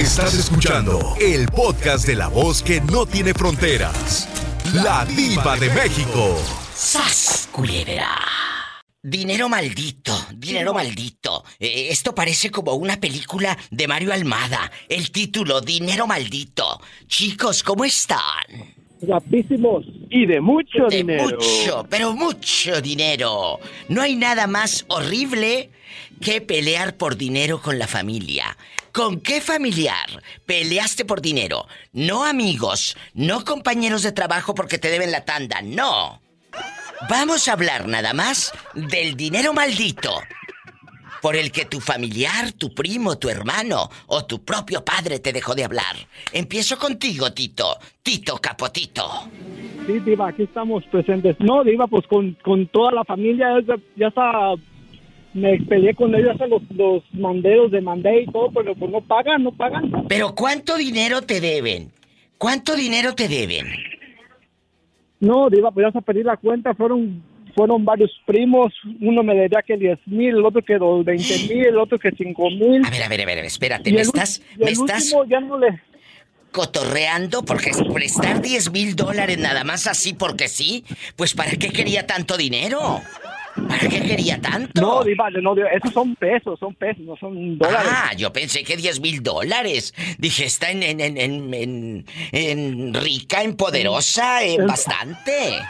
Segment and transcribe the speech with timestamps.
[0.00, 4.26] Estás escuchando el podcast de la voz que no tiene fronteras.
[4.72, 6.38] La diva de México.
[6.74, 7.50] ¡Sas,
[9.02, 11.44] Dinero maldito, dinero maldito.
[11.58, 14.72] Eh, esto parece como una película de Mario Almada.
[14.88, 16.80] El título, Dinero maldito.
[17.06, 18.72] Chicos, ¿cómo están?
[19.02, 21.24] Guapísimos y de mucho de dinero.
[21.24, 23.58] Mucho, pero mucho dinero.
[23.90, 25.68] No hay nada más horrible
[26.20, 28.56] que pelear por dinero con la familia.
[28.92, 31.66] ¿Con qué familiar peleaste por dinero?
[31.92, 36.20] No amigos, no compañeros de trabajo porque te deben la tanda, no.
[37.08, 40.20] Vamos a hablar nada más del dinero maldito.
[41.22, 45.54] Por el que tu familiar, tu primo, tu hermano o tu propio padre te dejó
[45.54, 45.96] de hablar.
[46.32, 47.78] Empiezo contigo, Tito.
[48.02, 49.28] Tito Capotito.
[49.86, 51.36] Sí, Diva, aquí estamos presentes.
[51.38, 53.48] No, Diva, pues con, con toda la familia,
[53.96, 54.54] ya está.
[55.32, 59.44] Me peleé con ellos, hasta los, los manderos, demandé y todo, pero pues no pagan,
[59.44, 60.06] no pagan.
[60.08, 61.92] Pero ¿cuánto dinero te deben?
[62.36, 63.66] ¿Cuánto dinero te deben?
[65.20, 67.22] No, Diva, pues ya se perdí la cuenta, fueron
[67.54, 71.78] fueron varios primos, uno me debía que 10 mil, el otro que 20 mil, el
[71.78, 72.84] otro que 5 mil.
[72.84, 75.80] A ver, a ver, a ver, espérate, me estás, me estás ya no le...
[76.52, 80.84] cotorreando porque prestar 10 mil dólares nada más así porque sí,
[81.16, 83.00] pues ¿para qué quería tanto dinero?
[83.68, 84.80] ¿Para qué quería tanto?
[84.80, 87.90] No, Diva, no, esos son pesos, son pesos, no son dólares.
[87.92, 89.94] Ah, yo pensé que 10 mil dólares.
[90.18, 95.60] Dije, está en, en, en, en, en rica, en poderosa, en bastante.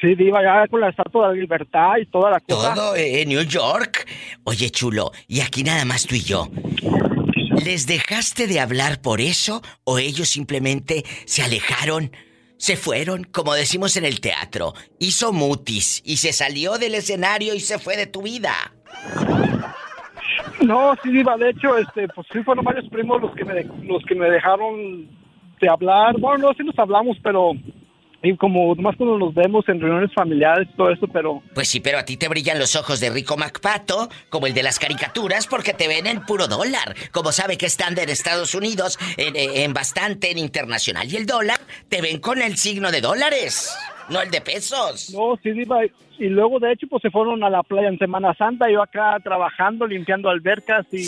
[0.00, 2.74] Sí, Diva, ya con la estatua de la libertad y toda la cosa.
[2.74, 4.08] Todo en New York.
[4.44, 6.48] Oye, chulo, y aquí nada más tú y yo.
[7.64, 12.10] ¿Les dejaste de hablar por eso o ellos simplemente se alejaron?
[12.60, 14.74] Se fueron, como decimos en el teatro.
[14.98, 18.52] Hizo mutis y se salió del escenario y se fue de tu vida.
[20.60, 24.04] No, sí, Diva, de hecho, este, pues sí fueron varios primos los que me, los
[24.04, 25.08] que me dejaron
[25.58, 26.20] de hablar.
[26.20, 27.52] Bueno, no, sí nos hablamos, pero
[28.22, 31.42] y como más cuando nos vemos en reuniones familiares, todo eso, pero...
[31.54, 34.62] Pues sí, pero a ti te brillan los ojos de Rico MacPato, como el de
[34.62, 36.94] las caricaturas, porque te ven en puro dólar.
[37.12, 41.10] Como sabe que están en Estados Unidos, en, en bastante, en internacional.
[41.10, 41.58] Y el dólar,
[41.88, 43.74] te ven con el signo de dólares,
[44.10, 45.10] no el de pesos.
[45.14, 45.80] No, sí, Diva.
[46.20, 49.16] Y luego, de hecho, pues se fueron a la playa en Semana Santa, yo acá
[49.24, 50.98] trabajando, limpiando albercas y,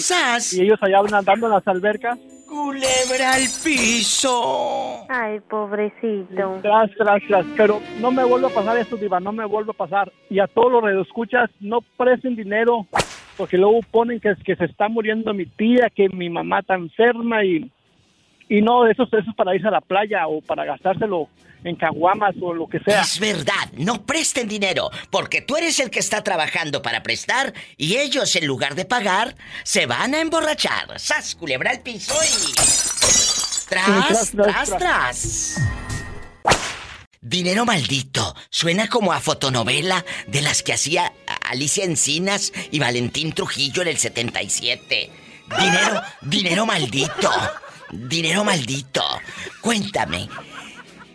[0.56, 2.18] y ellos allá andando en las albercas.
[2.48, 5.04] Culebra al piso.
[5.10, 6.60] Ay, pobrecito.
[6.62, 7.46] Tras, tras, tras.
[7.58, 10.10] Pero no me vuelvo a pasar esto, Diva, no me vuelvo a pasar.
[10.30, 12.86] Y a todos los redescuchas, no presten dinero,
[13.36, 17.44] porque luego ponen que, que se está muriendo mi tía, que mi mamá está enferma
[17.44, 17.70] y,
[18.48, 21.28] y no, eso, eso es para irse a la playa o para gastárselo
[21.64, 23.02] en caguamas o lo que sea.
[23.02, 27.96] Es verdad, no presten dinero, porque tú eres el que está trabajando para prestar y
[27.96, 30.98] ellos en lugar de pagar se van a emborrachar.
[30.98, 32.54] ¡Sas, culebra el piso y...
[33.68, 35.56] tras, tras, tras.
[37.24, 38.34] Dinero maldito.
[38.50, 41.12] Suena como a fotonovela de las que hacía
[41.48, 45.10] Alicia Encinas y Valentín Trujillo en el 77.
[45.58, 47.30] Dinero, dinero maldito.
[47.92, 49.04] Dinero maldito.
[49.60, 50.28] Cuéntame,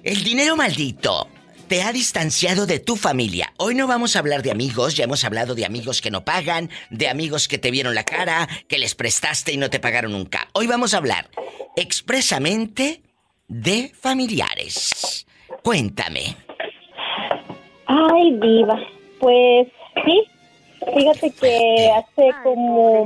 [0.08, 1.28] el dinero maldito
[1.68, 3.52] te ha distanciado de tu familia.
[3.58, 6.70] Hoy no vamos a hablar de amigos, ya hemos hablado de amigos que no pagan,
[6.90, 10.48] de amigos que te vieron la cara, que les prestaste y no te pagaron nunca.
[10.54, 11.28] Hoy vamos a hablar
[11.76, 13.02] expresamente
[13.50, 15.28] de familiares.
[15.62, 16.38] Cuéntame.
[17.88, 18.80] Ay, diva.
[19.20, 19.68] Pues
[20.06, 20.24] sí.
[20.96, 23.06] Fíjate que hace como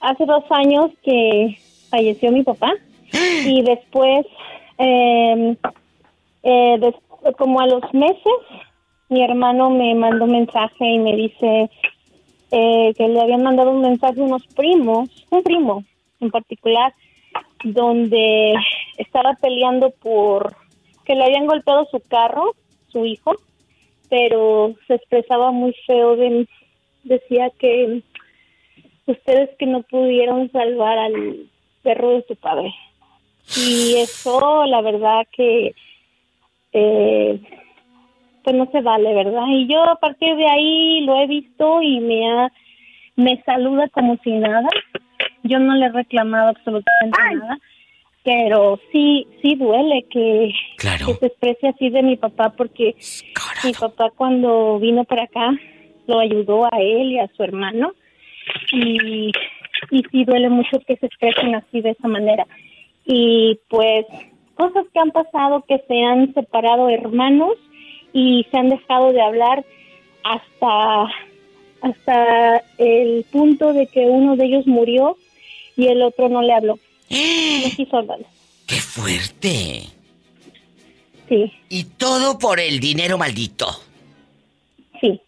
[0.00, 1.56] hace dos años que
[1.90, 2.72] falleció mi papá
[3.12, 4.26] y después
[4.80, 5.56] eh,
[6.42, 6.92] eh,
[7.36, 8.32] como a los meses,
[9.08, 11.70] mi hermano me mandó un mensaje y me dice
[12.50, 15.84] eh, que le habían mandado un mensaje a unos primos, un primo
[16.20, 16.94] en particular,
[17.64, 18.54] donde
[18.96, 20.56] estaba peleando por
[21.04, 22.54] que le habían golpeado su carro,
[22.88, 23.34] su hijo,
[24.08, 26.46] pero se expresaba muy feo de
[27.04, 28.02] decía que
[29.06, 31.48] ustedes que no pudieron salvar al
[31.82, 32.74] perro de su padre.
[33.56, 35.74] Y eso, la verdad que,
[36.72, 37.40] eh,
[38.44, 39.46] pues no se vale, ¿verdad?
[39.48, 42.52] Y yo a partir de ahí lo he visto y me ha,
[43.16, 44.68] me saluda como si nada.
[45.42, 47.58] Yo no le he reclamado absolutamente nada,
[48.22, 52.94] pero sí, sí duele que, que se exprese así de mi papá porque
[53.64, 55.52] mi papá cuando vino para acá
[56.06, 57.92] lo ayudó a él y a su hermano.
[58.72, 59.30] Y,
[59.90, 62.46] y sí duele mucho que se expresen así de esa manera
[63.12, 64.06] y pues
[64.54, 67.56] cosas que han pasado que se han separado hermanos
[68.12, 69.64] y se han dejado de hablar
[70.22, 71.08] hasta
[71.82, 75.16] hasta el punto de que uno de ellos murió
[75.76, 76.78] y el otro no le habló.
[77.08, 78.06] No quiso.
[78.66, 79.82] ¡Qué fuerte!
[81.28, 81.52] Sí.
[81.68, 83.66] Y todo por el dinero maldito.
[85.00, 85.20] Sí.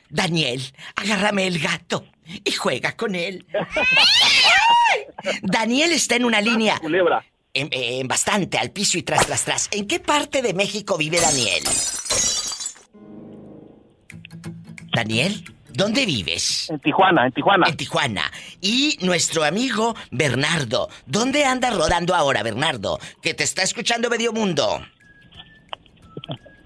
[0.09, 0.63] Daniel,
[0.95, 2.07] agárrame el gato
[2.45, 3.45] y juega con él.
[5.43, 6.79] Daniel está en una línea.
[6.79, 7.23] Culebra
[7.57, 9.69] en, bastante, al piso y tras, tras, tras.
[9.73, 11.63] ¿En qué parte de México vive Daniel?
[14.95, 16.71] Daniel, ¿dónde vives?
[16.71, 17.69] En Tijuana, en Tijuana.
[17.69, 18.23] En Tijuana.
[18.61, 22.99] Y nuestro amigo Bernardo, ¿dónde anda rodando ahora, Bernardo?
[23.23, 24.81] Que te está escuchando medio mundo.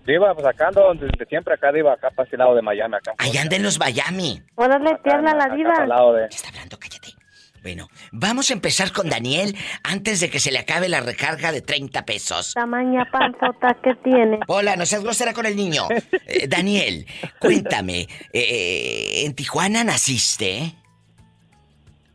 [0.07, 3.15] Diva, pues acá ando desde siempre, acá Diva, acá para ese lado de Miami, acá.
[3.19, 4.43] Allá anda en los Miami.
[4.57, 6.27] Órale, tierna la Diva.
[6.29, 7.20] Está hablando, cállate.
[7.63, 11.61] Bueno, vamos a empezar con Daniel antes de que se le acabe la recarga de
[11.61, 12.55] 30 pesos.
[12.55, 14.39] Tamaña panzota que tiene.
[14.47, 15.83] Hola, no seas grosera con el niño.
[16.27, 17.07] Eh, Daniel,
[17.39, 20.75] cuéntame, eh, ¿en Tijuana naciste?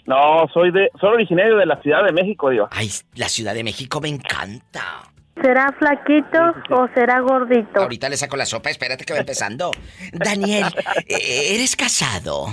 [0.05, 2.67] No, soy de, soy originario de la Ciudad de México, Dios.
[2.71, 5.11] Ay, la Ciudad de México me encanta.
[5.41, 6.39] ¿Será flaquito
[6.69, 7.81] o será gordito?
[7.81, 9.71] Ahorita le saco la sopa, espérate que va empezando.
[10.13, 10.65] Daniel,
[11.07, 12.47] eh, ¿eres casado?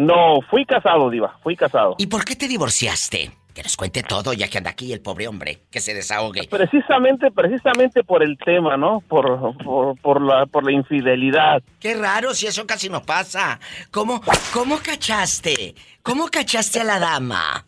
[0.00, 1.94] No, fui casado, Diva, fui casado.
[1.98, 3.32] ¿Y por qué te divorciaste?
[3.54, 6.48] Que nos cuente todo, ya que anda aquí el pobre hombre, que se desahogue.
[6.48, 9.00] Precisamente, precisamente por el tema, ¿no?
[9.00, 9.54] Por,
[10.00, 11.62] por, la, por la infidelidad.
[11.80, 13.60] Qué raro, si eso casi no pasa.
[13.90, 14.22] ¿Cómo,
[14.54, 15.74] cómo cachaste?
[16.02, 17.66] ¿Cómo cachaste a la dama?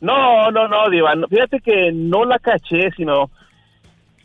[0.00, 1.12] No, no, no, Diva.
[1.28, 3.32] Fíjate que no la caché, sino...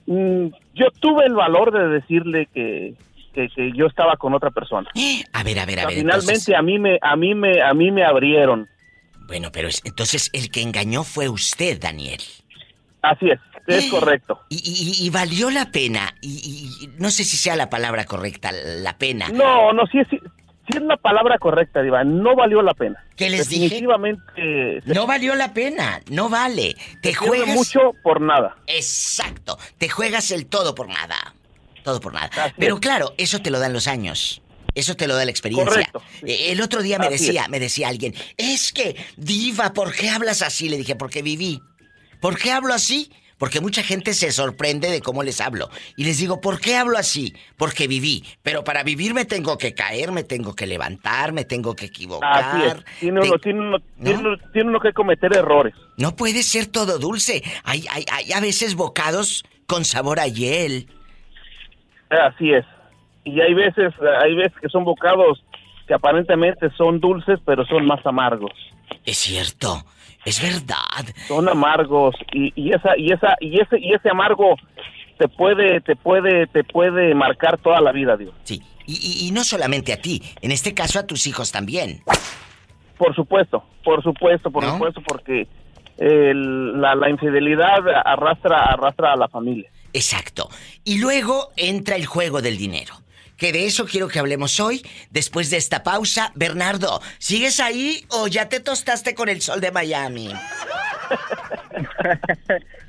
[0.05, 2.93] Mm, yo tuve el valor de decirle que,
[3.33, 4.89] que, yo estaba con otra persona.
[5.33, 5.95] A ver, a ver, a ver.
[5.95, 8.67] Finalmente a mí me a mí me a mí me abrieron.
[9.27, 12.21] Bueno, pero entonces el que engañó fue usted, Daniel.
[13.01, 14.41] Así es, es correcto.
[14.49, 19.29] Y, valió la pena, y, no sé si sea la palabra correcta, la pena.
[19.29, 23.03] No, no, sí, sí, sí es la palabra correcta, Diva, no valió la pena.
[23.15, 24.81] ¿Qué les Definitivamente, dije?
[24.93, 26.75] No valió la pena, no vale.
[27.01, 27.55] Te juegas...
[27.55, 28.55] mucho por nada.
[28.67, 31.33] Exacto, te juegas el todo por nada.
[31.83, 32.29] Todo por nada.
[32.57, 34.41] Pero claro, eso te lo dan los años.
[34.73, 35.91] Eso te lo da la experiencia.
[36.25, 40.41] Eh, el otro día me decía, me decía alguien, es que, diva, ¿por qué hablas
[40.41, 40.69] así?
[40.69, 41.61] Le dije, porque viví.
[42.21, 43.11] ¿Por qué hablo así?
[43.37, 45.71] Porque mucha gente se sorprende de cómo les hablo.
[45.97, 47.33] Y les digo, ¿por qué hablo así?
[47.57, 48.23] Porque viví.
[48.43, 52.85] Pero para vivir me tengo que caer, me tengo que levantar, me tengo que equivocar.
[52.99, 55.73] Tiene, uno, tiene, uno, que cometer errores.
[55.97, 57.43] No puede ser todo dulce.
[57.63, 60.87] Hay, hay, hay a veces bocados con sabor a hiel.
[62.11, 62.65] Así es.
[63.23, 65.43] Y hay veces, hay veces que son bocados
[65.87, 68.51] que aparentemente son dulces, pero son más amargos.
[69.05, 69.83] Es cierto,
[70.25, 71.05] es verdad.
[71.27, 74.55] Son amargos y, y esa y esa y ese y ese amargo
[75.17, 78.33] te puede te puede te puede marcar toda la vida, Dios.
[78.43, 78.61] Sí.
[78.87, 82.01] Y, y, no solamente a ti, en este caso a tus hijos también.
[82.97, 85.47] Por supuesto, por supuesto, por supuesto, porque
[85.97, 89.69] la, la infidelidad arrastra arrastra a la familia.
[89.93, 90.49] Exacto.
[90.83, 92.95] Y luego entra el juego del dinero.
[93.37, 96.31] Que de eso quiero que hablemos hoy, después de esta pausa.
[96.35, 100.31] Bernardo, ¿sigues ahí o ya te tostaste con el sol de Miami?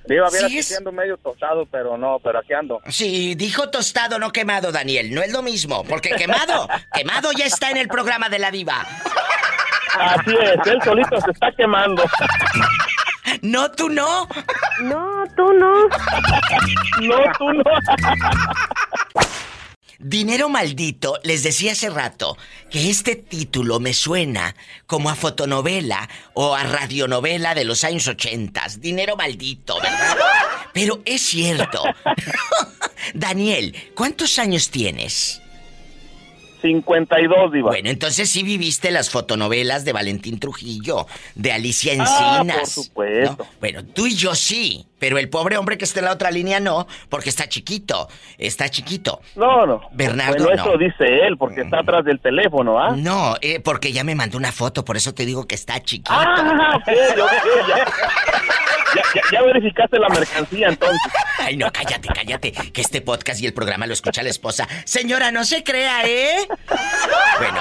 [0.04, 2.80] Diva, viera siendo medio tostado, pero no, pero aquí ando.
[2.88, 5.14] Sí, dijo tostado, no quemado, Daniel.
[5.14, 8.84] No es lo mismo, porque quemado, quemado ya está en el programa de la diva.
[9.98, 12.02] Así es, él solito se está quemando.
[13.42, 14.28] No, tú no.
[14.82, 15.88] No, tú no.
[17.00, 17.62] No, tú no.
[19.98, 22.36] Dinero maldito, les decía hace rato
[22.70, 28.80] que este título me suena como a fotonovela o a radionovela de los años ochentas.
[28.80, 30.16] Dinero maldito, ¿verdad?
[30.72, 31.84] Pero es cierto.
[33.14, 35.41] Daniel, ¿cuántos años tienes?
[36.62, 37.70] 52, Diva.
[37.70, 42.10] Bueno, entonces sí viviste las fotonovelas de Valentín Trujillo, de Alicia Encinas.
[42.18, 43.46] Ah, por supuesto.
[43.60, 46.60] Bueno, tú y yo sí, pero el pobre hombre que está en la otra línea
[46.60, 49.20] no, porque está chiquito, está chiquito.
[49.34, 49.80] No, no.
[49.90, 52.94] Bernardo bueno, eso dice él, porque está atrás del teléfono, ¿ah?
[52.96, 56.12] No, eh, porque ya me mandó una foto, por eso te digo que está chiquito.
[56.14, 56.88] Ah, ok,
[57.20, 57.32] ok,
[57.68, 57.84] ya.
[59.32, 61.00] Ya, verificaste la mercancía entonces.
[61.38, 62.52] Ay, no, cállate, cállate.
[62.52, 64.68] Que este podcast y el programa lo escucha la esposa.
[64.84, 66.46] Señora, no se crea, ¿eh?
[67.38, 67.60] Bueno.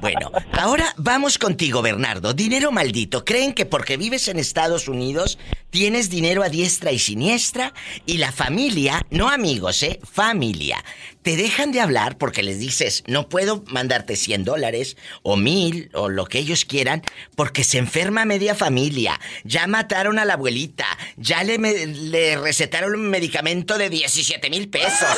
[0.00, 2.34] Bueno, ahora vamos contigo, Bernardo.
[2.34, 3.24] Dinero maldito.
[3.24, 5.38] ¿Creen que porque vives en Estados Unidos
[5.70, 7.72] tienes dinero a diestra y siniestra?
[8.06, 10.00] Y la familia, no amigos, ¿eh?
[10.04, 10.84] Familia.
[11.22, 16.08] Te dejan de hablar porque les dices, no puedo mandarte 100 dólares o mil o
[16.08, 17.02] lo que ellos quieran
[17.36, 19.18] porque se enferma media familia.
[19.44, 20.86] Ya mataron a la abuelita.
[21.16, 25.08] Ya le, le recetaron un medicamento de 17 mil pesos.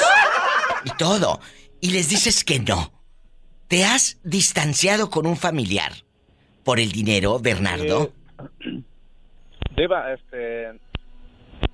[0.84, 1.40] Y todo.
[1.80, 2.92] Y les dices que no.
[3.68, 5.92] ¿Te has distanciado con un familiar
[6.62, 8.12] por el dinero, Bernardo?
[9.76, 10.78] Diva, este,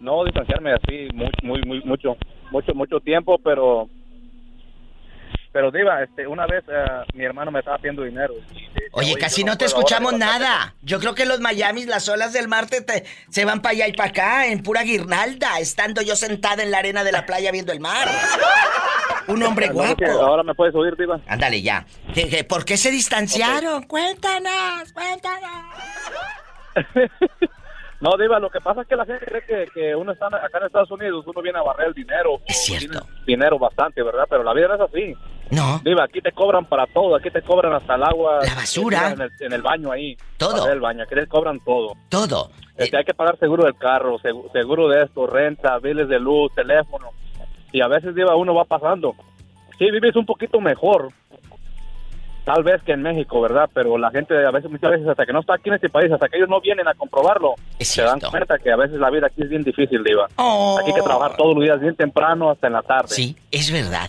[0.00, 2.16] no distanciarme así muy, muy, muy, mucho,
[2.50, 3.88] mucho, mucho tiempo, pero,
[5.52, 8.34] pero Diva, este, una vez eh, mi hermano me estaba pidiendo dinero.
[8.92, 10.74] Oye, casi no, te escuchamos nada.
[10.82, 13.92] Yo creo que los Miami, las olas del mar te, se van para allá y
[13.92, 17.72] para acá en pura guirnalda, estando yo sentada en la arena de la playa viendo
[17.72, 18.08] el mar.
[19.28, 20.04] Un hombre guapo.
[20.06, 21.20] ahora me puedes oír, Diva.
[21.26, 21.84] Ándale ya.
[22.48, 23.82] por qué se distanciaron?
[23.82, 25.50] Cuéntanos, cuéntanos.
[28.00, 30.66] No, Diva, lo que pasa es que la gente cree que, uno está acá en
[30.66, 32.40] Estados Unidos, uno viene a barrer el dinero.
[32.46, 33.04] Es cierto.
[33.26, 34.24] Dinero bastante, ¿verdad?
[34.30, 35.14] Pero la vida no es así.
[35.50, 35.80] No.
[35.84, 38.40] Diva, aquí te cobran para todo, aquí te cobran hasta el agua.
[38.44, 39.14] La basura.
[39.40, 40.16] En el, baño ahí.
[40.36, 40.70] Todo.
[40.70, 41.94] el baño, aquí te cobran todo.
[42.08, 42.50] Todo.
[42.76, 44.18] Este, Hay que pagar seguro del carro,
[44.52, 47.10] seguro de esto, renta, biles de luz, teléfono.
[47.72, 49.14] Y a veces, Diva, uno va pasando.
[49.78, 51.08] Sí, vives un poquito mejor,
[52.48, 53.68] tal vez que en México, ¿verdad?
[53.74, 56.10] Pero la gente a veces, muchas veces, hasta que no está aquí en este país,
[56.10, 59.26] hasta que ellos no vienen a comprobarlo, se dan cuenta que a veces la vida
[59.26, 60.28] aquí es bien difícil, Diva.
[60.36, 60.78] Oh.
[60.80, 63.08] Aquí hay que trabajar todos los días bien temprano hasta en la tarde.
[63.10, 64.08] Sí, es verdad.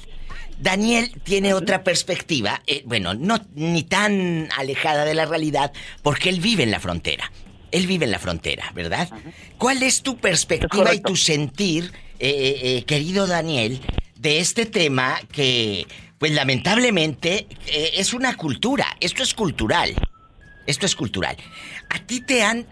[0.57, 6.39] Daniel tiene otra perspectiva, eh, bueno, no ni tan alejada de la realidad, porque él
[6.39, 7.29] vive en la frontera.
[7.71, 9.09] Él vive en la frontera, ¿verdad?
[9.57, 13.81] ¿Cuál es tu perspectiva y tu sentir, eh, eh, querido Daniel,
[14.15, 15.85] de este tema que
[16.19, 19.95] pues lamentablemente eh, es una cultura, esto es cultural.
[20.67, 21.35] Esto es cultural.
[21.89, 22.67] A ti te han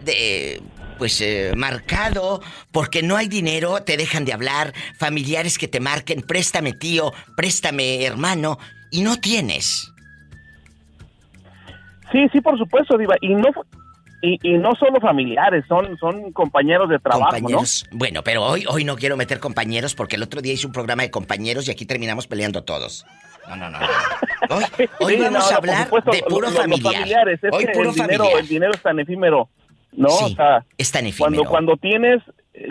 [0.98, 2.40] pues eh, marcado
[2.70, 8.04] porque no hay dinero, te dejan de hablar, familiares que te marquen, préstame tío, préstame
[8.04, 8.58] hermano
[8.92, 9.92] y no tienes.
[12.12, 13.48] Sí, sí, por supuesto, Diva, y no
[14.20, 17.86] y, no solo familiares, son, son compañeros de trabajo, compañeros.
[17.92, 21.02] Bueno, pero hoy, hoy no quiero meter compañeros porque el otro día hice un programa
[21.02, 23.06] de compañeros y aquí terminamos peleando todos.
[23.48, 23.78] No, no, no.
[25.00, 27.28] Hoy, vamos a hablar de puro familiar.
[27.52, 29.48] hoy puro el dinero, el dinero es tan efímero.
[29.92, 30.36] No, sí,
[30.76, 31.44] es tan efímero.
[31.44, 32.22] Cuando, cuando tienes,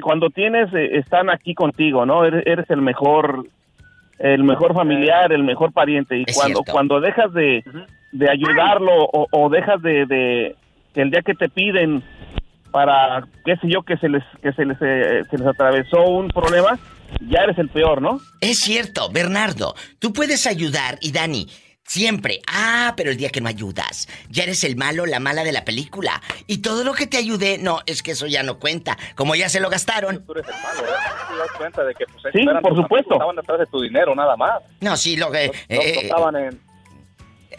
[0.01, 2.25] cuando tienes, eh, están aquí contigo, ¿no?
[2.25, 3.47] Eres, el mejor,
[4.19, 6.17] el mejor familiar, el mejor pariente.
[6.17, 7.63] Y cuando, cuando dejas de,
[8.12, 10.55] de ayudarlo o, o dejas de, de,
[10.95, 12.03] el día que te piden
[12.71, 16.27] para, qué sé yo, que se les, que se les, eh, se les atravesó un
[16.27, 16.77] problema,
[17.29, 18.19] ya eres el peor, ¿no?
[18.41, 19.75] Es cierto, Bernardo.
[19.99, 21.47] Tú puedes ayudar y Dani,
[21.83, 22.41] siempre.
[22.47, 25.65] Ah, pero el día que no ayudas, ya eres el malo, la mala de la
[25.65, 26.21] película.
[26.45, 28.97] Y todo lo que te ayude, no, es que eso ya no cuenta.
[29.15, 30.25] Como ya se lo gastaron.
[30.25, 30.99] Tú eres el malo, ¿eh?
[31.29, 33.13] ¿Te das cuenta de que pues, sí, por supuesto.
[33.13, 34.61] Estaban detrás de tu dinero, nada más.
[34.81, 35.47] No, sí, lo que.
[35.47, 36.67] No, eh, estaban en.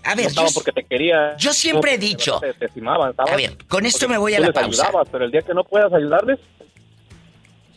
[0.05, 1.37] A ver, yo, porque te quería.
[1.37, 2.40] Yo siempre he dicho.
[2.40, 4.87] Te, estimaban, a ver, con esto me voy a la pausa.
[4.87, 6.38] Ayudabas, pero el día que no puedas ayudarles,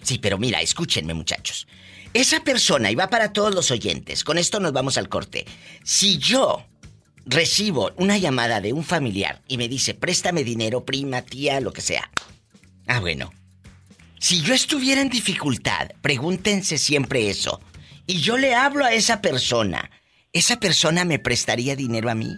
[0.03, 1.67] Sí, pero mira, escúchenme muchachos.
[2.13, 5.45] Esa persona, y va para todos los oyentes, con esto nos vamos al corte.
[5.83, 6.65] Si yo
[7.25, 11.81] recibo una llamada de un familiar y me dice, préstame dinero, prima, tía, lo que
[11.81, 12.09] sea.
[12.87, 13.31] Ah, bueno.
[14.19, 17.61] Si yo estuviera en dificultad, pregúntense siempre eso.
[18.05, 19.89] Y yo le hablo a esa persona,
[20.33, 22.37] ¿esa persona me prestaría dinero a mí?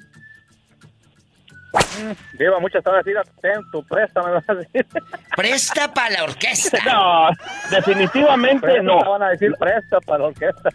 [2.39, 3.05] Lleva muchas horas,
[3.41, 4.85] ten tu préstame, vas a decir.
[5.35, 6.77] Presta para la orquesta.
[6.85, 7.29] No,
[7.71, 9.03] definitivamente no.
[9.03, 10.69] van a decir presta para la orquesta.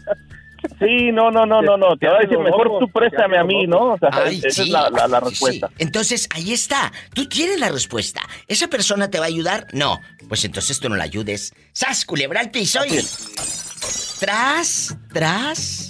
[0.77, 1.95] Sí, no, no, no, no, no.
[1.97, 3.93] Te voy a decir, mejor tú préstame a mí, ¿no?
[3.93, 5.69] O sea, esa es la, la, respuesta.
[5.77, 6.91] Entonces, ahí está.
[7.13, 8.21] Tú tienes la respuesta.
[8.47, 9.67] ¿Esa persona te va a ayudar?
[9.71, 10.01] No.
[10.27, 11.53] Pues entonces tú no la ayudes.
[11.71, 12.99] ¡Sas, culebra al piso y...
[14.19, 15.89] Tras, tras,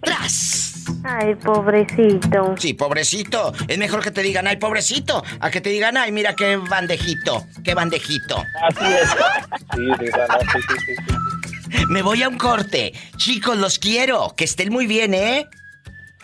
[0.00, 0.73] tras.
[1.04, 2.54] Ay, pobrecito.
[2.58, 3.52] Sí, pobrecito.
[3.68, 7.46] Es mejor que te digan, ay, pobrecito, a que te digan, ay, mira qué bandejito,
[7.62, 8.42] qué bandejito.
[8.62, 9.10] Así es.
[9.74, 11.84] Sí, sí, sí, sí.
[11.90, 12.94] Me voy a un corte.
[13.16, 14.34] Chicos, los quiero.
[14.36, 15.46] Que estén muy bien, ¿eh?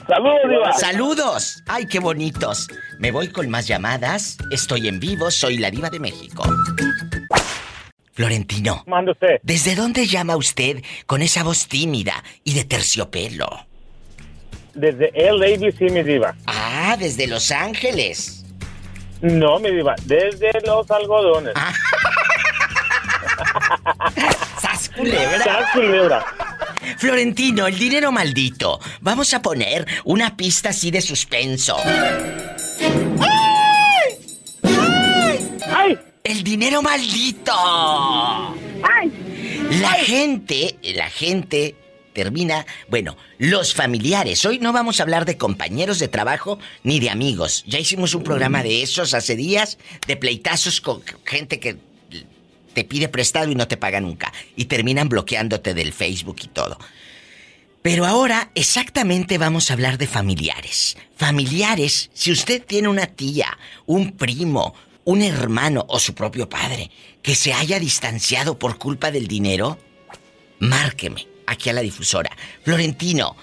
[0.08, 0.72] Saludos, Diva.
[0.72, 1.62] Saludos.
[1.66, 2.68] Ay, qué bonitos.
[2.98, 4.38] Me voy con más llamadas.
[4.50, 5.30] Estoy en vivo.
[5.30, 6.42] Soy la diva de México.
[8.12, 8.82] Florentino.
[8.86, 9.40] Mande usted.
[9.42, 13.69] ¿Desde dónde llama usted con esa voz tímida y de terciopelo?
[14.74, 16.34] Desde LABC, mi diva.
[16.46, 18.44] Ah, desde Los Ángeles.
[19.20, 21.52] No, mi diva, desde los algodones.
[21.54, 21.72] Ah.
[26.98, 28.80] Florentino, el dinero maldito.
[29.00, 31.76] Vamos a poner una pista así de suspenso.
[33.18, 34.18] ¡Ay!
[35.74, 35.98] ¡Ay!
[36.24, 37.52] El dinero maldito.
[37.54, 39.12] ¡Ay!
[39.80, 41.76] La gente, la gente
[42.12, 44.44] termina, bueno, los familiares.
[44.44, 47.64] Hoy no vamos a hablar de compañeros de trabajo ni de amigos.
[47.66, 51.76] Ya hicimos un programa de esos hace días, de pleitazos con gente que
[52.74, 54.32] te pide prestado y no te paga nunca.
[54.56, 56.78] Y terminan bloqueándote del Facebook y todo.
[57.82, 60.98] Pero ahora exactamente vamos a hablar de familiares.
[61.16, 64.74] Familiares, si usted tiene una tía, un primo,
[65.04, 66.90] un hermano o su propio padre
[67.22, 69.78] que se haya distanciado por culpa del dinero,
[70.58, 72.30] márqueme aquí a la difusora.
[72.62, 73.36] Florentino,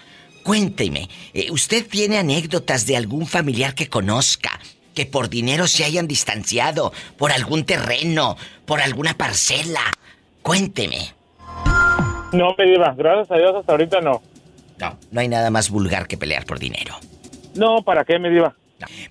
[0.43, 4.59] cuénteme, eh, ¿usted tiene anécdotas de algún familiar que conozca
[4.97, 8.35] que por dinero se hayan distanciado, por algún terreno,
[8.65, 9.81] por alguna parcela.
[10.41, 11.13] Cuénteme.
[12.33, 14.23] No, me diva, gracias a Dios hasta ahorita no.
[14.79, 16.95] No, no hay nada más vulgar que pelear por dinero.
[17.53, 18.55] No, ¿para qué, me diva?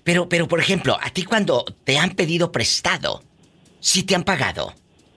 [0.03, 3.21] Pero, pero, por ejemplo, a ti cuando te han pedido prestado,
[3.79, 4.73] ¿sí te han pagado?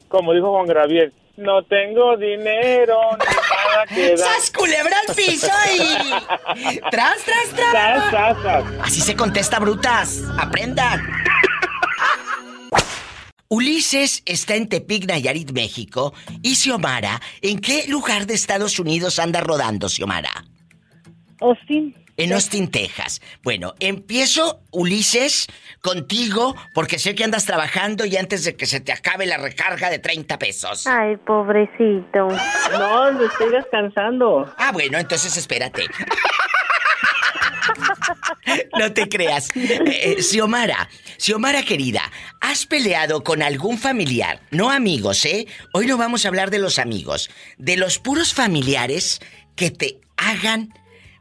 [0.06, 4.18] Como dijo Juan Gravier, no tengo dinero, ni nada que dar.
[4.18, 6.78] ¡Sas culebra al piso y...
[6.90, 7.70] ¡Tras, tras, tras!
[7.70, 8.64] ¡Tras, tras, tras!
[8.82, 10.22] Así se contesta, brutas.
[10.38, 11.00] ¡Aprendan!
[13.48, 16.14] Ulises está en Tepic, Nayarit, México.
[16.42, 17.20] ¿Y Xiomara?
[17.42, 20.30] ¿En qué lugar de Estados Unidos anda rodando, Xiomara?
[21.40, 21.94] Austin.
[22.20, 23.22] En Austin, Texas.
[23.42, 25.46] Bueno, empiezo, Ulises,
[25.80, 29.88] contigo, porque sé que andas trabajando y antes de que se te acabe la recarga
[29.88, 30.86] de 30 pesos.
[30.86, 32.28] Ay, pobrecito.
[32.72, 34.54] No, lo estoy descansando.
[34.58, 35.86] Ah, bueno, entonces espérate.
[38.78, 39.48] no te creas.
[39.56, 42.02] Eh, eh, Xiomara, Xiomara querida,
[42.42, 44.40] ¿has peleado con algún familiar?
[44.50, 45.46] No amigos, ¿eh?
[45.72, 49.20] Hoy no vamos a hablar de los amigos, de los puros familiares
[49.56, 50.74] que te hagan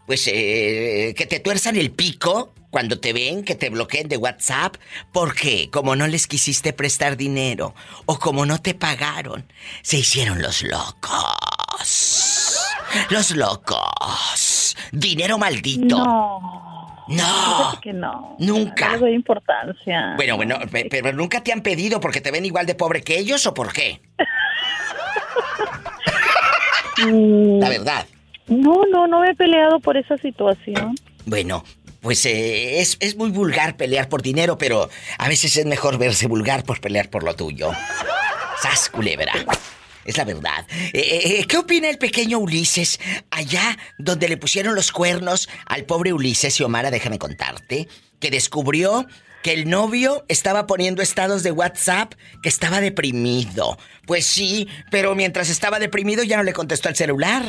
[0.09, 4.77] pues, eh, que te tuerzan el pico cuando te ven, que te bloqueen de WhatsApp,
[5.13, 7.75] porque como no les quisiste prestar dinero
[8.07, 9.45] o como no te pagaron,
[9.83, 12.57] se hicieron los locos.
[13.11, 14.75] Los locos.
[14.91, 15.99] Dinero maldito.
[15.99, 17.05] No.
[17.07, 17.79] No.
[17.79, 18.35] Que no.
[18.39, 18.93] Nunca.
[18.93, 20.15] No doy importancia.
[20.15, 20.57] Bueno, bueno,
[20.89, 23.71] pero nunca te han pedido porque te ven igual de pobre que ellos o por
[23.71, 24.01] qué?
[26.97, 28.07] La verdad.
[28.49, 30.95] No, no, no me he peleado por esa situación.
[31.25, 31.63] Bueno,
[32.01, 36.27] pues eh, es, es, muy vulgar pelear por dinero, pero a veces es mejor verse
[36.27, 37.71] vulgar por pelear por lo tuyo.
[38.61, 39.33] ¡Sas, culebra!
[40.05, 40.65] Es la verdad.
[40.93, 46.13] Eh, eh, ¿Qué opina el pequeño Ulises allá donde le pusieron los cuernos al pobre
[46.13, 46.55] Ulises?
[46.55, 47.87] Xiomara, déjame contarte,
[48.19, 49.05] que descubrió
[49.43, 53.77] que el novio estaba poniendo estados de WhatsApp que estaba deprimido.
[54.05, 57.43] Pues sí, pero mientras estaba deprimido ya no le contestó al celular.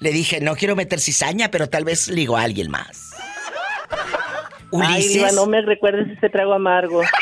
[0.00, 3.14] Le dije, no quiero meter cizaña, pero tal vez ligo a alguien más.
[4.70, 5.24] Ulises.
[5.24, 7.02] Ay, no me recuerdes ese trago amargo.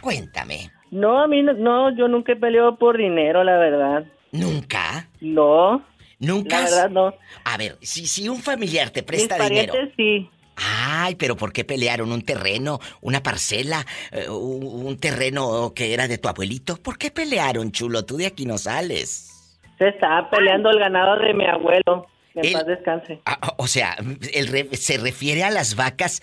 [0.00, 0.70] Cuéntame.
[0.90, 4.04] No, a mí no, no, yo nunca he peleado por dinero, la verdad.
[4.32, 5.08] ¿Nunca?
[5.20, 5.84] No.
[6.18, 6.58] ¿Nunca?
[6.58, 7.14] La verdad, no.
[7.44, 9.72] A ver, si, si un familiar te Mis presta dinero.
[9.72, 10.28] parientes sí.
[10.60, 16.18] Ay, pero ¿por qué pelearon un terreno, una parcela, eh, un, terreno que era de
[16.18, 16.76] tu abuelito?
[16.76, 18.04] ¿Por qué pelearon, chulo?
[18.04, 19.30] Tú de aquí no sales.
[19.78, 22.06] Se estaba peleando el ganado de mi abuelo.
[22.34, 23.20] Que en paz descanse.
[23.24, 23.96] Ah, o sea,
[24.34, 26.20] el se refiere a las vacas,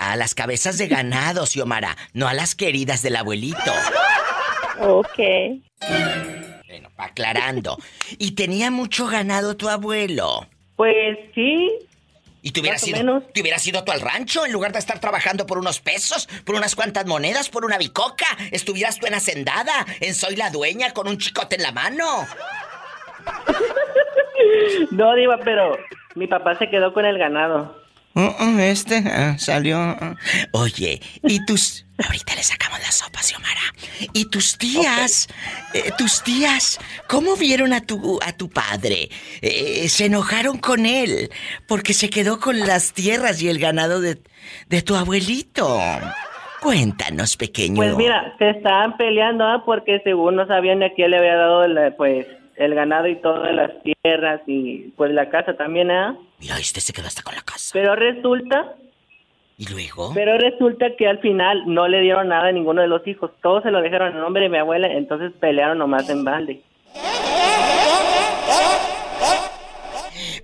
[0.00, 3.72] a las cabezas de ganado, Xiomara, no a las queridas del abuelito.
[4.80, 5.18] Ok.
[6.68, 7.76] Bueno, aclarando.
[8.18, 10.46] ¿Y tenía mucho ganado tu abuelo?
[10.76, 11.70] Pues sí.
[12.44, 13.22] ¿Y te hubieras ido, menos.
[13.32, 16.56] te hubieras ido tú al rancho en lugar de estar trabajando por unos pesos, por
[16.56, 18.26] unas cuantas monedas, por una bicoca?
[18.50, 22.26] Estuvieras tú en hacendada, en Soy la Dueña, con un chicote en la mano.
[24.90, 25.78] No, Diva, pero
[26.16, 27.80] mi papá se quedó con el ganado.
[28.14, 29.78] Este ah, salió.
[29.78, 30.16] ah.
[30.52, 31.86] Oye, ¿y tus.
[32.04, 33.60] Ahorita le sacamos la sopa, Xiomara.
[34.12, 35.28] ¿Y tus tías?
[35.72, 39.08] eh, tus tías, ¿cómo vieron a tu, a tu padre?
[39.40, 41.30] Eh, se enojaron con él
[41.68, 44.18] porque se quedó con las tierras y el ganado de,
[44.68, 45.78] de tu abuelito.
[46.60, 47.76] Cuéntanos, pequeño.
[47.76, 49.62] Pues mira, se estaban peleando ¿ah?
[49.64, 53.52] porque según no sabían de quién le había dado la- pues el ganado y todas
[53.54, 56.16] las tierras y pues la casa también, ¿ah?
[56.42, 57.70] Mira, este se quedó hasta con la casa.
[57.72, 58.74] Pero resulta,
[59.56, 60.10] ¿Y luego?
[60.12, 63.62] pero resulta que al final no le dieron nada a ninguno de los hijos, todos
[63.62, 66.60] se lo dejaron en nombre de mi abuela, entonces pelearon nomás en balde.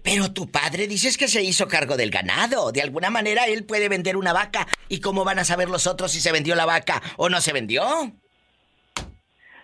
[0.04, 2.70] Pero tu padre dices que se hizo cargo del ganado.
[2.70, 4.68] De alguna manera él puede vender una vaca.
[4.88, 7.52] ¿Y cómo van a saber los otros si se vendió la vaca o no se
[7.52, 7.82] vendió?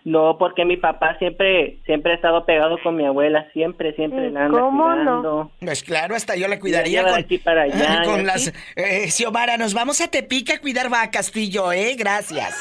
[0.05, 4.47] No, porque mi papá siempre siempre ha estado pegado con mi abuela, siempre, siempre la
[4.47, 5.51] anda ¿cómo no?
[5.61, 8.53] Pues claro, hasta yo la cuidaría con, de aquí para allá, con las...
[8.77, 11.95] Eh, Xiomara, nos vamos a Tepica a cuidar vacas tú y yo, ¿eh?
[11.97, 12.55] Gracias.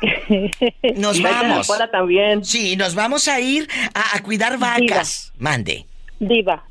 [0.96, 1.68] Nos Y vete a la vamos.
[1.92, 2.42] También.
[2.42, 5.30] Sí, nos vamos a ir a, a cuidar vacas.
[5.38, 5.84] Mande.
[6.18, 6.64] Diva,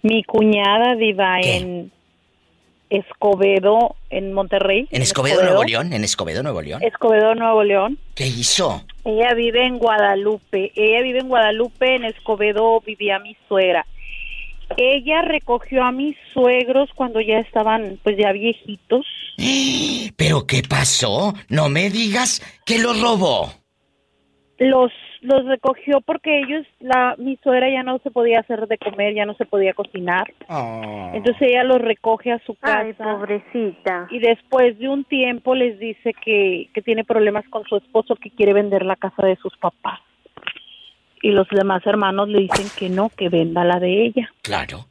[0.00, 1.56] mi cuñada Diva ¿Qué?
[1.58, 1.92] en
[2.90, 4.88] Escobedo, en Monterrey.
[4.90, 5.92] En Escobedo, Nuevo León.
[5.92, 6.82] En Escobedo, Nuevo León.
[6.82, 7.98] Escobedo, Nuevo León.
[8.14, 8.84] ¿Qué hizo?
[9.04, 10.72] Ella vive en Guadalupe.
[10.74, 13.86] Ella vive en Guadalupe, en Escobedo vivía mi suegra.
[14.76, 19.06] Ella recogió a mis suegros cuando ya estaban, pues ya viejitos.
[20.16, 21.34] ¿Pero qué pasó?
[21.48, 23.52] No me digas que lo robó.
[24.58, 29.14] Los los recogió porque ellos, la mi suegra ya no se podía hacer de comer,
[29.14, 30.32] ya no se podía cocinar.
[31.12, 32.80] Entonces ella los recoge a su casa.
[32.80, 34.08] Ay, pobrecita.
[34.10, 38.30] Y después de un tiempo les dice que, que tiene problemas con su esposo, que
[38.30, 40.00] quiere vender la casa de sus papás.
[41.22, 44.30] Y los demás hermanos le dicen que no, que venda la de ella.
[44.42, 44.86] Claro.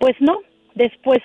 [0.00, 0.40] Pues no,
[0.74, 1.20] después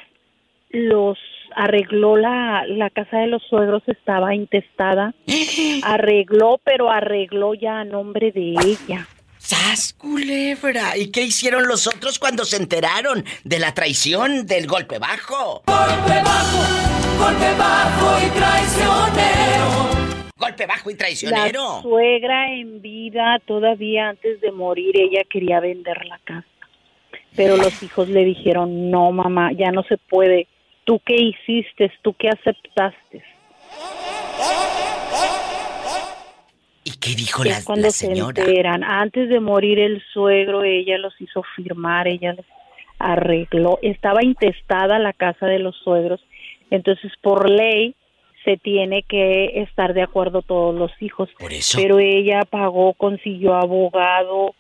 [0.69, 1.17] los
[1.55, 5.13] arregló la, la casa de los suegros, estaba intestada.
[5.83, 9.07] Arregló, pero arregló ya a nombre de ella.
[9.37, 10.95] ¡Sas, culebra!
[10.97, 15.63] ¿Y qué hicieron los otros cuando se enteraron de la traición del golpe bajo?
[15.65, 20.29] Golpe bajo, golpe bajo y traicionero.
[20.37, 21.81] Golpe bajo y La traicionero.
[21.81, 26.47] suegra en vida, todavía antes de morir, ella quería vender la casa.
[27.35, 30.47] Pero los hijos le dijeron, no, mamá, ya no se puede.
[30.83, 31.91] ¿Tú qué hiciste?
[32.01, 33.23] ¿Tú qué aceptaste?
[36.83, 38.83] ¿Y qué dijo la, cuando la se enteran.
[38.83, 42.45] Antes de morir el suegro, ella los hizo firmar, ella les
[42.99, 43.79] arregló.
[43.81, 46.19] Estaba intestada la casa de los suegros.
[46.69, 47.95] Entonces, por ley,
[48.43, 51.29] se tiene que estar de acuerdo todos los hijos.
[51.39, 51.77] Por eso.
[51.81, 54.53] Pero ella pagó, consiguió abogado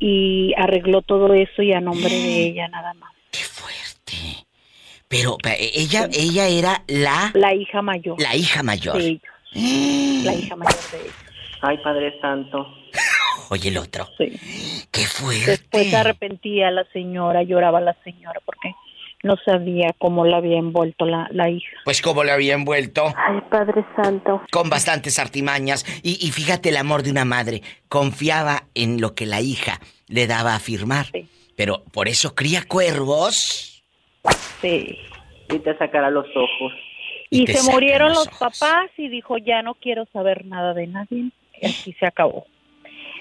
[0.00, 3.12] y arregló todo eso y a nombre de ella nada más.
[3.30, 4.47] ¡Qué fuerte!
[5.08, 8.98] Pero pa- ella, ella era la, La hija mayor la hija mayor.
[8.98, 9.22] de ellos.
[10.24, 11.14] La hija mayor de ellos.
[11.62, 12.66] Ay, Padre Santo.
[13.50, 14.06] Oye, el otro.
[14.18, 14.84] Sí.
[14.90, 15.50] ¡Qué fuerte!
[15.52, 18.72] Después se arrepentía la señora, lloraba la señora porque
[19.22, 21.70] no sabía cómo la había envuelto la, la hija.
[21.84, 23.06] Pues como le había envuelto.
[23.16, 24.42] Ay, Padre Santo.
[24.52, 25.84] Con bastantes artimañas.
[26.02, 27.62] Y, y fíjate el amor de una madre.
[27.88, 31.06] Confiaba en lo que la hija le daba a firmar.
[31.12, 31.26] Sí.
[31.56, 33.77] Pero por eso cría cuervos.
[34.60, 34.98] Sí.
[35.50, 36.72] Y te sacará los ojos.
[37.30, 41.30] Y, se murieron los, papás y dijo, ya no quiero saber nada de nadie.
[41.60, 42.46] Y así se acabó.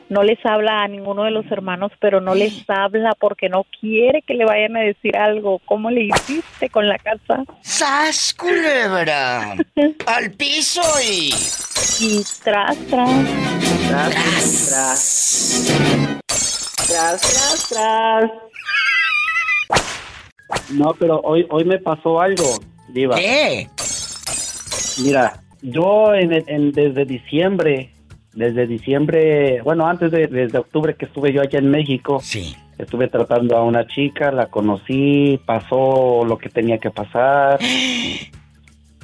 [0.10, 4.22] No les habla a ninguno de los hermanos, pero no les habla porque no quiere
[4.22, 5.60] que le vayan a decir algo.
[5.66, 7.44] ¿Cómo le hiciste con la casa?
[7.62, 9.56] ¡Sas, culebra!
[10.06, 11.34] ¡Al piso y...
[12.00, 13.10] Y tras, tras.
[13.90, 15.64] Tras, tras.
[16.88, 18.32] Tras, tras, tras.
[20.72, 22.44] No, pero hoy, hoy me pasó algo,
[22.90, 23.16] Diva.
[23.18, 23.68] ¿Qué?
[25.04, 27.92] Mira, yo en, en- desde diciembre,
[28.34, 32.20] desde diciembre, bueno, antes de desde octubre que estuve yo allá en México,
[32.78, 37.60] estuve tratando a una chica, la conocí, pasó lo que tenía que pasar.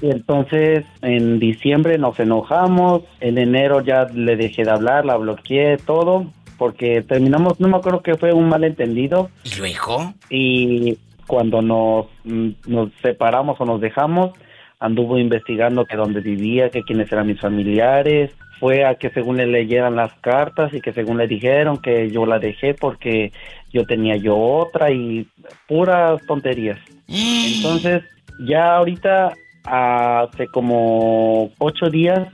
[0.02, 5.78] Y entonces en diciembre nos enojamos, en enero ya le dejé de hablar, la bloqueé,
[5.78, 6.26] todo,
[6.58, 9.30] porque terminamos, no me acuerdo que fue un malentendido.
[9.46, 10.14] ¿Y luego?
[10.30, 14.32] Y cuando nos, mm, nos separamos o nos dejamos,
[14.80, 18.32] anduvo investigando que dónde vivía, que quiénes eran mis familiares.
[18.60, 22.26] Fue a que según le leyeran las cartas y que según le dijeron que yo
[22.26, 23.32] la dejé porque
[23.72, 25.28] yo tenía yo otra y
[25.68, 26.80] puras tonterías.
[27.08, 28.04] Entonces,
[28.40, 29.34] ya ahorita,
[29.66, 32.30] hace como ocho días,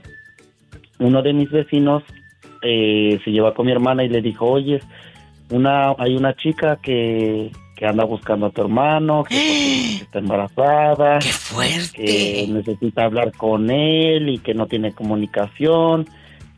[0.98, 2.02] uno de mis vecinos
[2.62, 4.80] eh, se llevó con mi hermana y le dijo, oye,
[5.50, 11.18] una, hay una chica que, que anda buscando a tu hermano, que está embarazada,
[11.94, 16.06] que necesita hablar con él y que no tiene comunicación,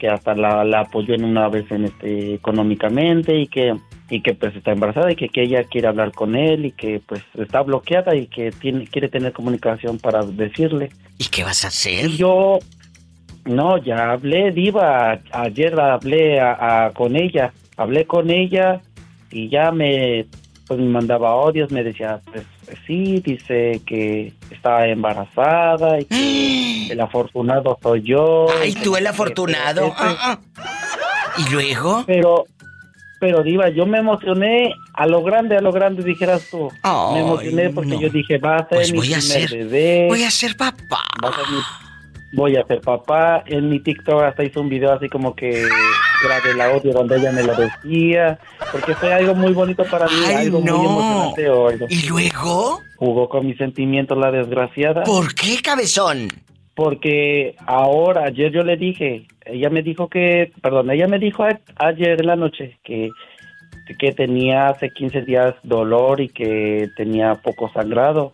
[0.01, 3.75] que hasta la, la apoyó en una vez en este económicamente y que
[4.11, 7.01] y que pues está embarazada y que, que ella quiere hablar con él y que
[7.07, 10.91] pues está bloqueada y que tiene quiere tener comunicación para decirle.
[11.19, 12.07] ¿Y qué vas a hacer?
[12.11, 12.59] Y yo
[13.45, 15.21] no, ya hablé, Diva.
[15.31, 17.53] Ayer hablé a- a- con ella.
[17.77, 18.81] Hablé con ella
[19.31, 20.27] y ya me,
[20.67, 21.71] pues me mandaba odios.
[21.71, 22.45] Me decía, pues
[22.87, 28.47] sí, dice que está embarazada y que el afortunado soy yo.
[28.61, 29.93] Ay, tú el afortunado.
[29.97, 30.67] Ah, ah.
[31.39, 32.05] ¿Y luego?
[32.07, 32.45] Pero,
[33.21, 36.71] pero Diva, yo me emocioné a lo grande, a lo grande, dijeras tú.
[37.13, 40.07] me emocioné porque yo dije, va a ser Pues mi voy a ser- bebé.
[40.09, 41.03] voy a ser papá.
[41.25, 43.43] Va a ser mi- voy a ser papá.
[43.47, 45.51] En mi TikTok hasta hizo un video así como que
[46.23, 48.39] grabé el audio donde ella me lo decía.
[48.71, 50.79] Porque fue algo muy bonito para mí, Ay, algo no.
[50.79, 51.87] muy emocionante.
[51.95, 52.81] ¿Y luego?
[52.97, 55.03] Jugó con mis sentimientos la desgraciada.
[55.05, 56.29] ¿Por qué, cabezón?
[56.75, 61.61] Porque ahora, ayer yo le dije, ella me dijo que, perdón, ella me dijo a-
[61.77, 63.11] ayer en la noche que,
[63.99, 68.33] que tenía hace 15 días dolor y que tenía poco sangrado.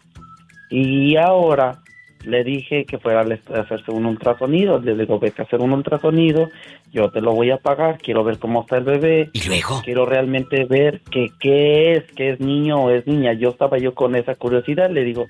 [0.71, 1.79] Y ahora
[2.25, 4.79] le dije que fuera a hacerse un ultrasonido.
[4.81, 6.49] Le digo, vete a hacer un ultrasonido,
[6.93, 9.31] yo te lo voy a pagar, quiero ver cómo está el bebé.
[9.33, 9.81] ¿Y luego?
[9.85, 13.33] Quiero realmente ver que, qué es, que es niño o es niña.
[13.33, 15.27] Yo estaba yo con esa curiosidad, le digo,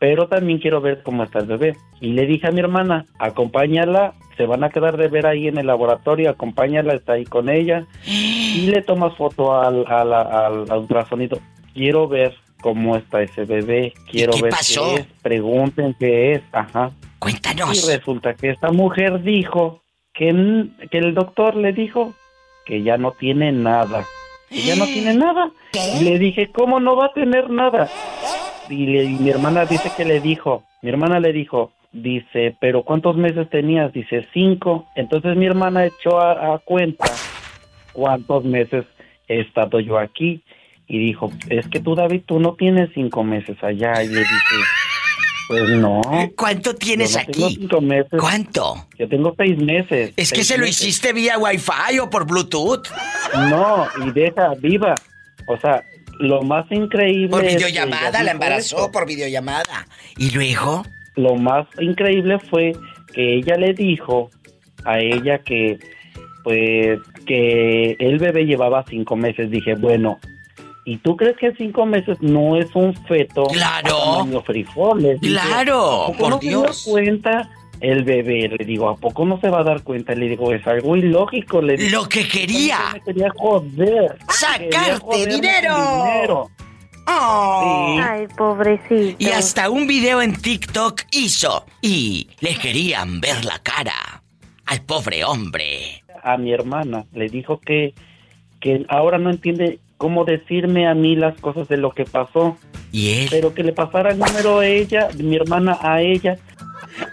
[0.00, 1.76] pero también quiero ver cómo está el bebé.
[2.00, 5.58] Y le dije a mi hermana, acompáñala, se van a quedar de ver ahí en
[5.58, 7.86] el laboratorio, acompáñala, está ahí con ella.
[8.58, 11.38] Y le tomas foto al, al, al- al ultrasonido.
[11.74, 14.94] Quiero ver cómo está ese bebé, quiero qué ver pasó?
[14.94, 16.90] qué es, pregunten qué es, ajá.
[17.18, 17.84] Cuéntanos.
[17.88, 19.82] Y resulta que esta mujer dijo
[20.14, 22.14] que, que el doctor le dijo
[22.64, 24.04] que ya no tiene nada.
[24.50, 25.50] Que ya no tiene nada.
[26.00, 27.88] Y le dije, ¿cómo no va a tener nada?
[28.68, 32.82] Y, le- y mi hermana dice que le dijo, mi hermana le dijo, dice, pero
[32.82, 33.92] ¿cuántos meses tenías?
[33.92, 34.86] Dice, cinco.
[34.94, 37.04] Entonces mi hermana echó a, a cuenta
[37.92, 38.84] cuántos meses
[39.26, 40.42] he estado yo aquí.
[40.88, 44.02] Y dijo, es que tú, David, tú no tienes cinco meses allá.
[44.02, 44.34] Y le dije,
[45.48, 46.00] pues no.
[46.34, 47.56] ¿Cuánto tienes no aquí?
[47.56, 48.18] cinco meses.
[48.18, 48.86] ¿Cuánto?
[48.98, 50.12] Yo tengo seis meses.
[50.16, 52.88] Es que se lo hiciste vía Wi-Fi o por Bluetooth.
[53.50, 54.94] No, y deja, viva.
[55.46, 55.82] O sea,
[56.20, 57.28] lo más increíble.
[57.28, 59.86] Por es que videollamada, la embarazó por videollamada.
[60.16, 60.84] ¿Y luego?
[61.16, 62.72] Lo más increíble fue
[63.12, 64.30] que ella le dijo
[64.84, 65.78] a ella que,
[66.44, 69.50] pues, que el bebé llevaba cinco meses.
[69.50, 70.18] Dije, bueno,
[70.92, 73.44] ¿y tú crees que cinco meses no es un feto?
[73.46, 74.26] Claro.
[74.44, 75.20] frijoles?
[75.20, 76.86] Claro, ¿a poco por no se Dios.
[76.88, 78.48] cuenta el bebé?
[78.58, 80.14] Le digo, ¿a poco no se va a dar cuenta?
[80.14, 81.60] Le digo, es algo ilógico.
[81.60, 82.78] Le digo, Lo que quería.
[82.94, 83.76] Me quería joder.
[83.76, 85.76] Quería ¡Sacarte dinero!
[86.04, 86.50] dinero.
[87.06, 87.94] Oh.
[87.96, 88.02] Sí.
[88.02, 89.16] Ay, pobrecito.
[89.18, 91.64] Y hasta un video en TikTok hizo.
[91.80, 94.22] Y le querían ver la cara
[94.66, 96.02] al pobre hombre.
[96.22, 97.04] a mi hermana.
[97.12, 97.94] Le dijo que,
[98.60, 102.56] que ahora no entiende cómo decirme a mí las cosas de lo que pasó.
[102.92, 103.26] ¿Y él?
[103.30, 106.36] Pero que le pasara el número a ella, mi hermana a ella.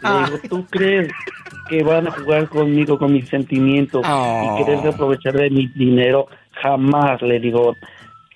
[0.03, 1.11] Le digo, ¿tú crees
[1.69, 4.55] que van a jugar conmigo, con mis sentimientos Oh.
[4.59, 6.27] y querer aprovechar de mi dinero?
[6.61, 7.75] Jamás, le digo.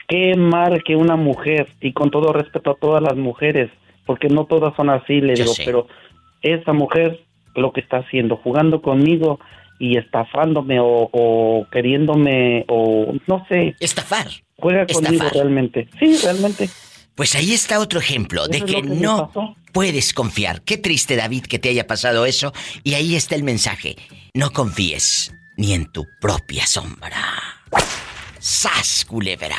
[0.07, 3.69] qué mal que una mujer, y con todo respeto a todas las mujeres,
[4.07, 5.63] porque no todas son así, le Yo digo, sé.
[5.65, 5.88] pero
[6.41, 7.19] esa mujer
[7.55, 9.39] lo que está haciendo, jugando conmigo
[9.79, 13.75] y estafándome o, o queriéndome o no sé.
[13.79, 14.27] Estafar.
[14.57, 15.87] Juega conmigo realmente.
[15.99, 16.69] Sí, realmente.
[17.15, 19.31] Pues ahí está otro ejemplo de que que no
[19.73, 20.61] puedes confiar.
[20.61, 22.53] Qué triste, David, que te haya pasado eso.
[22.83, 23.95] Y ahí está el mensaje.
[24.33, 27.21] No confíes ni en tu propia sombra.
[28.39, 29.57] ¡Sas, culebra!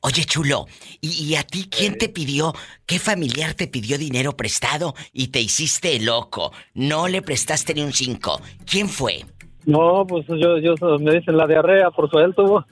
[0.00, 0.66] Oye, chulo,
[1.00, 2.54] ¿y, y a ti quién te pidió,
[2.86, 6.52] qué familiar te pidió dinero prestado y te hiciste loco?
[6.74, 8.40] No le prestaste ni un cinco.
[8.64, 9.24] ¿Quién fue?
[9.66, 12.64] No, pues yo, yo me dicen la diarrea por suelto.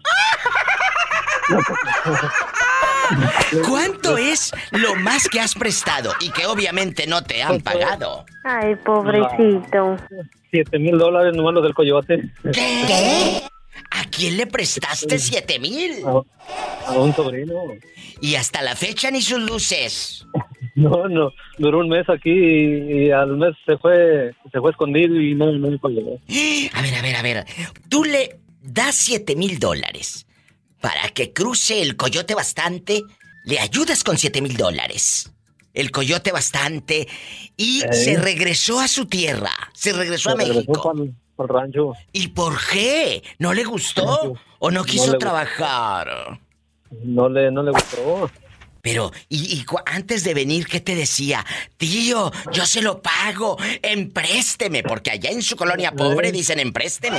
[3.69, 8.25] ¿Cuánto es lo más que has prestado y que obviamente no te han pagado?
[8.45, 9.97] Ay, pobrecito.
[10.51, 12.33] Siete mil dólares nomás los del coyote.
[12.53, 13.43] ¿Qué?
[13.97, 16.05] ¿A quién le prestaste siete mil?
[16.87, 17.55] A un sobrino.
[18.21, 20.27] Y hasta la fecha ni sus luces.
[20.79, 25.19] No, no, duró un mes aquí y, y al mes se fue, se fue escondido
[25.19, 26.21] y no, no me pagó.
[26.75, 27.47] A ver, a ver, a ver.
[27.89, 30.27] Tú le das siete mil dólares
[30.83, 33.01] para que cruce el coyote bastante.
[33.47, 35.33] Le ayudas con siete mil dólares.
[35.73, 37.09] El coyote bastante.
[37.57, 37.93] Y Eh.
[37.95, 39.53] se regresó a su tierra.
[39.73, 40.93] Se regresó a Se México.
[41.37, 41.93] Pa'l rancho.
[42.13, 43.23] ¿Y por qué?
[43.39, 44.35] ¿No le gustó?
[44.59, 46.39] ¿O no quiso trabajar?
[47.05, 48.31] No le, no le gustó.
[48.87, 51.45] Pero, ¿y, y antes de venir qué te decía?
[51.77, 57.19] Tío, yo se lo pago, emprésteme, porque allá en su colonia pobre dicen emprésteme,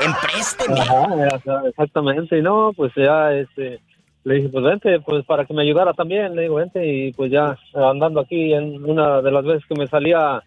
[0.00, 0.80] emprésteme.
[0.80, 2.38] Ajá, exactamente.
[2.38, 3.80] Y no, pues ya, este,
[4.22, 6.36] le dije, pues vente, pues para que me ayudara también.
[6.36, 9.88] Le digo, vente y pues ya andando aquí en una de las veces que me
[9.88, 10.44] salía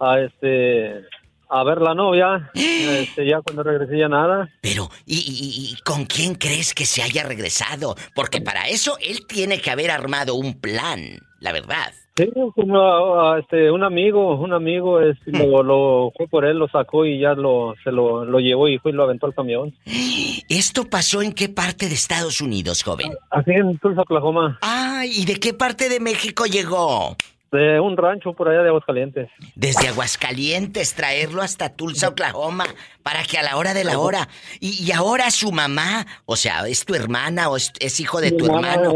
[0.00, 1.02] a, este,
[1.50, 4.48] a ver la novia, este, ya cuando regresé ya nada.
[4.60, 7.94] Pero, ¿y, y- y con quién crees que se haya regresado?
[8.14, 11.00] Porque para eso él tiene que haber armado un plan,
[11.40, 11.92] la verdad.
[12.16, 16.58] Sí, como a- a, este, un amigo, un amigo, este, lo, lo fue por él,
[16.58, 19.34] lo sacó y ya lo, se lo, lo llevó y fue y lo aventó al
[19.34, 19.72] camión.
[20.48, 23.12] ¿Esto pasó en qué parte de Estados Unidos, joven?
[23.30, 24.58] Aquí en Tulsa, Oklahoma.
[24.62, 27.16] Ay, ¿y de qué parte de México llegó?
[27.50, 29.30] De un rancho por allá de Aguascalientes.
[29.54, 32.66] Desde Aguascalientes, traerlo hasta Tulsa, Oklahoma,
[33.02, 34.28] para que a la hora de la hora.
[34.60, 38.32] Y, y ahora su mamá, o sea, es tu hermana o es, es hijo de
[38.32, 38.92] tu hermano.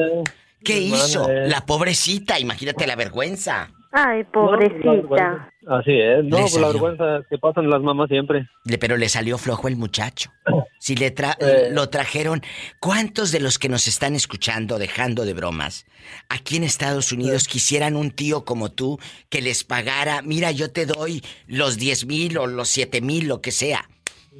[0.62, 1.28] ¿Qué hizo?
[1.28, 3.70] La pobrecita, imagínate la vergüenza.
[3.94, 4.90] Ay, No, pues, la pobrecita.
[4.92, 5.48] vergüenza.
[5.68, 8.48] Así es, no, Le pues la vergüenza que pasan las mamás siempre.
[8.64, 10.30] Le- pero le salió flojo el muchacho.
[10.82, 11.68] Si le tra- Eh.
[11.70, 12.42] lo trajeron,
[12.80, 15.86] ¿cuántos de los que nos están escuchando, dejando de bromas,
[16.28, 20.84] aquí en Estados Unidos quisieran un tío como tú que les pagara, mira, yo te
[20.84, 23.88] doy los 10 mil o los 7 mil, lo que sea,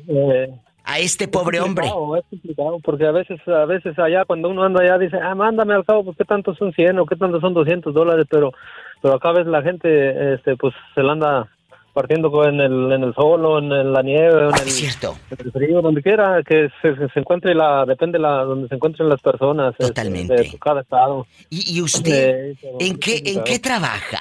[0.09, 0.49] Eh,
[0.85, 1.87] a este pobre es hombre?
[1.87, 5.75] Es complicado, porque a veces, a veces allá cuando uno anda allá dice, ah, mándame
[5.75, 8.53] al cabo, pues qué tanto son 100 o qué tanto son 200 dólares, pero,
[9.01, 11.49] pero acá ves la gente, este, pues se la anda
[11.93, 15.15] partiendo en el, en el sol o en la nieve en el, cierto.
[15.31, 19.09] en el frío, donde quiera que se, se encuentre la, depende la, donde se encuentren
[19.09, 19.73] las personas.
[19.73, 20.35] este, Totalmente.
[20.35, 21.27] de cada estado.
[21.51, 24.21] ¿Y, y usted Eh, en es qué, en qué trabaja?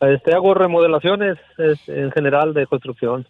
[0.00, 1.38] Este, hago remodelaciones
[1.88, 3.26] en general de construcción.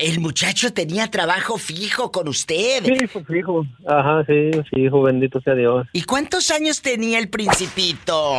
[0.00, 2.84] El muchacho tenía trabajo fijo con usted.
[2.84, 3.66] Sí, pues, fijo.
[3.86, 5.88] Ajá, sí, hijo, bendito sea Dios.
[5.92, 8.34] ¿Y cuántos años tenía el principito?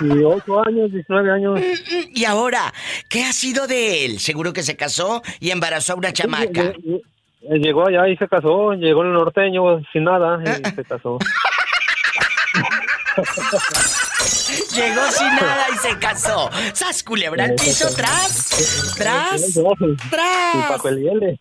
[0.00, 1.60] 18 años, 19 años.
[2.14, 2.72] ¿Y ahora?
[3.10, 4.20] ¿Qué ha sido de él?
[4.20, 6.72] Seguro que se casó y embarazó a una chamaca.
[7.42, 11.18] Llegó allá y se casó, llegó el norteño sin nada y se casó.
[14.74, 16.50] Llegó sin nada y se casó.
[16.72, 17.88] ¡Sas culebra al piso!
[17.94, 18.94] ¡Tras!
[18.96, 19.58] ¡Tras!
[20.10, 20.82] ¡Tras!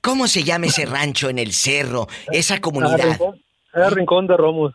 [0.00, 2.06] ¿Cómo se llama ese rancho en el cerro?
[2.30, 2.98] Esa comunidad.
[3.02, 3.42] Rincón,
[3.74, 4.72] era Rincón de Romos.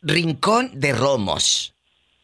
[0.00, 1.74] Rincón de Romos.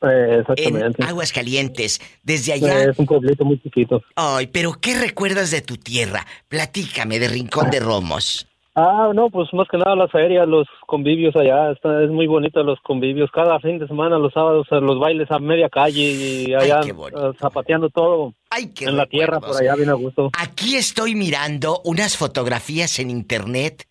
[0.03, 1.05] Eh, En exactamente.
[1.05, 2.01] Aguascalientes.
[2.23, 2.85] Desde allá.
[2.85, 4.03] Eh, es un pueblito muy chiquito.
[4.17, 6.27] Ay, pero ¿qué recuerdas de tu tierra?
[6.49, 8.47] Platícame de Rincón de Romos.
[8.77, 12.63] Ah, no, pues más que nada las ferias, los convivios allá, está, es muy bonito
[12.63, 13.29] los convivios.
[13.33, 17.91] Cada fin de semana, los sábados, los bailes a media calle y allá eh, zapateando
[17.91, 18.33] todo.
[18.75, 20.31] qué en la tierra, por allá, bien a gusto.
[20.39, 23.89] Aquí estoy mirando unas fotografías en internet.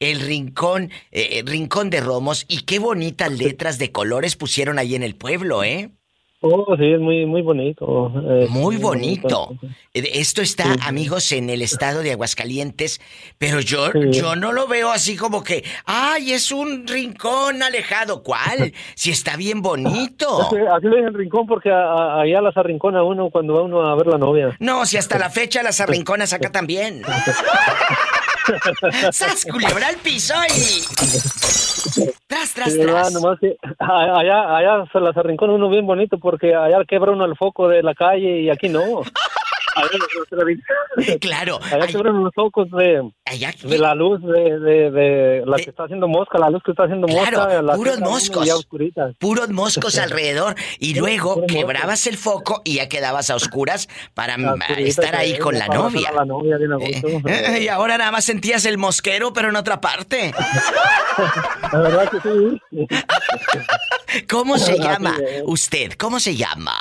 [0.00, 5.02] El rincón, eh, rincón de Romos y qué bonitas letras de colores pusieron ahí en
[5.02, 5.90] el pueblo, ¿eh?
[6.44, 8.10] Oh, sí, es muy, muy bonito.
[8.48, 9.54] Muy bonito.
[9.94, 13.00] Eh, Esto está, amigos, en el estado de Aguascalientes,
[13.38, 18.22] pero yo, yo no lo veo así como que, ay, es un rincón alejado.
[18.24, 18.72] ¿Cuál?
[18.96, 20.42] Si está bien bonito.
[20.42, 23.62] Es que Aquí le dicen rincón porque a- a- allá las arrincona uno cuando va
[23.62, 24.56] uno a ver la novia.
[24.58, 27.02] No, si hasta la fecha las arrinconas acá también.
[29.12, 30.82] ¡Sas, culebra al piso y...
[32.26, 33.12] Tras, tras, tras.
[33.12, 37.36] Nomás que allá, allá se las arrincona uno bien bonito porque allá quebra uno el
[37.36, 39.02] foco de la calle y aquí no.
[41.20, 41.58] Claro.
[41.62, 43.10] allá quebran los focos de,
[43.64, 46.84] de la luz de, de, de la que está haciendo mosca, la luz que está
[46.84, 47.62] haciendo Claro, mosca.
[47.62, 48.66] la puros moscos.
[49.18, 54.36] Puros moscos alrededor y luego quebrabas el foco y ya quedabas a oscuras para
[54.78, 56.10] estar ahí con la novia.
[56.12, 56.24] La.
[57.26, 60.32] Eh, y ahora nada más sentías el mosquero, pero en otra parte.
[61.72, 62.86] La verdad que sí.
[64.28, 65.42] ¿Cómo se llama es.
[65.46, 65.92] usted?
[65.94, 66.78] ¿Cómo se llama?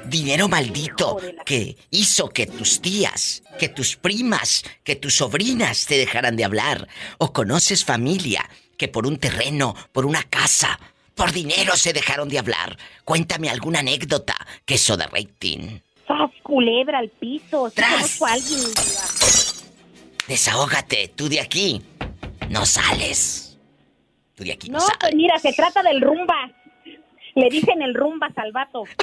[0.05, 6.35] Dinero maldito que hizo que tus tías, que tus primas, que tus sobrinas te dejaran
[6.35, 6.87] de hablar.
[7.17, 10.79] O conoces familia que por un terreno, por una casa,
[11.21, 12.75] por dinero se dejaron de hablar.
[13.05, 15.79] Cuéntame alguna anécdota que eso de rating.
[16.07, 17.71] ¡Sas, culebra al piso!
[17.75, 18.59] Conozco a alguien.
[20.27, 21.79] Desahógate, tú de aquí.
[22.49, 23.55] No sales.
[24.35, 24.97] Tú de aquí no, No, sales.
[24.99, 26.49] pues mira, se trata del rumba.
[27.35, 28.83] Le dicen el rumba salvato.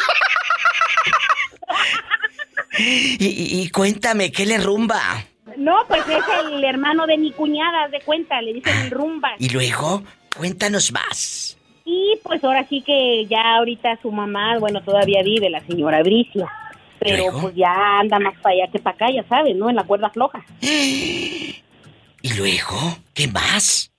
[2.80, 5.24] Y, y- y cuéntame, ¿qué le rumba?
[5.56, 9.30] No, pues es el hermano de mi cuñada, de cuenta, le dicen el rumba.
[9.38, 10.04] Y luego,
[10.36, 11.57] cuéntanos más.
[11.90, 16.46] Y pues ahora sí que ya ahorita su mamá, bueno, todavía vive, la señora Bricia.
[16.98, 19.70] Pero pues ya anda más para allá que para acá, ya sabes, ¿no?
[19.70, 20.44] En la cuerda floja.
[20.60, 22.76] ¿Y luego?
[23.14, 23.90] ¿Qué más?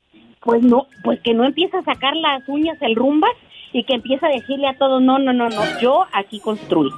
[0.41, 3.27] Pues no, pues que no empieza a sacar las uñas el rumba
[3.73, 6.91] y que empieza a decirle a todos, no, no, no, no, yo aquí construí.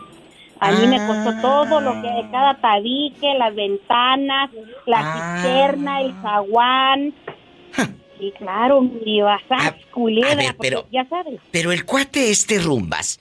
[0.60, 4.50] A mí me costó todo lo que cada tabique, las ventanas,
[4.86, 7.14] la cisterna, el zaguán.
[8.22, 11.40] Y claro, mi basas, culebra, ver, porque pero- ya sabes.
[11.52, 13.20] Pero el cuate este rumbas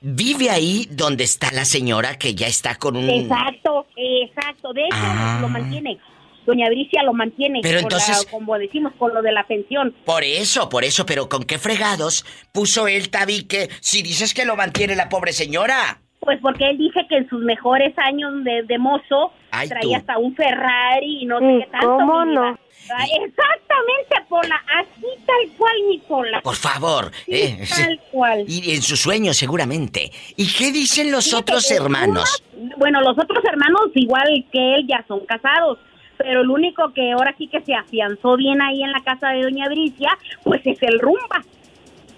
[0.00, 3.08] vive ahí donde está la señora que ya está con un...
[3.08, 4.72] Exacto, exacto.
[4.72, 5.38] De hecho, Ah.
[5.40, 5.98] lo mantiene.
[6.44, 7.60] Doña Bricia lo mantiene.
[7.62, 9.94] Pero con la- entonces- como decimos, con lo de la pensión.
[10.04, 14.56] Por eso, por eso, pero ¿con qué fregados puso el tabique si dices que lo
[14.56, 16.00] mantiene la pobre señora?
[16.18, 20.00] Pues porque él dice que en sus mejores años de, de mozo Ay, traía tú.
[20.00, 21.86] hasta un Ferrari y no sé ¿Y qué tanto.
[21.96, 22.58] cómo no?
[22.82, 24.62] Exactamente, Pola.
[24.78, 26.40] Así tal cual, mi Pola.
[26.42, 27.10] Por favor.
[27.26, 28.44] Sí, eh, tal cual.
[28.48, 30.10] Y en su sueño seguramente.
[30.36, 32.42] ¿Y qué dicen los Fíjate, otros hermanos?
[32.76, 35.78] bueno, los otros hermanos, igual que él, ya son casados.
[36.18, 39.42] Pero el único que ahora sí que se afianzó bien ahí en la casa de
[39.42, 40.10] Doña Bricia,
[40.44, 41.42] pues es el rumba.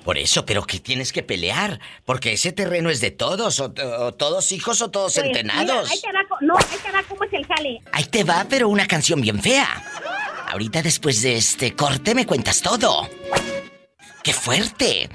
[0.04, 4.12] Por eso, pero que tienes que pelear, porque ese terreno es de todos, o, o
[4.12, 7.32] todos hijos o todos Pues, mira, ahí te va, no, ahí te va cómo es
[7.32, 7.80] el jale.
[7.90, 9.66] Ahí te va, pero una canción bien fea.
[10.54, 13.10] Ahorita después de este corte me cuentas todo.
[14.22, 15.08] ¡Qué fuerte!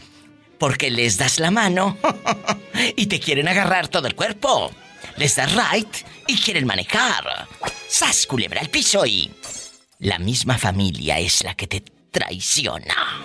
[0.57, 1.97] Porque les das la mano
[2.97, 4.69] y te quieren agarrar todo el cuerpo.
[5.15, 5.87] Les das right
[6.27, 7.47] y quieren manejar.
[7.87, 9.31] ¡Sas, culebra al piso y...
[9.99, 13.23] La misma familia es la que te traiciona.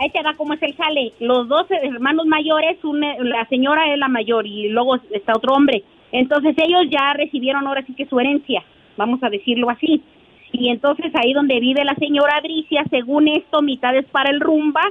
[0.00, 1.12] Ahí te va cómo es el jale.
[1.20, 5.82] Los dos hermanos mayores, una- la señora es la mayor y luego está otro hombre.
[6.10, 8.64] Entonces ellos ya recibieron ahora sí que su herencia,
[8.96, 10.02] vamos a decirlo así.
[10.52, 14.82] Y entonces ahí donde vive la señora Bricia, según esto, mitad es para el rumba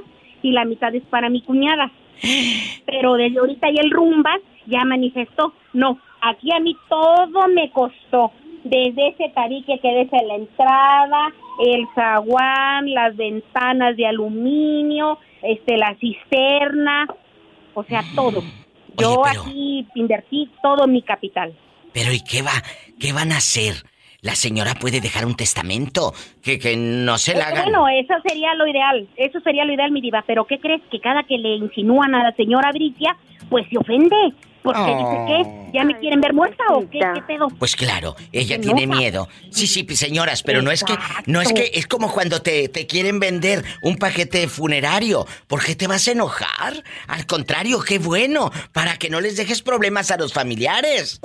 [0.42, 1.90] y la mitad es para mi cuñada.
[2.86, 8.30] Pero desde ahorita y el rumba ya manifestó, no, aquí a mí todo me costó.
[8.64, 11.32] Desde ese tabique que desde la entrada,
[11.64, 17.06] el zaguán, las ventanas de aluminio, este la cisterna,
[17.74, 18.42] o sea, todo.
[18.98, 21.54] Yo aquí invertí todo mi capital.
[21.92, 22.52] Pero ¿y qué va?
[22.98, 23.74] ¿Qué van a hacer
[24.22, 27.64] la señora puede dejar un testamento que, que no se la hagan.
[27.64, 30.82] Bueno, eso sería lo ideal, eso sería lo ideal, mi diva, pero ¿qué crees?
[30.90, 33.16] Que cada que le insinúan a la señora Bricia,
[33.50, 34.16] pues se ofende,
[34.62, 35.26] porque dice Oh.
[35.26, 37.48] que ya me quieren ver muerta o qué, qué pedo.
[37.58, 38.98] Pues claro, ella Se tiene enoja.
[39.00, 39.28] miedo.
[39.50, 40.94] Sí, sí, pues, señoras, pero no es que,
[41.26, 45.26] no es que, es como cuando te, te quieren vender un paquete funerario.
[45.46, 46.82] ¿Por qué te vas a enojar?
[47.08, 51.20] Al contrario, qué bueno, para que no les dejes problemas a los familiares.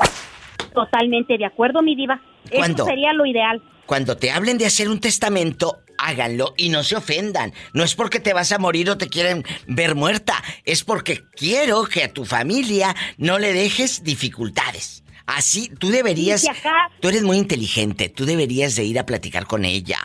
[0.74, 2.20] Totalmente de acuerdo, mi diva.
[2.54, 2.84] ¿Cuándo?
[2.84, 3.62] Eso sería lo ideal.
[3.86, 7.54] Cuando te hablen de hacer un testamento, háganlo y no se ofendan.
[7.74, 11.84] No es porque te vas a morir o te quieren ver muerta, es porque quiero
[11.86, 15.04] que a tu familia no le dejes dificultades.
[15.28, 16.42] Así, tú deberías...
[16.42, 20.00] Sí, si acá- Tú eres muy inteligente, tú deberías de ir a platicar con ella.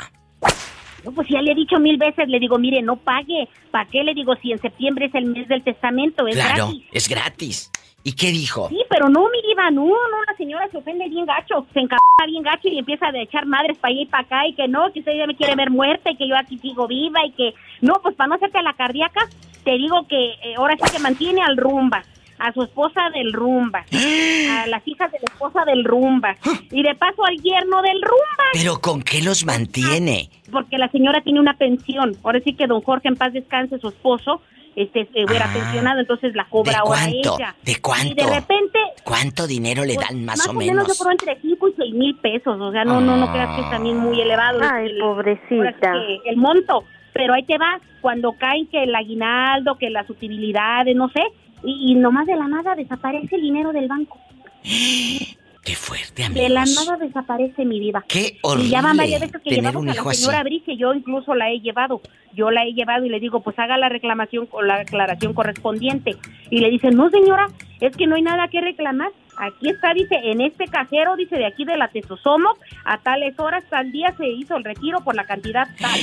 [1.05, 3.49] No, pues ya le he dicho mil veces, le digo, mire, no pague.
[3.70, 4.03] ¿Para qué?
[4.05, 6.84] Le digo, si en septiembre es el mes del testamento, es claro, gratis.
[6.93, 7.70] es gratis.
[8.11, 8.68] ¿Y qué dijo?
[8.70, 12.00] Sí, pero no, mi diva, no, no, la señora se ofende bien gacho, se encabra
[12.26, 14.92] bien gacho y empieza a echar madres para allá y para acá y que no,
[14.92, 17.54] que usted ya me quiere ver muerta y que yo aquí sigo viva y que
[17.82, 19.28] no, pues para no hacerte la cardíaca,
[19.62, 22.02] te digo que eh, ahora sí que mantiene al rumba,
[22.40, 23.84] a su esposa del rumba,
[24.50, 26.34] a las hijas de la esposa del rumba
[26.72, 30.30] y de paso al yerno del rumba, ¿Pero con qué los mantiene?
[30.50, 33.86] porque la señora tiene una pensión, ahora sí que don Jorge en paz descanse, su
[33.86, 34.42] esposo,
[34.77, 37.37] este, eh, era pensionado, entonces la cobra ¿De ahora cuánto?
[37.39, 37.55] ella.
[37.62, 38.14] ¿De Y cuánto?
[38.27, 40.66] de repente ¿Cuánto dinero le pues, dan más, o menos.
[40.66, 40.99] yo menos?
[40.99, 42.61] creo entre 5 y 6 mil pesos.
[42.61, 44.61] O sea, no, no, no creas que es también muy elevado.
[44.62, 45.93] Ay, el, pobrecita.
[46.25, 46.85] el monto.
[47.12, 51.23] Pero ahí te va, cuando caen que el aguinaldo, que las utilidades, no sé,
[51.64, 54.18] y, y nomás de la nada desaparece el dinero del banco.
[55.62, 56.86] Qué fuerte, De la amigos.
[56.86, 58.02] nada desaparece mi vida.
[58.08, 61.34] Qué Y ya van horrible varias veces que llevamos a la señora Brice, yo incluso
[61.34, 62.00] la he llevado.
[62.32, 66.16] Yo la he llevado y le digo, pues haga la reclamación con la aclaración correspondiente.
[66.48, 67.48] Y le dice, no señora,
[67.80, 69.11] es que no hay nada que reclamar.
[69.36, 73.64] Aquí está, dice, en este cajero, dice, de aquí de la Tesosomo, a tales horas,
[73.68, 76.00] tal día se hizo el retiro por la cantidad tal.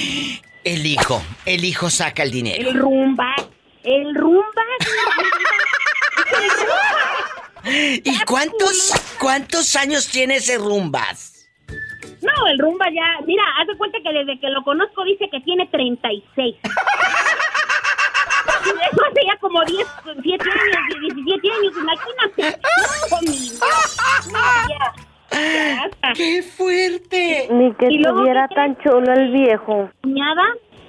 [0.63, 2.69] El hijo, el hijo saca el dinero.
[2.69, 3.33] El rumba,
[3.83, 4.43] el rumba.
[7.69, 11.47] ¿Y cuántos, cuántos años tiene ese rumbas?
[12.21, 15.39] No, el rumba ya, mira, haz de cuenta que desde que lo conozco dice que
[15.41, 16.55] tiene 36.
[16.55, 16.67] Y
[18.69, 19.87] eso hace ya como 10,
[20.23, 22.59] 7 años, 17 años, imagínate.
[23.11, 23.49] No, mi.
[24.31, 24.39] No,
[24.69, 24.93] ya.
[26.15, 27.47] ¡Qué fuerte!
[27.51, 29.89] Ni que estuviera ¿qué tan chulo el viejo.
[30.01, 30.43] cuñada,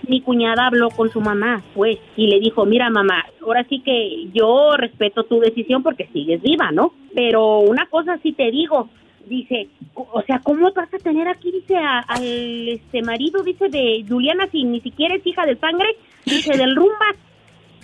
[0.08, 4.26] mi cuñada habló con su mamá, pues, y le dijo, mira mamá, ahora sí que
[4.32, 6.92] yo respeto tu decisión porque sigues viva, ¿no?
[7.14, 8.88] Pero una cosa sí te digo,
[9.26, 14.04] dice, o sea, ¿cómo vas a tener aquí, dice, a- al este marido, dice, de
[14.08, 15.88] Juliana, si ni siquiera es hija de sangre,
[16.24, 17.14] dice, del rumba?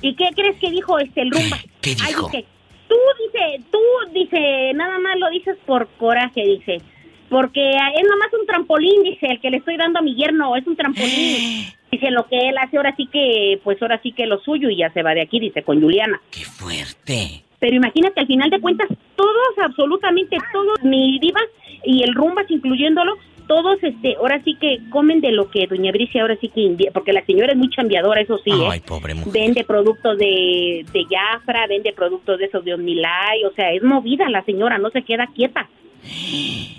[0.00, 1.58] ¿Y qué crees que dijo este el rumba?
[1.80, 2.26] ¿Qué Ay, dijo?
[2.30, 2.44] dice,
[2.88, 2.94] tú,
[3.24, 3.78] dice, tú,
[4.12, 6.80] dice, nada más lo dices por coraje, dice.
[7.30, 10.66] Porque es nomás un trampolín, dice, el que le estoy dando a mi yerno, es
[10.66, 11.64] un trampolín.
[11.94, 14.78] Dice, lo que él hace ahora sí que, pues ahora sí que lo suyo y
[14.78, 16.20] ya se va de aquí, dice, con Juliana.
[16.28, 17.44] ¡Qué fuerte!
[17.60, 21.40] Pero imagínate, al final de cuentas, todos, absolutamente todos, mi diva
[21.84, 23.16] y el rumbas incluyéndolo,
[23.46, 27.12] todos, este, ahora sí que comen de lo que doña Bricia ahora sí que porque
[27.12, 28.68] la señora es muy chambeadora, eso sí, ¿eh?
[28.68, 29.32] Ay, pobre mujer.
[29.32, 34.28] Vende productos de, de Jafra, vende productos de esos de Omnilay, o sea, es movida
[34.30, 35.68] la señora, no se queda quieta.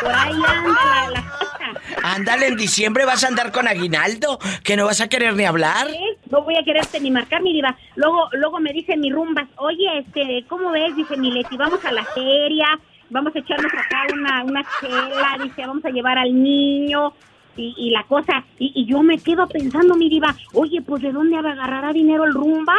[0.00, 1.80] Por ahí anda la, la cosa.
[2.02, 5.88] Ándale, en diciembre vas a andar con Aguinaldo, que no vas a querer ni hablar.
[5.88, 6.18] ¿Eh?
[6.30, 7.76] No voy a quererte ni marcar mi diva.
[7.96, 10.94] Luego, luego me dice mi rumbas, oye, este, ¿cómo ves?
[10.96, 12.66] Dice mi Leti, vamos a la feria,
[13.10, 17.12] vamos a echarnos acá una, una chela, dice, vamos a llevar al niño
[17.56, 18.44] y, y la cosa.
[18.58, 22.32] Y, y yo me quedo pensando, mi diva, oye, pues ¿de dónde agarrará dinero el
[22.34, 22.74] rumba?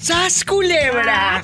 [0.00, 1.42] ¡Sas, culebra!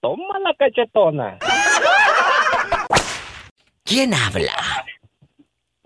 [0.00, 1.38] Toma la cachetona.
[3.84, 4.52] ¿Quién habla?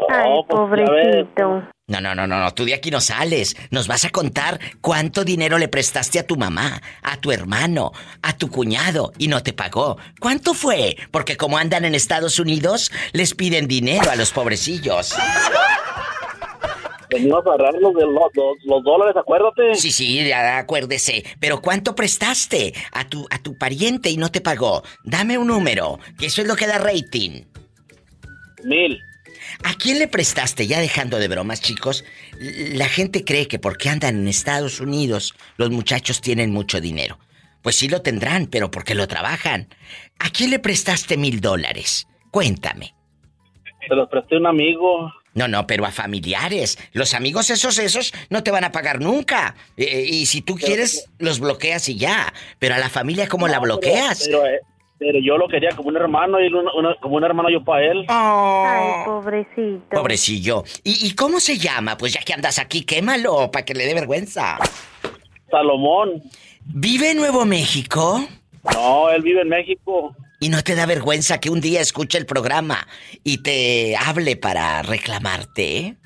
[0.09, 1.69] Ay, No, pues, pobrecito.
[1.89, 3.57] No, no, no, no, no, tú de aquí no sales.
[3.71, 7.93] Nos vas a contar cuánto dinero le prestaste a tu mamá, a tu hermano,
[8.23, 9.97] a tu cuñado y no te pagó.
[10.21, 10.97] ¿Cuánto fue?
[11.11, 15.15] Porque como andan en Estados Unidos, les piden dinero a los pobrecillos.
[17.11, 19.75] Venimos a agarrar los, los, los, dólares, acuérdate.
[19.75, 21.25] Sí, sí, ya, acuérdese.
[21.41, 24.83] Pero ¿cuánto prestaste a tu, a tu pariente y no te pagó?
[25.05, 27.45] Dame un número, que eso es lo que da rating.
[28.65, 29.01] Mil.
[29.65, 30.67] ¿A quién le prestaste?
[30.67, 32.05] Ya dejando de bromas, chicos.
[32.39, 37.19] La gente cree que porque andan en Estados Unidos, los muchachos tienen mucho dinero.
[37.63, 39.69] Pues sí lo tendrán, pero porque lo trabajan.
[40.19, 42.07] ¿A quién le prestaste mil dólares?
[42.31, 42.95] Cuéntame.
[43.89, 45.13] Se los presté a un amigo.
[45.35, 46.79] No, no, pero a familiares.
[46.93, 49.55] Los amigos esos, esos, no te van a pagar nunca.
[49.77, 52.33] Eh, eh, y si tú quieres, los bloqueas y ya.
[52.59, 54.25] Pero a la familia, ¿cómo la bloqueas?
[54.27, 54.61] Pero, eh,
[54.99, 56.51] pero, yo lo quería como un hermano y
[57.01, 58.05] como un hermano yo para él.
[58.09, 59.91] Ay, pobrecito.
[59.91, 60.65] Pobrecillo.
[60.83, 61.97] ¿Y, ¿Y cómo se llama?
[61.97, 64.59] Pues ya que andas aquí, quémalo para que le dé vergüenza.
[65.51, 66.23] Salomón.
[66.65, 68.27] ¿Vive en Nuevo México?
[68.75, 70.15] No, él vive en México.
[70.41, 72.87] ¿Y no te da vergüenza que un día escuche el programa
[73.25, 75.97] y te hable para reclamarte?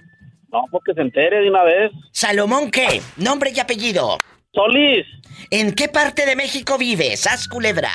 [0.50, 1.90] No, porque se entere de una vez.
[2.12, 3.02] ¿Salomón qué?
[3.16, 4.18] Nombre y apellido.
[4.54, 5.06] Solís.
[5.50, 7.20] ¿En qué parte de México vives?
[7.20, 7.90] ¿Sas culebra?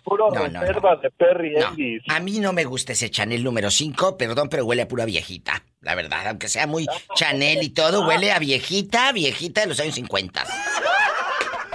[0.08, 2.14] Puro reserva de Perry no.
[2.14, 5.62] A mí no me gusta ese Chanel número 5, perdón, pero huele a pura viejita.
[5.80, 9.94] La verdad, aunque sea muy Chanel y todo, huele a viejita, viejita de los años
[9.94, 10.44] 50.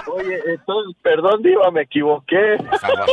[0.07, 2.57] Oye, entonces, perdón, Diva, me equivoqué.
[2.57, 3.09] Por favor.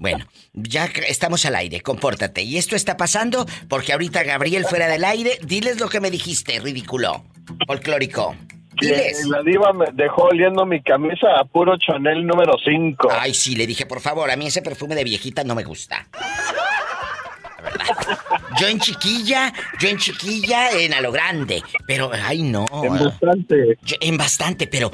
[0.00, 2.42] Bueno, ya estamos al aire, compórtate.
[2.42, 6.58] Y esto está pasando porque ahorita Gabriel fuera del aire, diles lo que me dijiste,
[6.60, 7.24] ridículo.
[7.66, 8.34] Folclórico.
[8.82, 9.26] Diles.
[9.26, 13.08] La diva me dejó oliendo mi camisa a puro Chanel número 5.
[13.10, 16.06] Ay, sí, le dije, por favor, a mí ese perfume de viejita no me gusta.
[16.12, 18.18] La verdad.
[18.58, 21.62] Yo en chiquilla, yo en chiquilla, en a lo grande.
[21.86, 22.66] Pero, ay, no.
[22.82, 23.78] En bastante.
[23.82, 24.90] Yo, en bastante, pero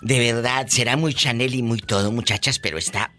[0.00, 3.12] de verdad, será muy Chanel y muy todo, muchachas, pero está.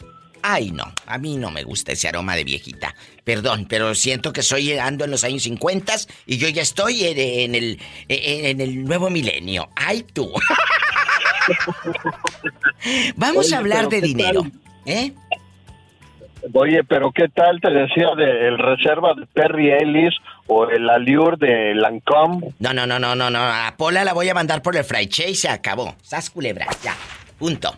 [0.43, 2.95] Ay, no, a mí no me gusta ese aroma de viejita.
[3.23, 5.93] Perdón, pero siento que soy ando en los años 50
[6.25, 9.69] y yo ya estoy en, el en el nuevo milenio.
[9.75, 10.31] Ay, tú.
[13.15, 14.51] Vamos Oye, a hablar de ¿qué dinero, tal?
[14.85, 15.13] ¿eh?
[16.53, 20.15] Oye, pero ¿qué tal te decía del reserva de Perry Ellis
[20.47, 22.53] o el Allure de Lancome?
[22.59, 23.39] No, no, no, no, no, no.
[23.39, 25.95] A Pola la voy a mandar por el fraiche y se acabó.
[26.01, 26.95] Sas culebra, ya.
[27.41, 27.73] Punto.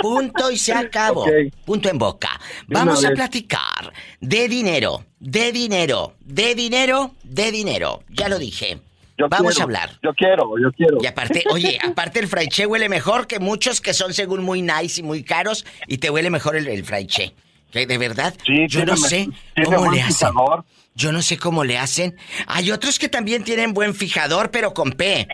[0.00, 1.26] Punto y se acabó.
[1.64, 2.30] Punto en boca.
[2.68, 8.04] Vamos a platicar de dinero, de dinero, de dinero, de dinero.
[8.10, 8.78] Ya lo dije.
[9.18, 9.90] Yo Vamos quiero, a hablar.
[10.00, 10.98] Yo quiero, yo quiero.
[11.02, 15.00] Y aparte, oye, aparte el fraiche huele mejor que muchos que son según muy nice
[15.00, 17.34] y muy caros y te huele mejor el, el fraiche.
[17.72, 19.28] Que de verdad, Sí, yo no me- sé
[19.64, 20.28] cómo le hacen.
[20.28, 20.64] fijador.
[20.94, 22.16] Yo no sé cómo le hacen.
[22.46, 25.26] Hay otros que también tienen buen fijador, pero con P.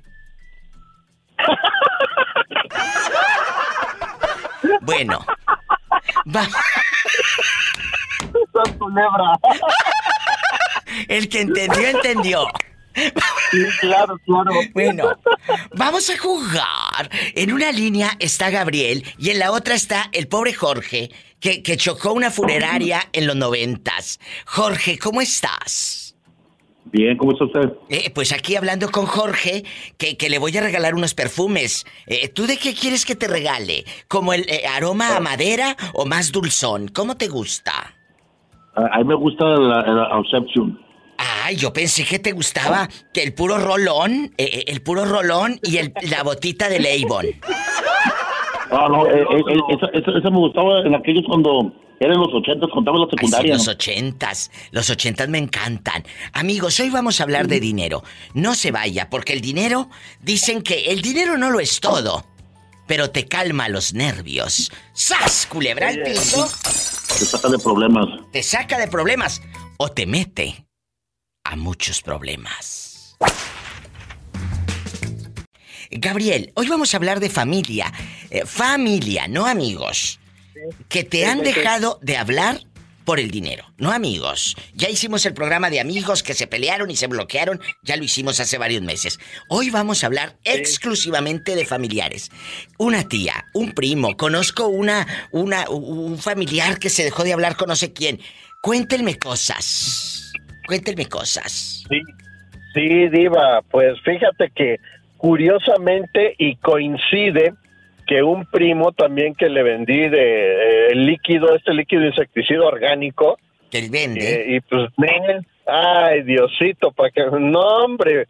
[4.82, 5.24] Bueno.
[6.34, 6.46] Va.
[8.78, 9.38] Culebra.
[11.08, 12.46] El que entendió, entendió.
[13.50, 14.50] Sí, claro, claro.
[14.72, 15.16] Bueno,
[15.74, 17.10] vamos a jugar.
[17.34, 21.76] En una línea está Gabriel y en la otra está el pobre Jorge, que, que
[21.76, 24.18] chocó una funeraria en los noventas.
[24.44, 26.09] Jorge, ¿cómo estás?
[26.84, 27.72] Bien, ¿cómo está usted?
[27.88, 29.64] Eh, pues aquí hablando con Jorge,
[29.98, 31.84] que, que le voy a regalar unos perfumes.
[32.06, 33.84] Eh, ¿Tú de qué quieres que te regale?
[34.08, 36.88] ¿Como el eh, aroma a madera o más dulzón?
[36.88, 37.94] ¿Cómo te gusta?
[38.74, 40.08] A, a mí me gusta la, la.
[41.44, 45.76] Ay, yo pensé que te gustaba que el puro rolón, eh, el puro rolón y
[45.76, 47.26] el- la botita de Avon.
[48.70, 52.98] No, no, eh, eh, eh, esa me gustaba en aquellos cuando eran los ochentas, contaba
[52.98, 53.54] la secundaria.
[53.54, 54.50] los ochentas.
[54.70, 56.04] Los ochentas me encantan.
[56.32, 58.02] Amigos, hoy vamos a hablar de dinero.
[58.34, 59.88] No se vaya, porque el dinero,
[60.20, 62.24] dicen que el dinero no lo es todo,
[62.86, 64.70] pero te calma los nervios.
[64.94, 65.46] ¡Sas!
[65.50, 68.08] Culebra al piso, Se saca de problemas.
[68.32, 69.42] te saca de problemas.
[69.76, 70.66] o te mete
[71.44, 73.16] a muchos problemas.
[75.90, 77.92] Gabriel, hoy vamos a hablar de familia.
[78.30, 80.20] Eh, familia, no amigos.
[80.88, 82.60] Que te han dejado de hablar
[83.04, 84.56] por el dinero, no amigos.
[84.74, 88.38] Ya hicimos el programa de amigos que se pelearon y se bloquearon, ya lo hicimos
[88.38, 89.18] hace varios meses.
[89.48, 92.30] Hoy vamos a hablar exclusivamente de familiares.
[92.78, 97.68] Una tía, un primo, conozco una, una, un familiar que se dejó de hablar con
[97.68, 98.20] no sé quién.
[98.60, 100.32] Cuéntenme cosas.
[100.68, 101.82] Cuéntenme cosas.
[101.88, 102.00] Sí,
[102.74, 104.78] sí, Diva, pues fíjate que
[105.20, 107.52] curiosamente y coincide
[108.06, 113.38] que un primo también que le vendí de eh, líquido, este líquido insecticida orgánico.
[113.70, 114.20] Que vende.
[114.20, 114.90] Eh, y pues,
[115.66, 117.22] ay, Diosito, para que.
[117.38, 118.26] No, hombre.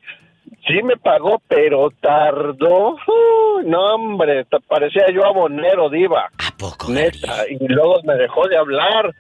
[0.67, 2.95] Sí me pagó, pero tardó.
[2.95, 6.29] Uh, no, hombre, parecía yo abonero, diva.
[6.39, 6.93] ¿A poco?
[6.93, 7.45] Neta.
[7.49, 9.15] Y luego me dejó de hablar.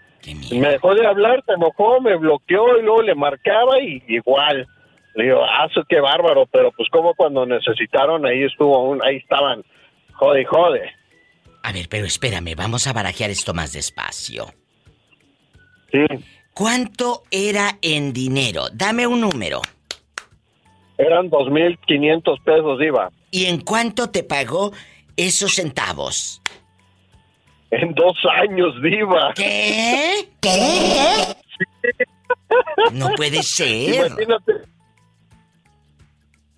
[0.53, 4.66] Me dejó de hablar, se enojó, me bloqueó y luego le marcaba y igual.
[5.14, 9.64] Le digo, ah, qué bárbaro, pero pues como cuando necesitaron, ahí estuvo, un, ahí estaban
[10.20, 10.82] Jode, jode.
[11.62, 14.52] A ver, pero espérame, vamos a barajear esto más despacio.
[15.90, 16.04] Sí.
[16.52, 18.68] ¿Cuánto era en dinero?
[18.70, 19.62] Dame un número.
[20.98, 23.11] Eran 2.500 pesos, Iba.
[23.30, 24.72] ¿Y en cuánto te pagó
[25.16, 26.42] esos centavos?
[27.70, 29.32] En dos años, Diva.
[29.34, 30.28] ¿Qué?
[30.40, 31.24] ¿Qué?
[32.92, 34.06] No puede ser.
[34.06, 34.70] Imagínate.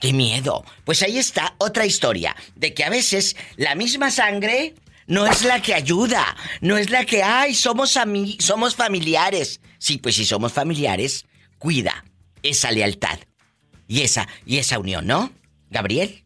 [0.02, 0.64] ¡Qué miedo!
[0.84, 4.74] Pues ahí está otra historia, de que a veces la misma sangre
[5.06, 6.24] no es la que ayuda,
[6.60, 7.96] no es la que, ay, somos,
[8.40, 9.60] somos familiares.
[9.78, 11.24] Sí, pues si somos familiares,
[11.56, 12.04] cuida
[12.42, 13.16] esa lealtad
[13.86, 15.30] y esa, y esa unión, ¿no?
[15.70, 16.24] Gabriel.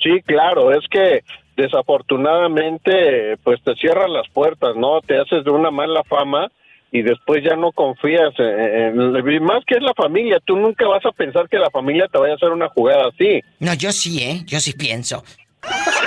[0.00, 1.24] Sí, claro, es que
[1.56, 5.00] desafortunadamente pues te cierran las puertas, ¿no?
[5.00, 6.52] Te haces de una mala fama
[6.92, 8.96] y después ya no confías en,
[9.42, 12.34] más que es la familia, tú nunca vas a pensar que la familia te vaya
[12.34, 13.42] a hacer una jugada así.
[13.58, 14.42] No, yo sí, ¿eh?
[14.46, 15.24] Yo sí pienso.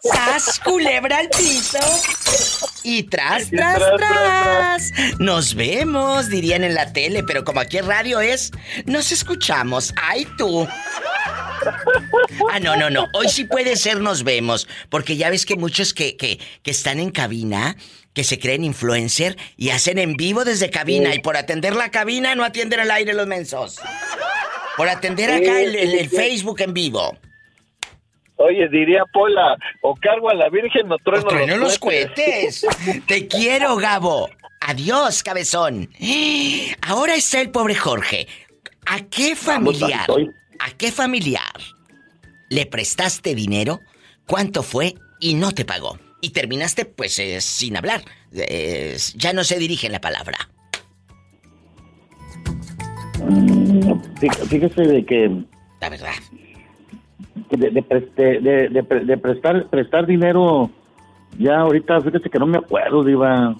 [0.00, 1.78] ¡Sas, culebra al piso!
[2.84, 8.20] Y tras, tras, tras, Nos vemos, dirían en la tele, pero como aquí en radio
[8.20, 8.50] es,
[8.86, 9.94] nos escuchamos.
[10.02, 10.66] ¡Ay, tú!
[12.50, 13.08] Ah, no, no, no.
[13.14, 14.68] Hoy sí puede ser nos vemos.
[14.88, 17.76] Porque ya ves que muchos que, que, que están en cabina
[18.14, 22.34] que se creen influencer y hacen en vivo desde cabina y por atender la cabina
[22.34, 23.80] no atienden al aire los mensos.
[24.76, 27.16] Por atender acá el, Facebook en vivo.
[28.36, 32.66] Oye, diría Pola, o cargo a la Virgen o trueno, o los, cohetes.
[33.06, 34.28] Te quiero, Gabo.
[34.60, 35.88] Adiós, cabezón.
[36.82, 38.26] Ahora está el pobre Jorge.
[38.86, 40.06] ¿A qué familiar?
[40.62, 41.60] ¿A qué familiar
[42.48, 43.80] le prestaste dinero?
[44.26, 45.98] ¿Cuánto fue y no te pagó?
[46.22, 48.00] y terminaste pues eh, sin hablar.
[48.30, 50.48] ya no se dirige la palabra.
[54.48, 55.44] Fíjese de que...
[55.80, 56.14] La verdad.
[57.50, 60.70] De, de, prestar, prestar dinero,
[61.38, 63.54] ya ahorita fíjate que no me acuerdo, Diva.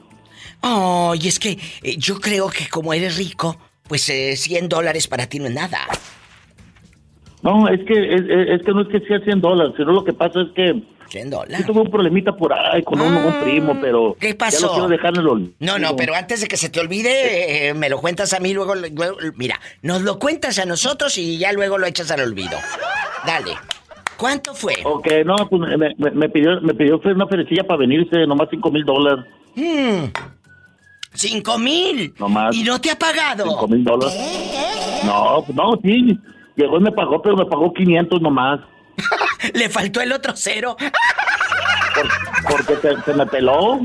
[0.63, 5.09] Oh, y es que eh, yo creo que como eres rico, pues 100 eh, dólares
[5.09, 5.81] para ti no es nada.
[7.43, 10.41] No, es que es, que no es que sea 100 dólares, sino lo que pasa
[10.43, 11.67] es que 100 dólares.
[11.67, 14.17] tuve un problemita por ahí con un, ah, primo, pero.
[14.19, 14.75] ¿Qué pasó?
[14.75, 17.99] Ya no quiero No, no, pero antes de que se te olvide, eh, me lo
[17.99, 18.75] cuentas a mí, luego,
[19.37, 22.57] Mira, nos lo cuentas a nosotros y ya luego lo echas al olvido.
[23.27, 23.53] Dale.
[24.17, 24.75] ¿Cuánto fue?
[24.85, 25.63] Ok, no, pues
[25.99, 29.25] me, pidió, me pidió una ferecilla para venirse, nomás 5 mil dólares.
[29.57, 30.05] Hmm.
[31.15, 32.15] ¿Cinco mil?
[32.19, 32.55] Nomás.
[32.55, 33.45] ¿Y no te ha pagado?
[33.45, 34.15] ¿Cinco mil dólares?
[35.05, 36.19] No, no, sí.
[36.57, 38.61] Llegó y me pagó, pero me pagó 500 nomás.
[39.55, 40.77] Le faltó el otro cero.
[42.49, 43.81] porque se, me peló.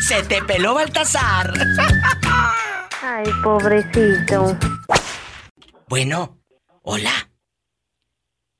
[0.00, 1.52] Se te peló Baltasar.
[3.02, 4.56] Ay, pobrecito.
[5.88, 6.38] Bueno,
[6.82, 7.12] hola.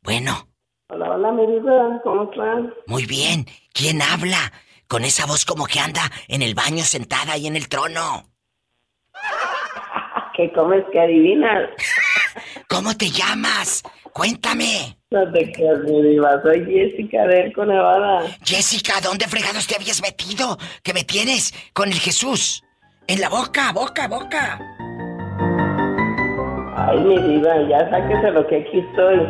[0.02, 0.48] Bueno.
[0.88, 2.64] Hola, hola, mi vida, ¿cómo estás?
[2.86, 3.46] Muy bien.
[3.72, 4.52] ¿Quién habla?
[4.88, 8.31] Con esa voz como que anda en el baño sentada ahí en el trono.
[10.42, 11.70] ¿Qué comes que adivinas?
[12.68, 13.80] ¿Cómo te llamas?
[14.12, 14.98] Cuéntame.
[15.12, 16.42] No te creas, mi diva.
[16.42, 18.26] Soy Jessica de Nevada.
[18.44, 20.58] Jessica, ¿dónde fregados te habías metido?
[20.82, 22.64] Que me tienes con el Jesús.
[23.06, 24.58] En la boca, boca, boca.
[26.76, 29.20] Ay, mi diva, ya sáquese lo que aquí estoy.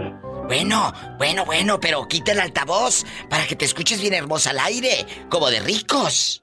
[0.46, 5.04] Bueno, bueno, bueno, pero quita el altavoz para que te escuches bien hermosa al aire,
[5.28, 6.42] como de ricos.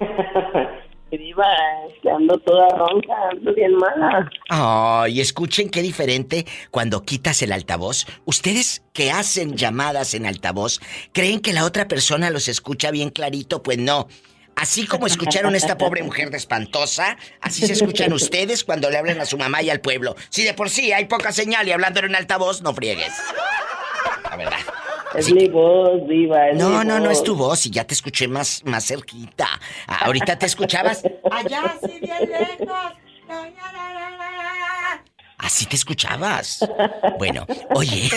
[1.10, 1.46] Diva,
[2.02, 4.28] que ando toda ronca, ando bien mala.
[4.48, 8.06] Ay, escuchen qué diferente cuando quitas el altavoz.
[8.24, 10.80] Ustedes que hacen llamadas en altavoz,
[11.12, 13.62] ¿creen que la otra persona los escucha bien clarito?
[13.62, 14.08] Pues no.
[14.56, 18.96] Así como escucharon a esta pobre mujer de espantosa, así se escuchan ustedes cuando le
[18.96, 20.16] hablan a su mamá y al pueblo.
[20.30, 23.12] Si de por sí hay poca señal y hablando en altavoz, no friegues.
[25.16, 26.48] Es mi voz, viva.
[26.48, 29.48] Es no, mi no, no es tu voz y ya te escuché más, más cerquita.
[29.86, 31.02] Ahorita te escuchabas.
[31.30, 32.92] Allá, sí, bien lejos.
[35.38, 36.68] Así te escuchabas.
[37.18, 38.10] Bueno, oye.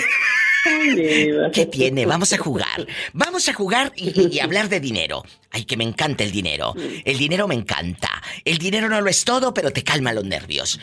[1.54, 2.06] ¿Qué tiene?
[2.06, 2.86] Vamos a jugar.
[3.14, 5.24] Vamos a jugar y, y hablar de dinero.
[5.52, 6.74] Ay, que me encanta el dinero.
[7.06, 8.10] El dinero me encanta.
[8.44, 10.80] El dinero no lo es todo, pero te calma los nervios.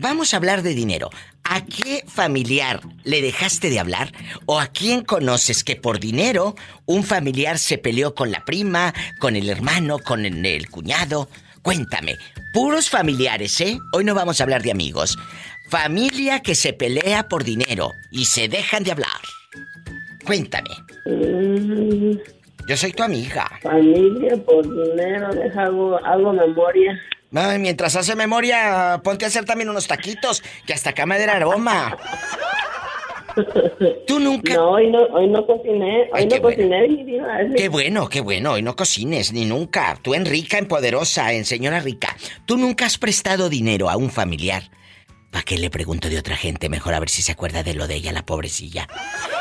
[0.00, 1.10] Vamos a hablar de dinero.
[1.44, 4.12] ¿A qué familiar le dejaste de hablar?
[4.46, 6.54] ¿O a quién conoces que por dinero
[6.86, 11.28] un familiar se peleó con la prima, con el hermano, con el, el cuñado?
[11.62, 12.16] Cuéntame.
[12.54, 13.76] Puros familiares, ¿eh?
[13.92, 15.18] Hoy no vamos a hablar de amigos.
[15.68, 19.20] Familia que se pelea por dinero y se dejan de hablar.
[20.24, 20.70] Cuéntame.
[21.06, 22.18] Mm,
[22.68, 23.50] Yo soy tu amiga.
[23.62, 26.98] familia, por dinero, deja hago memoria.
[27.34, 31.32] Ay, mientras hace memoria, ponte a hacer también unos taquitos, que hasta acá me da
[31.32, 31.96] aroma.
[34.06, 34.54] Tú nunca.
[34.54, 36.56] No, hoy no, hoy no cociné, hoy Ay, no bueno.
[36.56, 39.98] cociné, mi Qué bueno, qué bueno, y no cocines, ni nunca.
[40.02, 42.16] Tú en rica, en poderosa, en señora rica.
[42.46, 44.70] Tú nunca has prestado dinero a un familiar.
[45.30, 46.68] ¿Para qué le pregunto de otra gente?
[46.68, 48.88] Mejor a ver si se acuerda de lo de ella, la pobrecilla.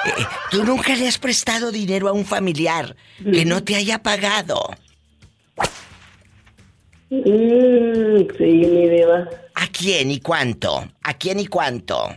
[0.06, 2.96] Eh, eh, Tú nunca le has prestado dinero a un familiar
[3.32, 4.70] que no te haya pagado.
[7.10, 9.30] Mm, sí, mi diva.
[9.56, 10.84] ¿A quién y cuánto?
[11.04, 12.10] ¿A quién y cuánto?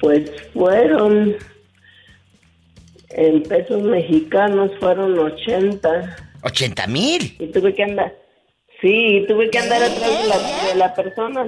[0.00, 1.36] Pues fueron,
[3.10, 6.16] en pesos mexicanos fueron 80.
[6.42, 7.36] ¿80 mil?
[7.40, 8.14] Y tuve que andar,
[8.80, 11.46] sí, tuve que andar atrás de la, de la persona.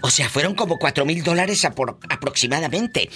[0.00, 3.08] O sea, fueron como cuatro mil dólares aproximadamente.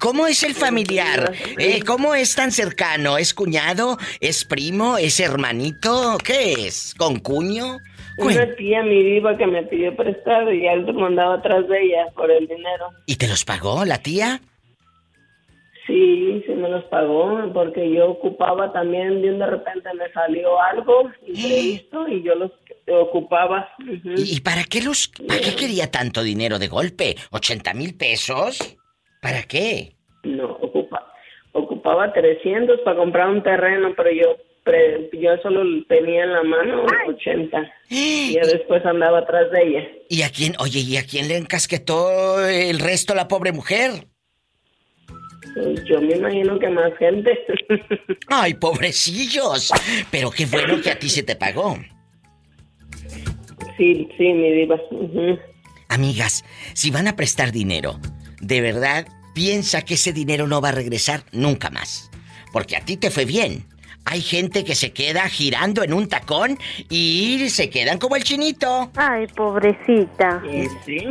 [0.00, 1.32] ¿Cómo es el familiar?
[1.58, 3.18] Eh, ¿Cómo es tan cercano?
[3.18, 3.98] ¿Es cuñado?
[4.20, 4.98] ¿Es primo?
[4.98, 6.18] ¿Es hermanito?
[6.24, 6.94] ¿Qué es?
[6.96, 7.78] ¿Con cuño?
[8.16, 12.30] Una tía, mi diva, que me pidió prestado y algo andaba atrás de ella por
[12.30, 12.86] el dinero.
[13.06, 14.40] ¿Y te los pagó la tía?
[15.86, 20.58] Sí, sí me los pagó porque yo ocupaba también, de un de repente me salió
[20.60, 22.50] algo imprevisto y yo los
[22.88, 23.68] ocupaba.
[24.16, 25.08] ¿Y, y para qué los...
[25.28, 27.16] ¿Para qué quería tanto dinero de golpe?
[27.32, 28.76] ¿80 mil pesos?
[29.20, 29.92] ¿Para qué?
[30.22, 31.12] No, ocupa,
[31.52, 36.86] ocupaba 300 para comprar un terreno, pero yo pre- yo solo tenía en la mano
[37.08, 39.88] 80 y ya después andaba atrás de ella.
[40.08, 44.06] ¿Y a quién, oye, ¿y a quién le encasquetó el resto la pobre mujer?
[45.54, 47.38] Pues yo me imagino que más gente.
[48.28, 49.70] Ay, pobrecillos.
[50.10, 51.78] Pero qué bueno que a ti se te pagó.
[53.76, 54.80] Sí, sí, mi diva.
[55.88, 56.44] Amigas,
[56.74, 58.00] si van a prestar dinero,
[58.40, 62.10] de verdad piensa que ese dinero no va a regresar nunca más.
[62.52, 63.66] Porque a ti te fue bien.
[64.06, 66.58] Hay gente que se queda girando en un tacón
[66.90, 68.90] y se quedan como el chinito.
[68.96, 70.42] Ay, pobrecita.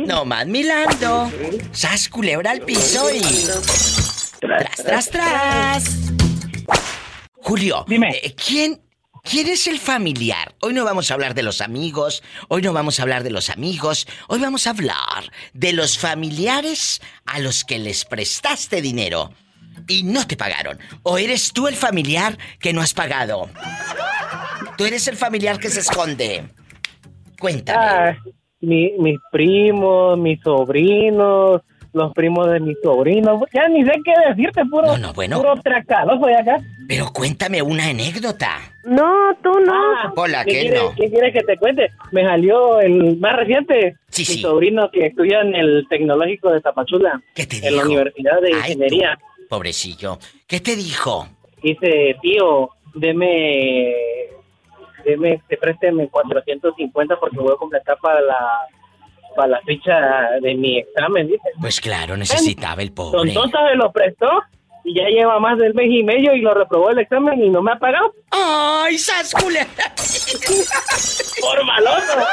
[0.06, 1.30] No más milando.
[1.72, 4.13] Sas culebra al piso y.
[4.44, 6.12] Tras, tras, tras.
[7.32, 8.20] Julio, Dime.
[8.36, 8.78] ¿quién,
[9.22, 10.54] ¿quién es el familiar?
[10.60, 13.48] Hoy no vamos a hablar de los amigos, hoy no vamos a hablar de los
[13.48, 19.32] amigos, hoy vamos a hablar de los familiares a los que les prestaste dinero
[19.88, 20.78] y no te pagaron.
[21.04, 23.48] ¿O eres tú el familiar que no has pagado?
[24.76, 26.44] Tú eres el familiar que se esconde.
[27.40, 27.78] Cuéntame.
[27.78, 28.16] Ah,
[28.60, 31.62] mi, mis primos, mis sobrinos,
[31.94, 33.40] los primos de mis sobrinos.
[33.52, 35.38] Ya ni sé qué decirte, puro, No, no, bueno.
[35.38, 36.58] puro tracaloso de acá.
[36.88, 38.58] Pero cuéntame una anécdota.
[38.84, 40.12] No, tú no.
[40.16, 40.94] Hola, ¿Qué quieres, no.
[40.94, 41.90] ¿Qué quieres que te cuente?
[42.12, 43.96] Me salió el más reciente.
[44.10, 44.40] Sí, mi sí.
[44.42, 47.22] sobrino que estudia en el Tecnológico de Tapachula.
[47.34, 47.86] ¿Qué te En la dijo?
[47.86, 49.16] Universidad de Ay, Ingeniería.
[49.38, 50.18] tú, pobrecillo.
[50.46, 51.28] ¿Qué te dijo?
[51.62, 53.94] Dice, tío, deme,
[55.04, 58.36] deme, te présteme 450 porque voy a completar para la,
[59.34, 59.92] para la fecha
[60.40, 61.50] de mi examen, dice.
[61.60, 63.32] Pues claro, necesitaba el Don pobre.
[63.32, 64.28] Tota me lo prestó
[64.84, 67.62] y ya lleva más del mes y medio y lo reprobó el examen y no
[67.62, 68.14] me ha pagado.
[68.30, 69.92] ¡Ay, sas culebra!
[71.40, 72.26] ¡Por maloso!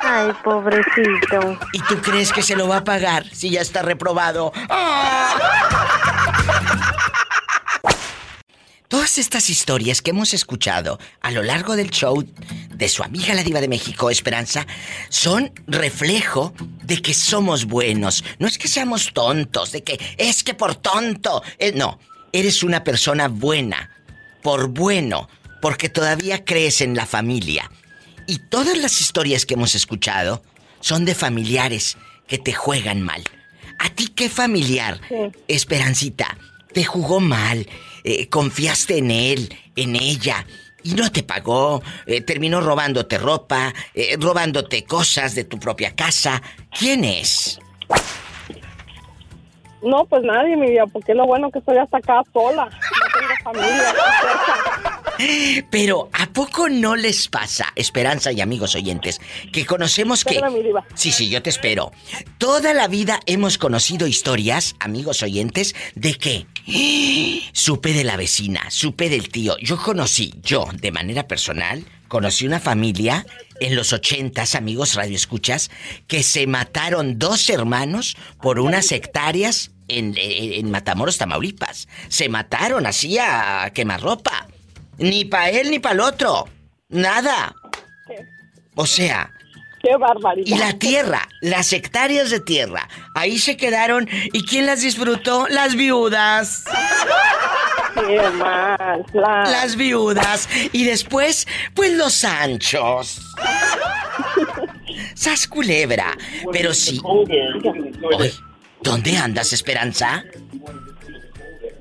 [0.00, 1.58] Ay, pobrecito.
[1.72, 4.52] ¿Y tú crees que se lo va a pagar si ya está reprobado?
[8.88, 12.24] Todas estas historias que hemos escuchado a lo largo del show
[12.74, 14.66] de su amiga la diva de México, Esperanza,
[15.08, 18.24] son reflejo de que somos buenos.
[18.38, 21.42] No es que seamos tontos, de que es que por tonto.
[21.58, 21.98] Eh, no,
[22.32, 23.90] eres una persona buena,
[24.42, 25.28] por bueno,
[25.62, 27.70] porque todavía crees en la familia.
[28.26, 30.42] Y todas las historias que hemos escuchado
[30.80, 31.96] son de familiares
[32.28, 33.24] que te juegan mal.
[33.78, 35.00] ¿A ti qué familiar,
[35.48, 36.36] Esperancita,
[36.74, 37.66] te jugó mal,
[38.02, 40.44] eh, confiaste en él, en ella,
[40.82, 46.42] y no te pagó, eh, terminó robándote ropa, eh, robándote cosas de tu propia casa.
[46.78, 47.58] ¿Quién es?
[49.82, 52.64] No, pues nadie, mi vida, porque es lo bueno que estoy hasta acá sola.
[52.64, 53.94] No tengo familia.
[55.70, 59.20] Pero, ¿a poco no les pasa, Esperanza y amigos oyentes,
[59.52, 60.34] que conocemos que...
[60.34, 60.84] Espérame, mi diva.
[60.94, 61.92] Sí, sí, yo te espero.
[62.38, 66.46] Toda la vida hemos conocido historias, amigos oyentes, de que...
[67.52, 69.56] Supe de la vecina, supe del tío.
[69.58, 73.26] Yo conocí, yo, de manera personal, conocí una familia
[73.60, 75.70] en los ochentas, amigos radioescuchas,
[76.06, 81.88] que se mataron dos hermanos por unas hectáreas en, Matamoros, Tamaulipas.
[82.08, 84.48] Se mataron así a quemarropa.
[84.98, 86.48] Ni para él ni para el otro.
[86.88, 87.54] Nada.
[88.74, 89.30] O sea.
[89.84, 90.46] Qué barbaridad.
[90.46, 94.08] Y la tierra, las hectáreas de tierra, ahí se quedaron.
[94.32, 95.46] ¿Y quién las disfrutó?
[95.48, 96.64] Las viudas.
[97.94, 99.50] Qué mal, claro.
[99.50, 100.48] Las viudas.
[100.72, 103.20] Y después, pues los anchos.
[105.14, 106.16] Sas culebra.
[106.50, 106.98] Pero sí.
[108.80, 110.24] ¿Dónde andas, Esperanza?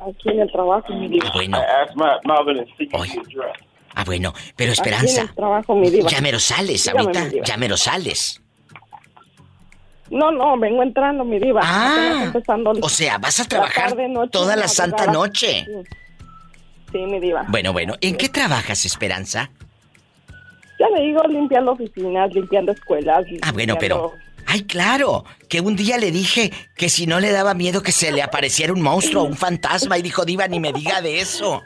[0.05, 1.61] Aquí en el trabajo, mi bueno.
[2.91, 3.09] Oy.
[3.95, 5.21] Ah, bueno, pero Aquí en Esperanza.
[5.21, 6.09] el trabajo, mi diva.
[6.09, 7.45] Ya me lo sales, Dígame, ahorita.
[7.45, 8.41] Ya me lo sales.
[10.09, 11.61] No, no, vengo entrando, mi diva.
[11.63, 12.31] Ah,
[12.81, 15.65] O sea, vas a trabajar noche, toda la santa noche.
[16.91, 17.45] Sí, mi diva.
[17.47, 19.49] Bueno, bueno, ¿en qué trabajas, Esperanza?
[20.79, 23.25] Ya le digo, limpiando oficinas, limpiando escuelas.
[23.41, 24.13] Ah, bueno, pero.
[24.45, 28.11] Ay, claro, que un día le dije que si no le daba miedo que se
[28.11, 31.63] le apareciera un monstruo o un fantasma y dijo, Diva, ni me diga de eso.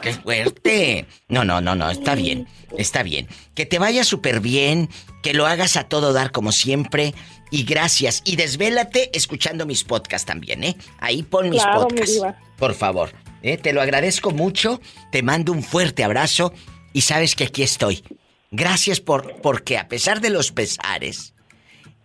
[0.00, 1.06] ¡Qué fuerte!
[1.28, 2.46] No, no, no, no, está bien,
[2.76, 3.26] está bien.
[3.54, 4.88] Que te vaya súper bien,
[5.22, 7.14] que lo hagas a todo dar como siempre.
[7.50, 8.22] Y gracias.
[8.24, 10.76] Y desvélate escuchando mis podcasts también, ¿eh?
[10.98, 12.20] Ahí pon mis Claro, podcasts.
[12.58, 13.12] Por favor.
[13.42, 13.56] ¿eh?
[13.56, 14.80] Te lo agradezco mucho.
[15.10, 16.52] Te mando un fuerte abrazo.
[16.92, 18.04] Y sabes que aquí estoy.
[18.50, 21.34] Gracias por, porque a pesar de los pesares,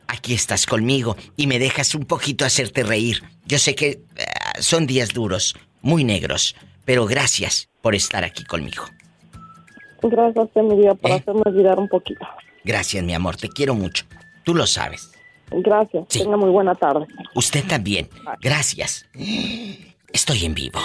[0.08, 3.24] aquí estás conmigo y me dejas un poquito hacerte reír.
[3.46, 4.26] Yo sé que eh,
[4.60, 8.86] son días duros, muy negros, pero gracias por estar aquí conmigo.
[10.02, 11.16] Gracias mi diva, por ¿Eh?
[11.16, 12.26] hacerme olvidar un poquito.
[12.64, 14.06] Gracias, mi amor, te quiero mucho.
[14.46, 15.12] Tú lo sabes.
[15.52, 16.06] Gracias.
[16.08, 16.20] Sí.
[16.20, 17.06] Tenga muy buena tarde.
[17.36, 18.10] Usted también.
[18.42, 19.06] Gracias.
[20.14, 20.80] Estoy en vivo.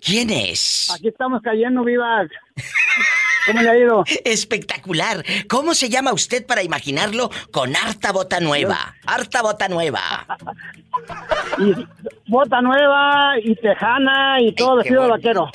[0.00, 0.90] ¿Quién es?
[0.94, 2.28] Aquí estamos cayendo, vivas.
[3.46, 4.04] ¿Cómo le ha ido?
[4.24, 5.24] Espectacular.
[5.48, 8.94] ¿Cómo se llama usted para imaginarlo con harta bota nueva?
[9.06, 10.00] Harta bota nueva.
[11.58, 11.72] Y
[12.26, 15.50] bota nueva y tejana y todo vestido de vaquero.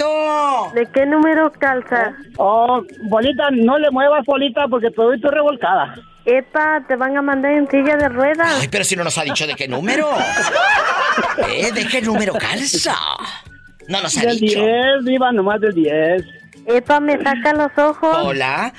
[0.74, 2.14] ¿De qué número calza?
[2.38, 5.96] Oh, bolita, no le muevas, bolita, porque te doy tu revolcada.
[6.26, 8.60] Epa, te van a mandar en silla de ruedas.
[8.62, 10.10] Ay, pero si no nos ha dicho de qué número.
[11.50, 11.72] ¿Eh?
[11.72, 12.96] ¿De qué número calza?
[13.88, 14.60] No nos ha Del dicho.
[14.60, 16.24] 10, viva, nomás del 10.
[16.66, 18.18] Epa, me saca los ojos.
[18.24, 18.74] Hola.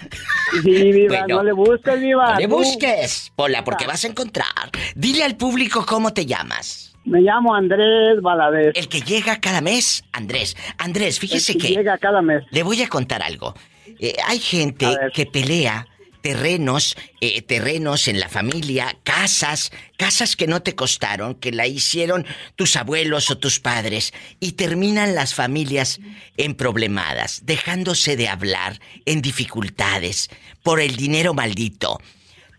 [0.63, 1.37] Sí, viva, Bueno.
[1.37, 2.35] no le busques, viva.
[2.35, 4.47] No le busques, Pola, porque vas a encontrar.
[4.95, 6.95] Dile al público cómo te llamas.
[7.05, 8.73] Me llamo Andrés Valadez.
[8.77, 10.57] El que llega cada mes, Andrés.
[10.79, 11.75] Andrés, fíjese El que que.
[11.75, 12.45] llega cada mes.
[12.51, 13.55] Le voy a contar algo.
[13.99, 15.87] Eh, hay gente que pelea
[16.23, 22.25] terrenos, eh, terrenos en la familia, casas, casas que no te costaron, que la hicieron
[22.57, 26.01] tus abuelos o tus padres, y terminan las familias
[26.37, 30.31] en problemadas, dejándose de hablar, en dificultades,
[30.63, 31.99] por el dinero maldito.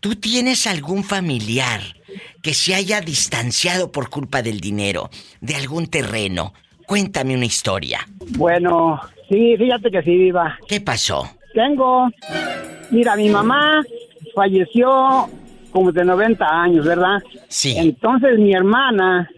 [0.02, 1.82] ¿Tú tienes algún familiar
[2.42, 5.10] que se haya distanciado por culpa del dinero,
[5.40, 6.54] de algún terreno?
[6.86, 8.06] Cuéntame una historia.
[8.38, 9.00] Bueno,
[9.30, 10.60] sí, fíjate que sí, viva.
[10.68, 11.30] ¿Qué pasó?
[11.54, 12.10] Tengo,
[12.92, 13.82] mira, mi mamá
[14.34, 15.30] falleció
[15.72, 17.22] como de 90 años, ¿verdad?
[17.48, 17.76] Sí.
[17.78, 19.30] Entonces mi hermana,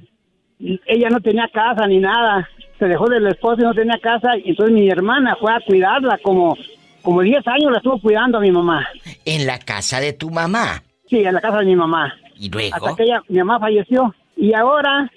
[0.59, 2.47] ella no tenía casa ni nada,
[2.77, 6.17] se dejó del esposo y no tenía casa, y entonces mi hermana fue a cuidarla
[6.21, 6.57] como,
[7.01, 8.87] como 10 años la estuvo cuidando a mi mamá.
[9.25, 10.83] En la casa de tu mamá.
[11.09, 12.13] Sí, en la casa de mi mamá.
[12.37, 12.75] ¿Y luego?
[12.75, 14.13] Hasta que ella, mi mamá falleció.
[14.35, 15.09] Y ahora,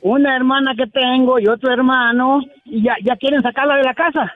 [0.00, 4.32] una hermana que tengo y otro hermano, y ya, ya quieren sacarla de la casa.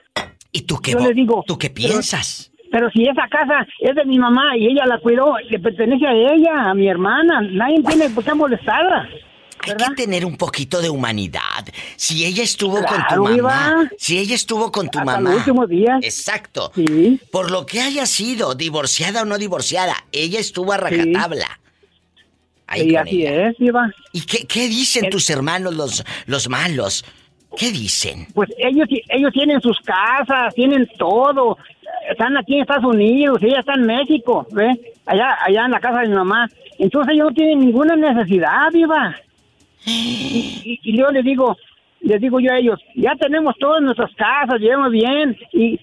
[0.51, 2.51] ¿Y tú qué, Yo le digo, ¿tú qué piensas?
[2.71, 6.11] Pero si esa casa es de mi mamá y ella la cuidó, le pertenece a
[6.13, 7.41] ella, a mi hermana.
[7.41, 9.07] Nadie tiene por qué molestarla.
[9.59, 11.65] Hay que tener un poquito de humanidad.
[11.95, 13.89] Si ella estuvo con tu mamá, Iba.
[13.97, 15.29] si ella estuvo con tu Hasta mamá.
[15.29, 15.99] los últimos días.
[16.03, 16.71] Exacto.
[17.31, 21.59] Por lo que haya sido, divorciada o no divorciada, ella estuvo a rajatabla.
[22.67, 23.49] Ahí Y con así ella.
[23.49, 23.89] es, Iba.
[24.11, 27.05] ¿Y qué, qué dicen tus hermanos, los, los malos?
[27.57, 28.27] ¿Qué dicen?
[28.33, 31.57] Pues ellos, ellos tienen sus casas, tienen todo.
[32.09, 34.77] Están aquí en Estados Unidos, ella está en México, ¿ves?
[35.05, 36.49] Allá, allá en la casa de mi mamá.
[36.77, 39.15] Entonces ellos no tienen ninguna necesidad, Iba.
[39.85, 41.57] Y, y yo les digo,
[42.01, 45.79] les digo yo a ellos, ya tenemos todas nuestras casas, llevamos bien, y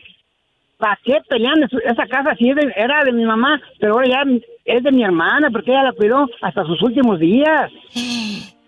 [0.79, 4.25] ¿para qué pelean esa casa si era de mi mamá, pero ahora ya
[4.65, 7.71] es de mi hermana, porque ella la cuidó hasta sus últimos días?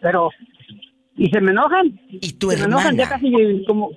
[0.01, 0.31] Pero,
[1.17, 1.99] y se me enojan.
[2.11, 2.69] ¿Y tu se hermana?
[2.69, 3.91] me enojan ya casi como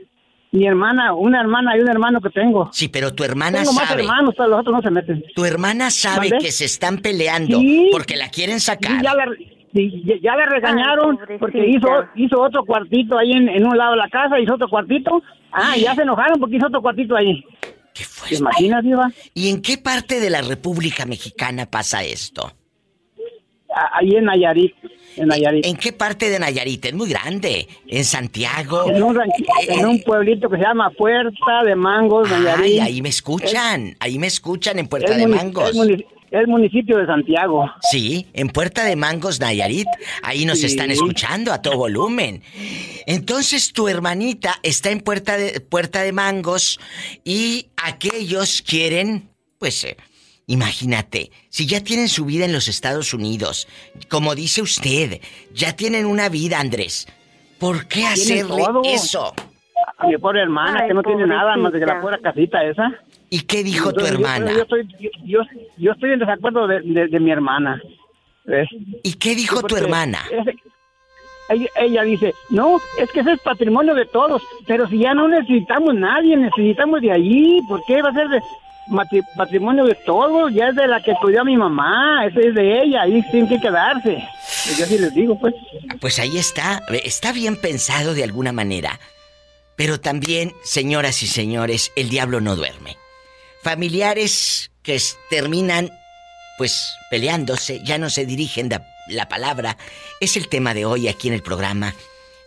[0.51, 2.70] mi hermana, una hermana y un hermano que tengo.
[2.74, 3.86] Sí, pero tu hermana tengo sabe.
[3.88, 5.24] más hermanos, pero los otros no se meten.
[5.36, 7.89] Tu hermana sabe que se están peleando Sí.
[7.91, 8.97] porque la quieren sacar.
[8.97, 9.26] Sí, ya la,
[9.74, 13.91] sí, ya- ya la regañaron porque hizo, hizo otro cuartito ahí en, en un lado
[13.91, 15.22] de la casa, hizo otro cuartito.
[15.51, 17.43] Ah, ya se enojaron porque hizo otro cuartito ahí.
[17.93, 18.30] ¿Qué fue?
[18.30, 19.11] ¿Te imaginas, Diva?
[19.34, 22.51] ¿Y en qué parte de la República Mexicana pasa esto?
[23.93, 24.74] Ahí en Nayarit.
[25.15, 25.65] En Nayarit.
[25.65, 26.86] ¿En qué parte de Nayarit?
[26.86, 27.67] Es muy grande.
[27.88, 28.89] ¿En Santiago?
[28.89, 29.20] En un,
[29.67, 32.63] en un pueblito que se llama Puerta de Mangos, Nayarit.
[32.63, 33.95] Ay, ahí me escuchan.
[33.99, 35.76] Ahí me escuchan en Puerta de Mangos.
[35.76, 36.01] Es,
[36.32, 37.70] es municipio de Santiago.
[37.91, 39.88] Sí, en Puerta de Mangos, Nayarit.
[40.24, 40.65] Ahí nos Sí.
[40.67, 42.41] están escuchando a todo volumen.
[43.05, 46.80] Entonces tu hermanita está en Puerta de, Puerta de Mangos
[47.24, 49.97] y aquellos quieren, pues, eh,
[50.54, 53.68] imagínate, si ya tienen su vida en los Estados Unidos,
[54.10, 55.22] como dice usted,
[55.54, 57.08] ya tienen una vida, Andrés.
[57.60, 58.82] ¿Por qué hacerle todo.
[58.84, 59.34] eso?
[59.97, 62.64] A mi pobre hermana, Ay, que no tiene nada más de que la pura casita
[62.64, 62.89] esa.
[63.30, 64.52] ¿Y qué dijo tu Entonces, hermana?
[64.54, 65.39] Yo, estoy, yo, yo,
[65.78, 67.82] yo estoy en desacuerdo de, de- de mi hermana.
[68.45, 68.68] ¿ves?
[69.04, 70.20] ¿Y qué dijo Sí, tu hermana?
[70.32, 70.56] ese-
[71.50, 75.28] ella, ella dice, no, es que ese es patrimonio de todos, pero si ya no
[75.28, 78.39] necesitamos nadie, necesitamos de allí, ¿por qué va a ser de
[78.90, 80.54] matri- patrimonio de todos?
[80.54, 83.48] Ya es de la que cuidó a mi mamá, ese es de ella, ahí tienen
[83.50, 84.24] que quedarse.
[84.78, 85.54] Yo sí les digo, pues.
[86.02, 89.00] Pues ahí está, está bien pensado de alguna manera.
[89.76, 92.98] Pero también, señoras y señores, el diablo no duerme.
[93.64, 95.92] Familiares que terminan,
[96.58, 98.70] pues, peleándose, ya no se dirigen
[99.08, 99.78] la palabra.
[100.20, 101.94] Es el tema de hoy aquí en el programa.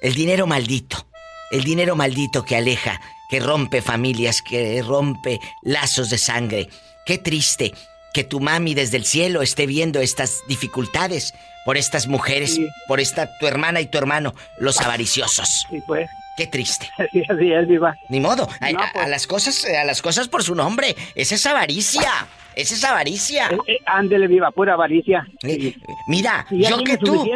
[0.01, 1.07] El dinero maldito.
[1.53, 6.68] El dinero maldito que aleja, que rompe familias, que rompe lazos de sangre.
[7.07, 7.72] Qué triste
[8.12, 11.32] que tu mami desde el cielo esté viendo estas dificultades
[11.64, 12.66] por estas mujeres, Sí.
[12.88, 15.66] por esta tu hermana y tu hermano, los avariciosos.
[15.70, 16.09] Sí, pues.
[16.37, 16.91] Qué triste.
[16.99, 17.95] Así, así es, viva.
[18.09, 18.49] Ni modo.
[18.61, 19.05] A, No, a- pues.
[19.05, 20.97] a las cosas, a las cosas por su nombre.
[21.14, 22.11] Esa es avaricia.
[22.55, 23.49] Esa es avaricia.
[23.49, 25.26] Eh, eh, ándele, viva, pura avaricia.
[25.43, 25.74] Eh,
[26.07, 27.26] Mira, Si yo que tú.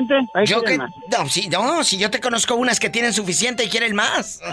[0.44, 0.76] Yo que.
[0.78, 4.40] No, si, no, si yo te conozco unas que tienen suficiente y quieren más.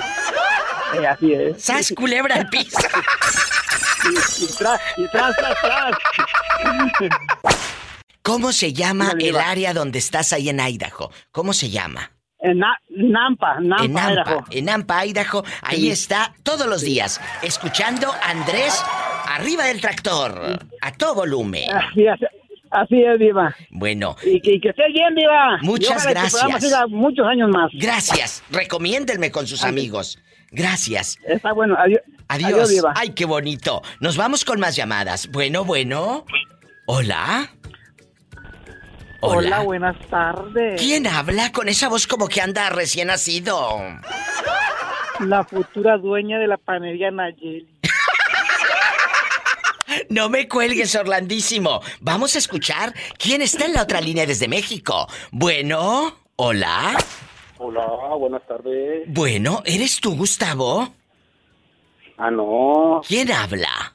[0.95, 1.63] Eh, así es.
[1.63, 2.77] ¡Sas culebra al piso!
[4.05, 5.97] Y, y tras, y tras, tras, tras.
[8.21, 9.49] ¿Cómo se llama el Diva.
[9.49, 11.11] área donde estás ahí en Idaho?
[11.31, 12.11] ¿Cómo se llama?
[12.45, 14.43] En Na- Nampa, Nampa, en Nampa, Idaho.
[14.51, 15.43] en Nampa, Idaho.
[15.61, 15.91] Ahí Sí.
[15.91, 18.83] está todos los días, escuchando a Andrés
[19.29, 21.71] arriba del tractor, a todo volumen.
[21.73, 22.19] Así es,
[22.69, 23.55] así es, Diva.
[23.69, 25.57] Bueno, Y que, y que esté bien, Diva.
[25.61, 26.61] Muchas gracias.
[26.61, 27.71] siga muchos años más.
[27.73, 28.43] gracias.
[28.51, 30.19] Recomiéndenme con sus amigos.
[30.51, 31.17] Gracias.
[31.25, 32.01] Está bueno, adiós.
[32.27, 32.69] Adiós.
[32.69, 32.91] Diva.
[32.95, 33.81] Ay, qué bonito.
[34.01, 35.27] Nos vamos con más llamadas.
[35.31, 36.25] Bueno, bueno.
[36.87, 37.49] Hola.
[39.25, 40.81] Hola, buenas tardes.
[40.81, 43.79] ¿Quién habla con esa voz como que anda recién nacido?
[45.21, 47.67] La futura dueña de la panería Nayeli.
[50.09, 51.79] No me cuelgues, Orlandísimo.
[52.01, 55.07] Vamos a escuchar quién está en la otra línea desde México.
[55.31, 56.97] Bueno, hola.
[57.59, 57.85] Hola,
[58.17, 59.03] buenas tardes.
[59.07, 60.93] Bueno, ¿eres tú, Gustavo?
[62.17, 63.01] Ah, no.
[63.07, 63.93] ¿Quién habla?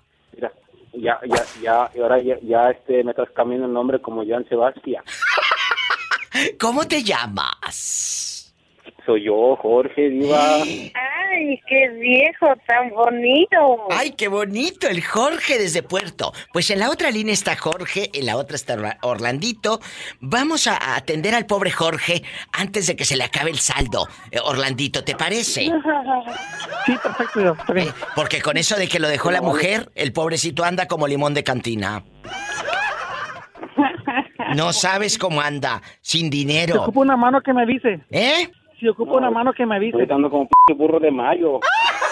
[1.01, 4.49] Ya, ya, ya, y ahora ya, ya este, me estás cambiando el nombre como Joan
[4.49, 5.05] Sebastián.
[6.61, 8.18] ¿Cómo te llamas?
[9.09, 10.57] Soy yo, Jorge Diva.
[10.63, 13.87] Ay, qué viejo tan bonito.
[13.91, 16.35] Ay, qué bonito, el Jorge desde Puerto.
[16.53, 19.81] Pues en la otra línea está Jorge, en la otra está Orla- Orlandito.
[20.21, 24.07] Vamos a atender al pobre Jorge antes de que se le acabe el saldo.
[24.31, 25.71] Eh, Orlandito, ¿te parece?
[26.85, 27.89] Sí, perfecto, bien.
[28.15, 31.45] Porque con eso de que lo dejó la mujer, el pobrecito anda como limón de
[31.45, 32.05] cantina.
[34.57, 36.83] No sabes cómo anda, sin Si dinero.
[36.83, 38.01] ocupa una mano que me avise.
[38.11, 38.49] ¿Eh?
[38.79, 39.97] Si ocupa una mano que me avise.
[39.97, 41.61] Estoy dando como p burro de mayo.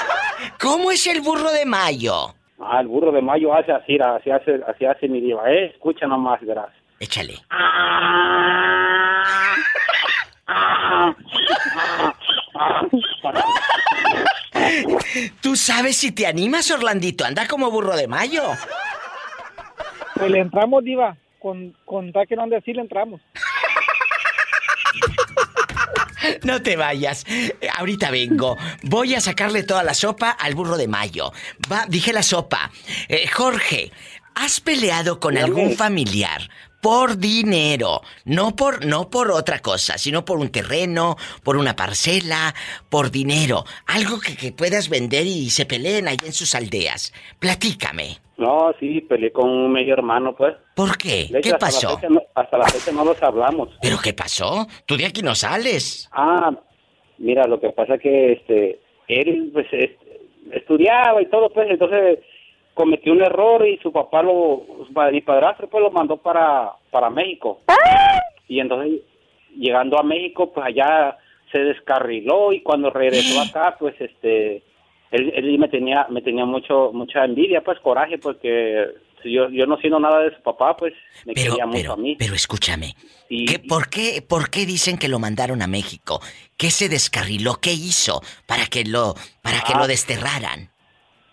[0.61, 2.35] ¿Cómo es el burro de mayo?
[2.59, 5.49] Ah, el burro de mayo hace así, así hace, así hace mi diva.
[5.51, 6.71] Eh, escucha nomás, verás.
[6.99, 7.35] Échale.
[15.43, 17.25] Tú sabes si te animas, Orlandito.
[17.25, 18.43] Anda como burro de mayo.
[20.15, 21.17] Pues le entramos, Diva.
[21.39, 23.21] Con, con tal que no ande así, le entramos.
[26.43, 27.25] No te vayas.
[27.77, 28.57] Ahorita vengo.
[28.83, 31.33] Voy a sacarle toda la sopa al burro de mayo.
[31.71, 32.71] Va, dije la sopa.
[33.09, 33.93] Eh, Jorge,
[34.39, 36.51] ¿Has peleado con algún familiar
[36.83, 42.55] por dinero, no por no por otra cosa, sino por un terreno, por una parcela,
[42.91, 47.15] por dinero, algo que, que puedas vender y se peleen ahí en sus aldeas.
[47.39, 48.21] Platícame.
[48.39, 50.55] No, sí, peleé con un medio hermano, pues.
[50.75, 51.27] ¿Por qué?
[51.31, 51.97] De hecho, ¿Qué hasta la pasó?
[51.97, 53.71] fecha no- hasta la fecha no nos hablamos.
[53.81, 54.67] ¿Pero qué pasó?
[54.85, 56.09] Tú de aquí no sales.
[56.13, 56.53] Ah,
[57.19, 60.01] mira, lo que pasa que este él pues est-
[60.53, 62.19] estudiaba y todo, pues entonces
[62.75, 64.63] cometió un error y su papá lo
[65.11, 67.61] mi padrastro pues lo mandó para para México.
[68.49, 69.01] Y entonces
[69.57, 71.17] llegando a México pues allá
[71.53, 74.63] se descarriló y cuando regresó acá pues este
[75.11, 78.87] él, él me tenía me tenía mucho mucha envidia, pues coraje porque
[79.25, 80.93] yo yo no siendo nada de su papá, pues
[81.25, 82.17] me Pero, quería mucho pero, a mí.
[82.19, 82.95] pero escúchame.
[83.29, 86.21] Y- ¿Qué, por, qué, ¿Por qué dicen que lo mandaron a México?
[86.57, 87.55] ¿Qué se descarriló?
[87.61, 89.79] ¿Qué hizo para que lo, para que Ah.
[89.81, 90.71] lo desterraran?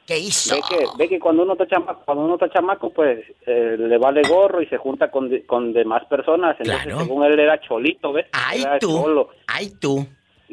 [0.07, 0.55] ¿Qué hizo?
[0.55, 3.97] Ve que, ve que cuando uno está chamaco, cuando uno está chamaco, pues eh, le
[3.97, 6.57] vale gorro y se junta con, de- con demás personas.
[6.59, 6.99] Entonces, Claro.
[7.01, 8.25] según él era cholito, ¿ves?
[8.33, 9.01] Ay, Era tú.
[9.01, 9.29] cholo.
[9.47, 10.05] Ay, tú.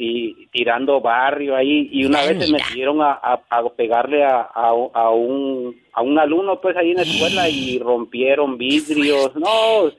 [0.02, 1.90] Y tirando barrio ahí.
[1.92, 6.18] Y una vez se metieron a, a, a pegarle a, a, a un, a un
[6.18, 9.36] alumno, pues ahí en la escuela y rompieron vidrios.
[9.36, 9.92] No,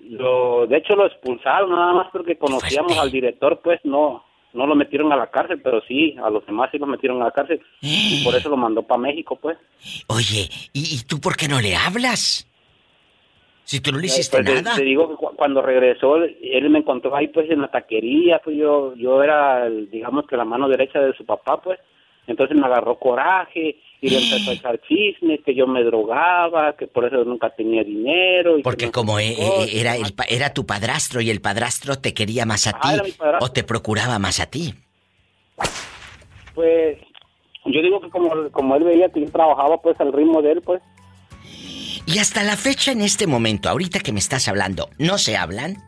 [0.00, 4.26] lo, de hecho lo expulsaron nada más porque conocíamos al director, pues no.
[4.52, 7.26] No lo metieron a la cárcel, pero sí, a los demás sí los metieron a
[7.26, 7.62] la cárcel.
[7.80, 9.56] Y por eso lo mandó para México, pues.
[10.08, 12.49] Oye, ¿y, y tú por qué no le hablas?
[13.70, 14.74] Si tú no le hiciste pues, nada.
[14.76, 18.56] Te, digo que cu- cuando regresó, él me encontró ahí pues en la taquería, pues
[18.56, 21.78] yo, yo era, digamos que la mano derecha de su papá, pues.
[22.26, 26.88] Entonces me agarró coraje y le empezó a echar chismes, que yo me drogaba, que
[26.88, 28.58] por eso nunca tenía dinero.
[28.58, 31.94] y Porque no como e- e- era, el, pa- era tu padrastro y el padrastro
[31.96, 33.38] te quería más a ti Ah, padrastro.
[33.40, 34.74] o te procuraba más a ti.
[36.56, 36.98] Pues
[37.66, 40.62] yo digo que como, como él veía que yo trabajaba pues al ritmo de él,
[40.62, 40.82] pues.
[42.12, 45.80] Y hasta la fecha en este momento, ahorita que me estás hablando, ¿no se hablan?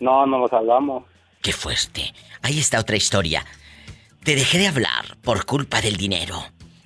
[0.00, 1.04] No, no nos hablamos.
[1.42, 2.14] Qué fuerte.
[2.40, 3.44] Ahí está otra historia.
[4.24, 6.42] Te dejé de hablar por culpa del dinero.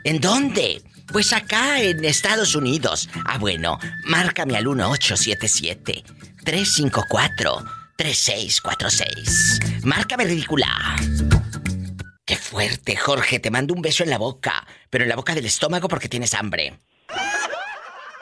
[0.04, 0.82] ¿En dónde?
[1.12, 3.08] Pues acá en Estados Unidos.
[3.26, 6.04] Ah, bueno, márcame al 1877
[6.44, 7.64] 354
[7.96, 9.60] 3646.
[9.84, 10.98] Márcame ridícula.
[12.54, 13.40] Fuerte, Jorge.
[13.40, 14.54] Te mando un beso en la boca,
[14.92, 16.76] pero en la boca del estómago porque tienes hambre.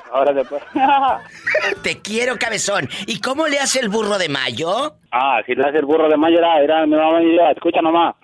[0.09, 0.63] Ahora después.
[1.83, 2.87] Te quiero, cabezón.
[3.07, 4.95] ¿Y cómo le hace el burro de mayo?
[5.11, 7.81] Ah, si le hace el burro de mayo, era, era mi mamá y yo, escucha
[7.81, 8.15] nomás.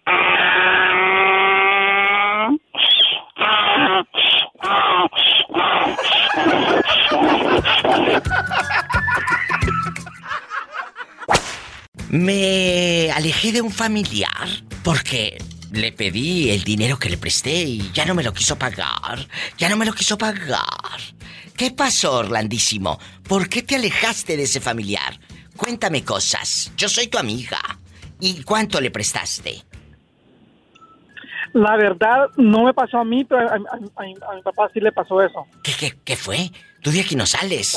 [12.09, 14.47] Me alejé de un familiar
[14.85, 15.37] porque
[15.77, 19.19] le pedí el dinero que le presté y ya no me lo quiso pagar.
[19.57, 20.65] Ya no me lo quiso pagar.
[21.55, 22.99] ¿Qué pasó, Orlandísimo?
[23.27, 25.19] ¿Por qué te alejaste de ese familiar?
[25.55, 26.71] Cuéntame cosas.
[26.77, 27.59] Yo soy tu amiga.
[28.19, 29.63] ¿Y cuánto le prestaste?
[31.53, 34.79] La verdad, no me pasó a mí, pero a, a- a- a mi papá sí
[34.79, 35.45] le pasó eso.
[35.63, 36.51] ¿Qué, qué, qué fue?
[36.81, 37.75] Tú de aquí no sales.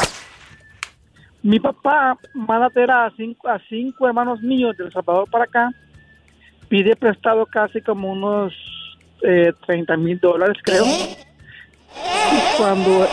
[1.42, 5.70] Mi papá manda a cinco, a cinco hermanos míos de El Salvador para acá.
[6.70, 8.54] Pide prestado casi como unos
[9.22, 10.84] eh, 30 mil dólares, creo.
[10.86, 13.06] Y cuando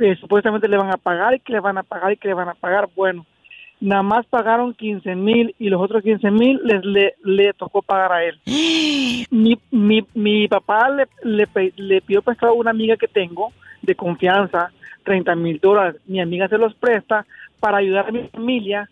[0.00, 2.34] eh, supuestamente le van a pagar y que le van a pagar y que le
[2.34, 3.26] van a pagar, bueno,
[3.80, 8.12] nada más pagaron 15 mil y los otros 15 mil les le, le tocó pagar
[8.12, 8.40] a él.
[9.30, 11.46] Mi, mi, mi papá le, le,
[11.76, 13.52] le pidió prestado a una amiga que tengo
[13.82, 14.70] de confianza
[15.04, 16.00] 30 mil dólares.
[16.06, 17.26] Mi amiga se los presta
[17.60, 18.88] para ayudar a mi familia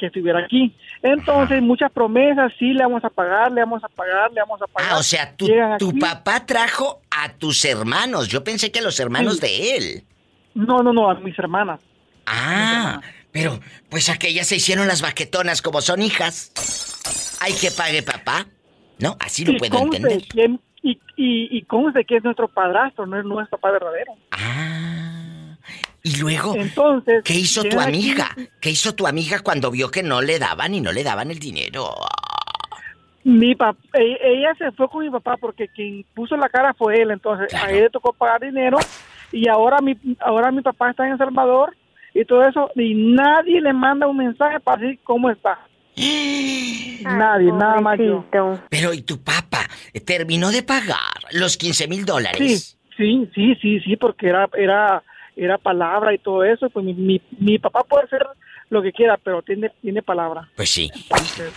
[0.00, 0.74] que estuviera aquí.
[1.02, 4.66] Entonces, muchas promesas, sí, le vamos a pagar, le vamos a pagar, le vamos a
[4.66, 4.92] pagar.
[4.94, 5.46] Ah, o sea, tu,
[5.78, 8.26] tu papá trajo a tus hermanos.
[8.28, 9.40] Yo pensé que a los hermanos Sí.
[9.42, 10.04] de él.
[10.54, 11.80] No, no, no, a mis hermanas.
[12.26, 13.00] Ah,
[13.30, 16.50] pero pues aquellas se hicieron las baquetonas como son hijas.
[17.40, 18.46] Hay que pague papá.
[18.98, 20.22] No, así lo puedo entender.
[20.28, 24.12] que- y, y, y conste que es nuestro padrastro, no es nuestro papá verdadero.
[26.02, 28.28] Y luego, Entonces, ¿qué hizo tu aquí- amiga?
[28.60, 31.38] ¿Qué hizo tu amiga cuando vio que no le daban y no le daban el
[31.38, 31.94] dinero?
[33.22, 37.02] Mi pap- e- ella se fue con mi papá porque quien puso la cara fue
[37.02, 38.78] él, entonces a él le tocó pagar dinero
[39.30, 41.76] y ahora mi ahora mi papá está en El Salvador
[42.14, 45.58] y todo eso y nadie le manda un mensaje para decir cómo está.
[47.02, 48.24] Nadie, nada más yo.
[48.70, 49.66] Pero ¿y tu papá
[50.04, 50.98] terminó de pagar
[51.32, 52.78] los 15 mil Sí, dólares?
[52.96, 55.02] sí, sí, sí, sí, porque era, era,
[55.44, 56.68] era palabra y todo eso.
[56.70, 58.26] Pues mi, mi, mi papá puede hacer
[58.68, 60.48] lo que quiera, pero tiene, tiene palabra.
[60.56, 60.90] Pues sí.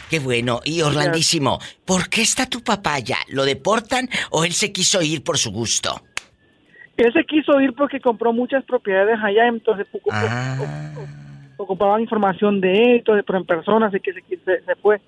[0.09, 0.61] Qué bueno.
[0.63, 3.17] Y Orlandísimo, ¿por qué está tu papá allá?
[3.29, 6.01] ¿Lo deportan o él se quiso ir por su gusto?
[6.97, 10.57] Él se quiso ir porque compró muchas propiedades allá, entonces Ah.
[11.57, 14.99] ocupaban información de él, entonces, pero en persona, así que se, se, se fue.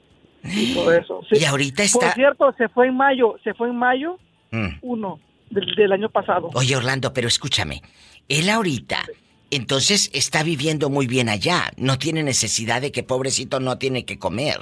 [0.44, 1.22] Y todo eso.
[1.32, 1.40] sí.
[1.42, 2.14] Y ahorita Por está...
[2.14, 4.18] cierto, se fue en mayo, se fue en mayo
[4.52, 4.78] Mm.
[4.84, 5.20] uno
[5.50, 6.50] del, del año pasado.
[6.54, 7.82] Oye, Orlando, pero escúchame.
[8.28, 9.06] Él ahorita,
[9.52, 11.72] entonces está viviendo muy bien allá.
[11.78, 14.60] No tiene necesidad de que pobrecito no tiene que comer.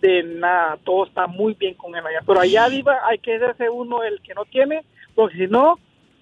[0.00, 2.20] De nada, todo está muy bien con él allá.
[2.24, 4.84] Pero allá, Diva, hay que hacerse uno el que no tiene,
[5.14, 5.78] porque si no,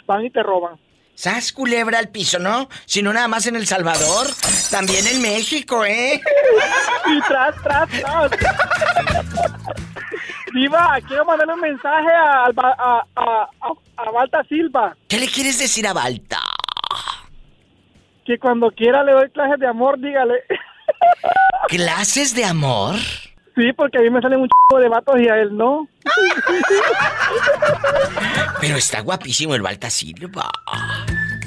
[0.06, 0.78] van y te roban.
[1.14, 2.68] ¿Sas culebra al piso, no?
[2.86, 4.26] Si no nada más en El Salvador,
[4.70, 6.20] también en México, ¿eh?
[7.06, 8.30] Y tras, tras, tras.
[10.56, 13.48] Diva, quiero mandarle un mensaje a, a, a,
[13.98, 14.96] a Balta Silva.
[15.06, 16.38] ¿Qué le quieres decir a Balta?
[18.24, 20.44] Que cuando quiera le doy clases de amor, dígale.
[21.68, 22.94] ¿Clases de amor?
[23.54, 25.86] Sí, porque a mí me salen un chico de vatos y a él no.
[28.60, 30.50] Pero está guapísimo el Balta Silva.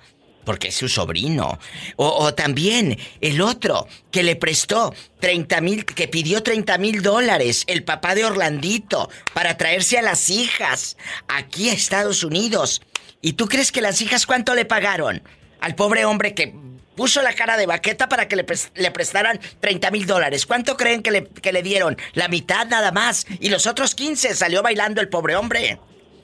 [0.49, 1.59] Porque es su sobrino.
[1.97, 7.65] O, o también el otro que le prestó 30 mil, que pidió 30 mil dólares,
[7.67, 10.97] el papá de Orlandito, para traerse a las hijas
[11.29, 12.81] aquí a Estados Unidos.
[13.21, 15.23] ¿Y tú crees que las hijas cuánto le pagaron?
[15.61, 16.55] Al pobre hombre que
[16.97, 20.47] puso la cara de baqueta para que le, pres- le prestaran 30 mil dólares.
[20.47, 21.99] ¿Cuánto creen que le, que le dieron?
[22.15, 23.27] La mitad nada más.
[23.39, 25.79] Y los otros 15 salió bailando el pobre hombre.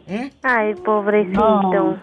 [0.07, 0.29] ¿Mm?
[0.43, 1.99] Ay, pobrecito.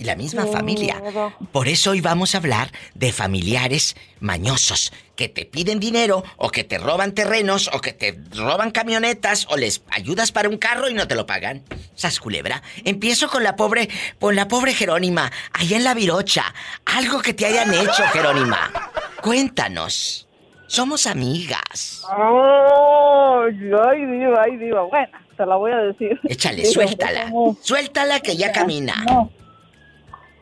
[0.00, 0.98] Y la misma Qué familia.
[0.98, 1.30] miedo.
[1.52, 6.64] Por eso hoy vamos a hablar de familiares mañosos que te piden dinero o que
[6.64, 10.94] te roban terrenos o que te roban camionetas o les ayudas para un carro y
[10.94, 11.62] no te lo pagan.
[11.94, 12.62] Sas culebra.
[12.86, 16.46] Empiezo con la pobre, con la pobre Jerónima, allá en la Virocha.
[16.86, 18.70] Algo que te hayan hecho, Jerónima.
[19.20, 20.26] Cuéntanos.
[20.66, 22.06] Somos amigas.
[22.08, 24.82] Ay, ay, diva, ay, diva.
[24.84, 26.18] Bueno, te la voy a decir.
[26.24, 27.30] Échale, suéltala.
[27.60, 28.94] Suéltala que ya camina.
[29.06, 29.30] No.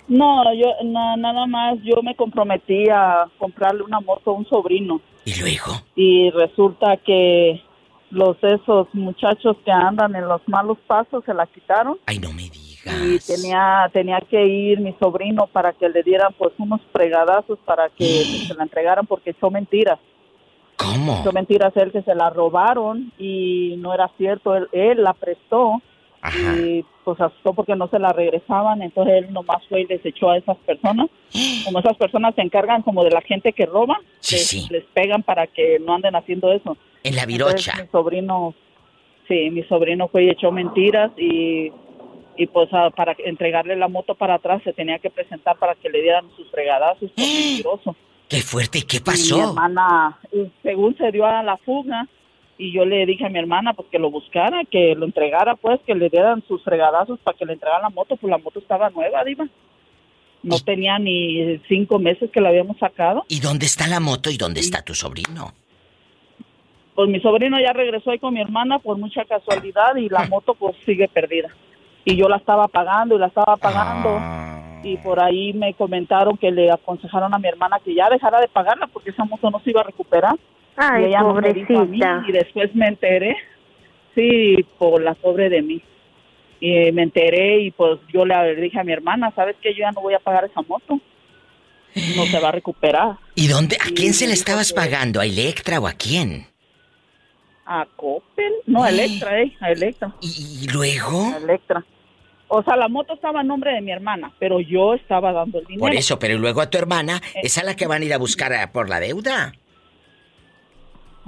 [0.09, 5.01] No, yo na- nada más yo me comprometí a comprarle una moto a un sobrino
[5.25, 5.73] ¿Y luego?
[5.95, 7.63] y resulta que
[8.11, 11.99] los esos muchachos que andan en los malos pasos se la quitaron.
[12.07, 12.95] Ay, no me digas.
[13.05, 17.91] Y tenía tenía que ir mi sobrino para que le dieran pues unos fregadazos para
[17.91, 19.99] que se la entregaran porque echó mentiras.
[20.79, 21.19] ¿Cómo?
[21.21, 25.83] Echó mentiras él que se la robaron y no era cierto, él, él la prestó
[26.59, 30.31] y pues asustó porque no se la regresaban, entonces él nomás fue y les echó
[30.31, 31.07] a esas personas.
[31.65, 34.67] Como esas personas se encargan como de la gente que roban, Sí, les, sí.
[34.71, 36.77] les pegan para que no anden haciendo eso.
[37.05, 37.27] En la Entonces,
[37.67, 37.83] Virocha.
[37.83, 38.55] mi sobrino,
[39.29, 41.71] sí, mi sobrino fue y echó mentiras y,
[42.37, 45.89] y pues a- para entregarle la moto para atrás se tenía que presentar para que
[45.89, 47.95] le dieran sus fregadazos mentiroso.
[48.29, 49.43] Qué fuerte, ¿y qué Y mi pasó?
[49.43, 50.19] hermana,
[50.63, 52.07] según se dio a la fuga,
[52.59, 55.81] y yo le dije a mi hermana pues que lo buscara, que lo entregara pues,
[55.87, 58.91] que le dieran sus fregadazos para que le entregaran la moto, pues la moto estaba
[58.91, 59.47] nueva, diva.
[60.43, 63.25] No tenía ni cinco meses que la habíamos sacado.
[63.29, 65.53] ¿Y dónde está la moto y dónde está tu sobrino?
[66.95, 70.55] Pues mi sobrino ya regresó ahí con mi hermana por mucha casualidad y la moto
[70.55, 71.49] pues sigue perdida.
[72.05, 74.17] Y yo la estaba pagando y la estaba pagando.
[74.19, 74.81] Ah.
[74.83, 78.49] Y por ahí me comentaron que le aconsejaron a mi hermana que ya dejara de
[78.49, 80.37] pagarla porque esa moto no se iba a recuperar.
[80.79, 82.25] Ay, y ella no me dijo a mí, pobrecita.
[82.29, 83.37] y después me enteré,
[84.15, 85.83] sí, por la pobre de mí.
[86.61, 89.73] Y me enteré y pues yo le dije a mi hermana, ¿sabes qué?
[89.75, 91.01] Yo ya no voy a pagar esa moto.
[92.17, 93.17] No se va a recuperar.
[93.35, 93.77] ¿Y dónde?
[93.85, 95.21] ¿A Y quién se dijo estabas que- pagando?
[95.21, 96.47] ¿A Electra o a quién?
[97.67, 98.53] ¿A Coppel?
[98.67, 100.13] No, a Electra, eh, a Electra.
[100.21, 101.33] ¿Y luego?
[101.35, 101.85] A Electra.
[102.49, 105.67] O sea, la moto estaba a nombre de mi hermana, pero yo estaba dando el
[105.67, 105.81] dinero.
[105.81, 107.41] Por eso, pero luego a tu hermana, Eh.
[107.45, 109.53] ¿es a la que van a ir a buscar a- por la deuda?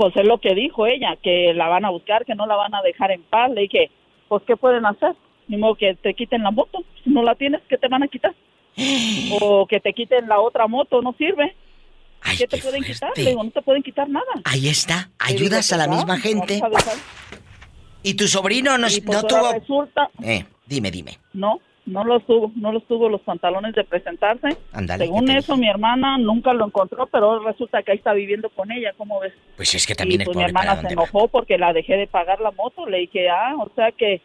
[0.01, 2.75] Pues es lo que dijo ella, que la van a buscar, que no la van
[2.75, 3.51] a dejar en paz.
[3.51, 3.91] Le dije,
[4.29, 5.15] pues, ¿qué pueden hacer?
[5.47, 6.79] Ni modo que te quiten la moto.
[7.05, 8.35] Si no la tienes, ¿qué te van a quitar?
[9.43, 11.55] O que te quiten la otra moto, no sirve.
[12.39, 13.11] ¿Qué te pueden quitar?
[13.15, 14.25] Le digo, no te pueden quitar nada.
[14.45, 16.63] Ahí está, ayudas a la pues, misma gente.
[18.03, 19.53] ¿Y tu sobrino no, pues, no tuvo...?
[19.53, 21.19] resulta, Eh, dime, dime.
[21.35, 21.61] no,
[21.91, 24.57] no los tuvo, no los tuvo los pantalones de presentarse.
[24.73, 28.13] Ándale, Según ¿qué te eso, mi hermana nunca lo encontró, pero resulta que ahí está
[28.13, 29.33] viviendo con ella, ¿cómo ves?
[29.57, 30.93] Pues es que también y el pues mi hermana se va.
[30.93, 32.87] enojó porque la dejé de pagar la moto.
[32.87, 34.23] Le dije, ah, o sea que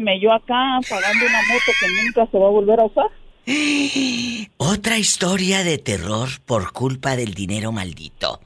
[0.00, 3.06] me yo acá pagando una moto que nunca se va a volver a usar.
[4.56, 8.40] Otra historia de terror por culpa del dinero maldito.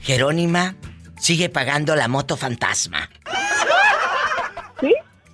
[0.00, 0.76] Jerónima
[1.18, 3.08] sigue pagando la moto fantasma.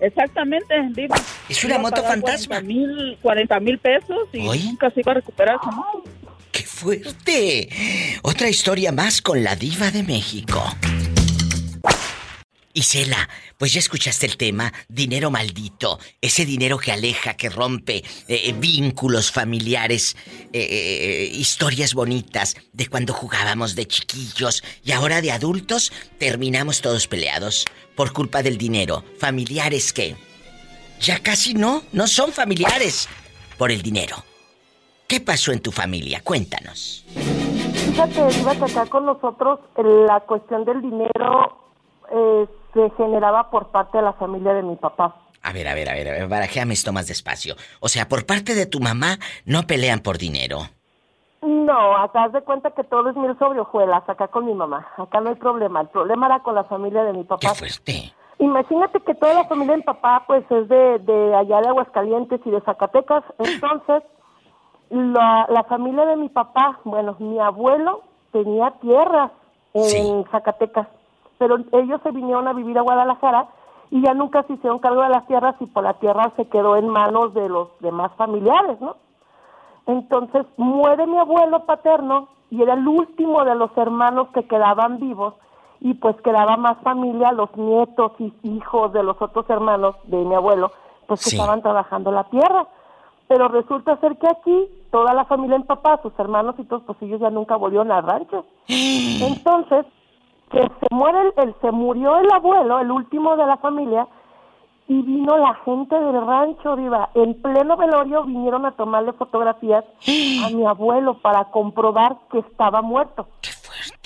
[0.05, 1.17] Exactamente, diva.
[1.49, 2.57] Es una Iba moto fantasma.
[2.57, 6.05] 40 mil, 40 mil pesos y nunca se iba a recuperar moto.
[6.53, 7.69] ¡Qué fuerte!
[8.23, 10.63] Otra historia más con la diva de México.
[12.75, 18.05] Isela, pues ya escuchaste el tema, dinero maldito, ese dinero que aleja, que rompe eh,
[18.29, 20.17] eh, vínculos familiares,
[20.53, 27.65] eh, historias bonitas de cuando jugábamos de chiquillos y ahora de adultos terminamos todos peleados
[27.95, 29.05] por culpa del dinero.
[29.21, 30.17] Familiares que
[31.01, 33.09] ya casi no, no son familiares
[33.57, 34.25] por el dinero.
[35.07, 36.23] ¿Qué pasó en tu familia?
[36.25, 37.05] Cuéntanos.
[37.15, 41.57] Fíjate, que acá con nosotros la cuestión del dinero
[42.11, 45.17] eh, se generaba por parte de la familia de mi papá.
[45.43, 47.55] A ver, a ver, a ver, a ver, barajéame esto más despacio.
[47.81, 50.59] O sea, por parte de tu mamá no pelean por dinero.
[51.43, 54.89] No, acá haz de cuenta que todo es mil sobre hojuelas, acá con mi mamá.
[54.97, 55.83] Acá no hay problema.
[55.83, 57.41] El problema era con la familia de mi papá.
[57.47, 58.15] Qué fuerte.
[58.39, 62.41] Imagínate que toda la familia de mi papá, pues, es de, de allá de Aguascalientes
[62.45, 63.23] y de Zacatecas.
[63.39, 64.03] Entonces,
[64.89, 68.03] la, la familia de mi papá, bueno, mi abuelo
[68.33, 69.31] tenía tierras
[69.75, 70.89] en Zacatecas,
[71.45, 73.49] pero ellos se vinieron a vivir a Guadalajara
[73.91, 76.77] y ya nunca se hicieron cargo de las tierras y por la tierra se quedó
[76.77, 78.97] en manos de los demás familiares, ¿no?
[79.87, 85.35] Entonces muere mi abuelo paterno y era el último de los hermanos que quedaban vivos
[85.81, 90.35] y pues quedaba más familia, los nietos y hijos de los otros hermanos de mi
[90.35, 90.71] abuelo,
[91.07, 91.37] pues que Sí.
[91.37, 92.67] estaban trabajando la tierra.
[93.29, 96.97] Pero resulta ser que aquí toda la familia en papá, sus hermanos y todos, pues
[97.03, 98.47] ellos ya nunca volvieron al rancho.
[98.69, 99.85] Entonces,
[100.51, 104.07] que se muere el, el- se murió el abuelo, el último de la familia,
[104.87, 109.85] y vino la gente del rancho, viva, en pleno velorio vinieron a tomarle fotografías
[110.45, 113.27] a mi abuelo para comprobar que estaba muerto.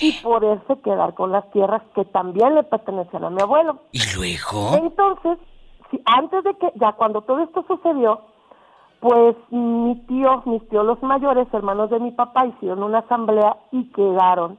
[0.01, 3.79] Y poderse quedar con las tierras que también le pertenecían a mi abuelo.
[3.91, 4.77] ¿Y luego?
[4.77, 5.39] Entonces,
[5.91, 8.21] sí, antes de que, ya cuando todo esto sucedió,
[9.01, 13.91] pues mi tío, mis tíos los mayores, hermanos de mi papá, hicieron una asamblea y
[13.91, 14.59] quedaron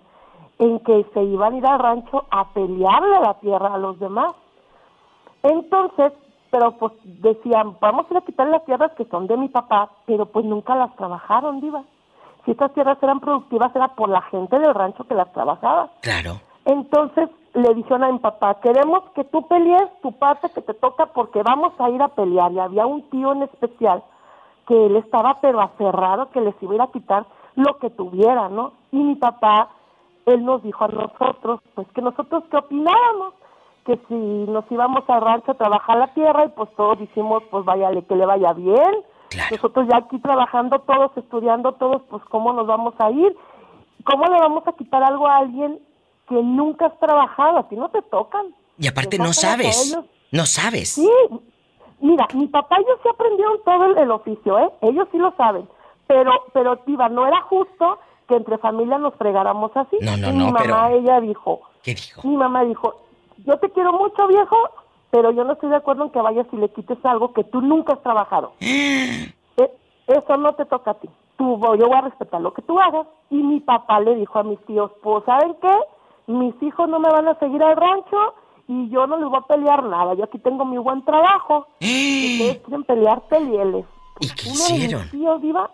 [0.60, 4.34] en que se iban a ir al rancho a pelearle la tierra a los demás.
[5.42, 6.12] Entonces,
[6.52, 9.90] pero pues decían, vamos a ir a quitar las tierras que son de mi papá,
[10.06, 11.84] pero pues nunca las trabajaron, diva.
[12.46, 15.90] Si estas tierras eran productivas era por la gente del rancho que las trabajaba.
[16.02, 16.42] Claro.
[16.66, 21.08] Entonces le dijeron a mi papá, queremos que tú pelees tu parte que te toca
[21.08, 22.52] porque vamos a ir a pelear.
[22.52, 24.04] Y había un tío en especial
[24.68, 27.26] que él estaba pero aferrado que les iba a ir a quitar
[27.56, 28.74] lo que tuviera, ¿no?
[28.92, 29.70] Y mi papá,
[30.34, 33.34] él nos dijo a nosotros, pues que nosotros qué opinábamos,
[33.86, 37.66] que si nos íbamos al rancho a trabajar la tierra y pues todos dijimos, pues
[37.66, 39.04] váyale, que le vaya bien.
[39.52, 43.36] Nosotros ya aquí trabajando todos, estudiando todos, pues cómo nos vamos a ir,
[44.04, 45.80] cómo le vamos a quitar algo a alguien
[46.28, 48.54] que nunca has trabajado, a ti no te tocan.
[48.78, 49.98] Y aparte Te no a sabes.
[50.32, 50.90] No sabes.
[50.90, 51.10] Sí,
[52.00, 54.70] mira, mi papá y ellos sí aprendieron todo el, el oficio, ¿eh?
[54.82, 55.68] Ellos sí lo saben.
[56.08, 58.00] Pero, pero, Tiva, no era justo
[58.30, 59.98] que entre familia nos fregáramos así.
[60.00, 62.26] No, no, y no, mi mamá, pero- ella dijo, ¿Qué dijo?
[62.26, 62.96] mi mamá dijo,
[63.46, 64.56] yo te quiero mucho, viejo,
[65.12, 67.60] pero yo no estoy de acuerdo en que vayas y le quites algo que tú
[67.62, 68.54] nunca has trabajado.
[69.58, 69.70] Eh,
[70.08, 71.10] eso no te toca a ti.
[71.38, 73.06] Tú, yo voy a respetar lo que tú hagas.
[73.30, 75.78] Y mi papá le dijo a mis tíos, pues, ¿saben qué?
[76.28, 78.34] Mis hijos no me van a seguir al rancho
[78.68, 80.14] y yo no les voy a pelear nada.
[80.14, 81.68] Yo aquí tengo mi buen trabajo.
[81.80, 83.86] Si ustedes quieren pelear, pelieles.
[84.20, 85.10] ¿Y qué Uno de mis hicieron?
[85.10, 85.70] tíos, Diva,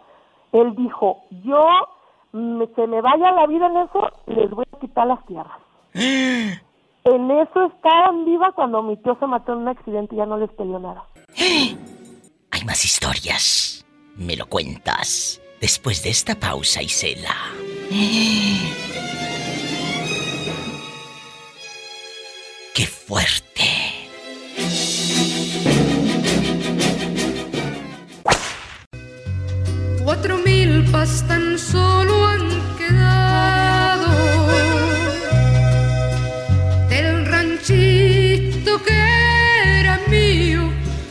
[0.51, 1.65] él dijo, yo,
[2.75, 5.57] se me vaya la vida en eso, les voy a quitar las tierras.
[7.07, 10.37] En eso estaban viva cuando mi tío se mató en un accidente y ya no
[10.39, 11.03] les peleó nada.
[11.37, 13.85] Hay más historias.
[14.17, 17.35] Me lo cuentas después de esta pausa, Isela.
[22.73, 23.54] ¡Qué fuerte!
[30.85, 34.07] Cuatro milpas tan solo han quedado
[36.89, 40.61] del ranchito que era mío.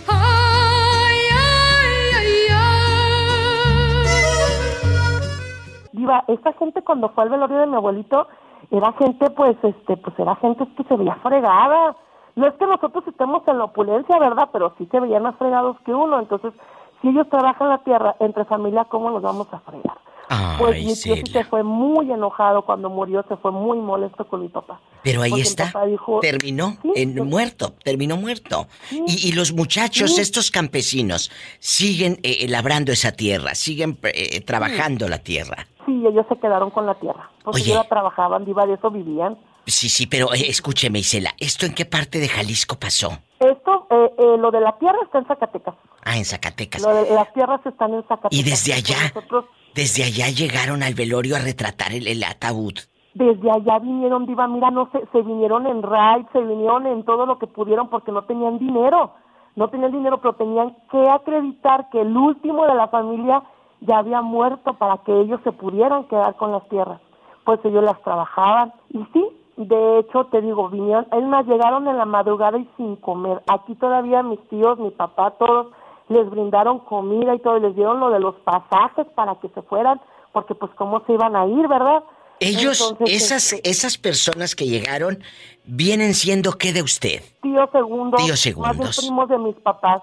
[0.09, 2.69] Ay, ay, ay.
[5.93, 8.29] Diva, esta gente cuando fue al velorio de mi abuelito,
[8.71, 11.97] era gente, pues, este, pues era gente que se veía fregada.
[12.37, 14.49] No es que nosotros estemos en la opulencia, ¿verdad?
[14.53, 16.19] Pero sí se veían más fregados que uno.
[16.19, 16.53] Entonces,
[17.05, 19.99] si ellos trabajan la tierra entre familia, ¿cómo nos vamos a fregar?
[20.59, 24.27] pues Ay, mi tío sí se fue muy enojado cuando murió, se fue muy molesto
[24.27, 24.81] con mi papá.
[25.03, 25.85] Pero ahí Porque está.
[25.85, 28.67] dijo- Terminó Sí, en muerto, terminó muerto.
[28.91, 30.23] Y, y los muchachos, Sí.
[30.23, 35.67] estos campesinos, siguen eh, labrando esa tierra, siguen eh, trabajando la tierra.
[35.85, 37.31] Sí, ellos se quedaron con la tierra.
[37.45, 37.73] Porque Oye.
[37.73, 39.37] ellos la trabajaban, Diva, de eso vivían.
[39.67, 43.11] Sí, sí, pero eh, escúcheme, Isela, ¿esto en qué parte de Jalisco pasó?
[43.41, 45.75] Esto, eh, eh, lo de la tierra está en Zacatecas.
[46.05, 46.83] Ah, en Zacatecas.
[46.83, 48.39] Lo de las tierras están en Zacatecas.
[48.39, 52.75] Y desde allá, Nosotros desde allá llegaron al velorio a retratar el, el ataúd.
[53.15, 57.27] desde allá vinieron, Diva, mira, no se, se vinieron en ride, se vinieron en todo
[57.27, 59.15] lo que pudieron porque no tenían dinero.
[59.57, 63.43] No tenían dinero, pero tenían que acreditar que el último de la familia
[63.81, 67.01] ya había muerto para que ellos se pudieran quedar con las tierras.
[67.45, 68.73] Pues ellos las trabajaban.
[68.91, 69.25] Y sí,
[69.57, 73.41] de hecho, te digo, vinieron, es más, llegaron en la madrugada y sin comer.
[73.47, 75.69] Aquí todavía mis tíos, mi papá, todos
[76.09, 79.63] les brindaron comida y todo, y les dieron lo de los pasajes para que se
[79.63, 80.01] fueran,
[80.33, 82.03] porque pues cómo se iban a ir, ¿verdad?
[82.41, 85.23] Ellos, Entonces, esas, este, esas personas que llegaron,
[85.65, 87.23] vienen siendo qué de usted?
[87.41, 88.79] tío segundo, segundos.
[88.79, 90.03] bien primos de mis papás,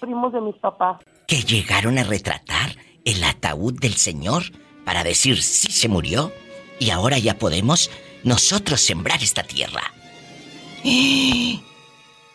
[0.00, 1.00] primos de mis papás.
[1.28, 2.70] Que llegaron a retratar
[3.04, 4.42] el ataúd del señor
[4.84, 6.32] para decir si se murió
[6.78, 7.90] y ahora ya podemos
[8.24, 9.82] nosotros sembrar esta tierra.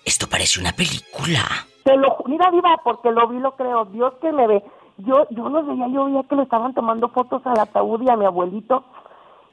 [0.05, 1.41] Esto parece una película.
[1.83, 4.63] Te lo mira viva porque lo vi, lo creo, Dios que me ve.
[4.97, 8.15] Yo yo no veía, yo veía que le estaban tomando fotos al ataúd y a
[8.15, 8.83] mi abuelito.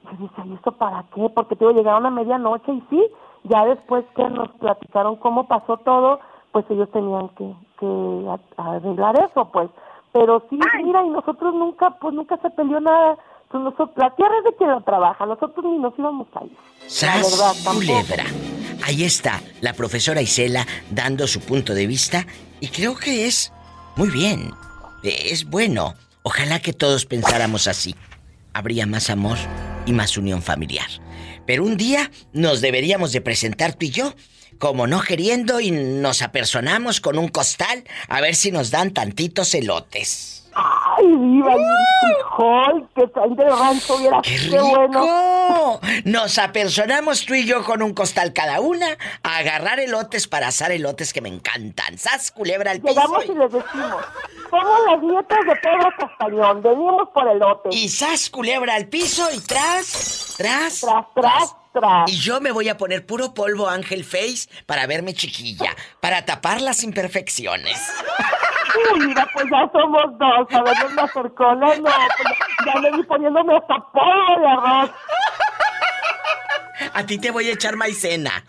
[0.04, 1.28] Yo decía, ¿y esto para qué?
[1.28, 3.06] Porque te digo, llegaron a medianoche y sí,
[3.44, 6.20] ya después que nos platicaron cómo pasó todo,
[6.52, 9.68] pues ellos tenían que, que arreglar eso, pues.
[10.12, 13.18] Pero sí, mira, y nosotros nunca, pues nunca se peleó nada.
[13.56, 16.52] Pues nosotros, la tierra es de quien la trabaja, nosotros ni nos íbamos a ir.
[16.86, 18.24] ¡Sas, culebra!
[18.84, 22.26] Ahí está la profesora Isela dando su punto de vista
[22.60, 23.54] y creo que es
[23.96, 24.50] muy bien.
[25.02, 25.94] Es bueno.
[26.22, 27.94] Ojalá que todos pensáramos así.
[28.52, 29.38] Habría más amor
[29.86, 30.88] y más unión familiar.
[31.46, 34.12] Pero un día nos deberíamos de presentar tú y yo,
[34.58, 39.54] como no queriendo, y nos apersonamos con un costal a ver si nos dan tantitos
[39.54, 40.45] elotes.
[40.58, 41.52] Ay, viva,
[42.00, 45.02] frijol que traen del rancho, viera ¡Qué qué bueno.
[45.02, 45.80] rico!
[46.06, 48.86] Nos apersonamos tú y yo con un costal cada una
[49.22, 51.98] a agarrar elotes para asar elotes que me encantan.
[51.98, 52.94] ¡Sas, culebra al piso!
[52.94, 54.04] Llegamos y les decimos,
[54.50, 57.68] somos las nietas de Pedro Castañón, venimos por elote.
[57.72, 61.56] Y sas, culebra al piso y tras, tras, tras, tras, tras.
[62.06, 66.60] Y yo me voy a poner puro polvo Ángel Face para verme chiquilla, para tapar
[66.60, 67.92] las imperfecciones.
[68.92, 72.34] Uy, mira, pues ya somos dos, a ver, me acercó, no, no, pues
[72.66, 74.90] ya me vi poniéndome hasta polvo de arroz.
[76.92, 78.44] A ti te voy a echar maicena.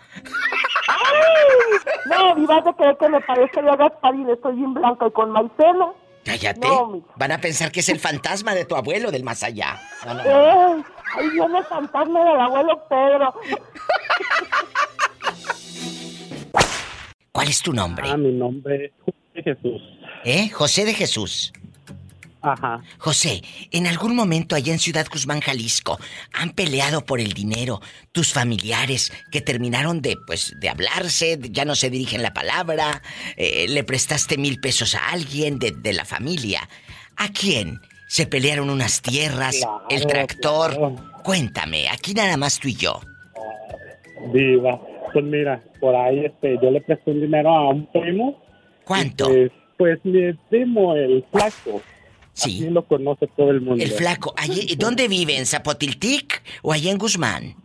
[0.88, 1.78] ¡Ay!
[2.06, 5.30] No, mi vas a creer que me parece de Gasparín, estoy bien blanca y con
[5.30, 5.88] maicena.
[6.28, 6.66] Cállate.
[6.68, 9.80] No, Van a pensar que es el fantasma de tu abuelo del más allá.
[10.04, 10.78] No, no, no.
[10.78, 10.84] ¡Eh!
[11.16, 13.34] Ahí viene el fantasma del abuelo Pedro.
[17.32, 18.08] ¿Cuál es tu nombre?
[18.08, 19.82] Ah, mi nombre es José Jesús.
[20.24, 20.48] ¿Eh?
[20.50, 21.52] José de Jesús.
[22.52, 22.82] Ajá.
[22.98, 25.98] José, en algún momento allá en Ciudad Guzmán, Jalisco,
[26.32, 27.80] han peleado por el dinero
[28.12, 33.02] tus familiares que terminaron de, pues, de hablarse, ya no se dirigen la palabra,
[33.36, 36.68] eh, le prestaste mil pesos a alguien de, de la familia.
[37.16, 37.80] ¿A quién?
[38.06, 40.70] ¿Se pelearon unas tierras, Claro, el tractor?
[40.76, 40.96] claro.
[41.22, 43.00] Cuéntame, aquí nada más tú y yo.
[44.32, 44.80] Viva.
[45.12, 48.42] Pues mira, por ahí este, yo le presté un dinero a un primo.
[48.84, 49.26] ¿Cuánto?
[49.26, 51.80] Pues, pues mi primo, el flaco.
[52.38, 52.68] Sí.
[52.70, 53.82] lo conoce todo el mundo.
[53.82, 54.32] El flaco.
[54.36, 55.36] Allí, ¿Dónde vive?
[55.36, 57.56] ¿En Zapotiltic o allá en Guzmán?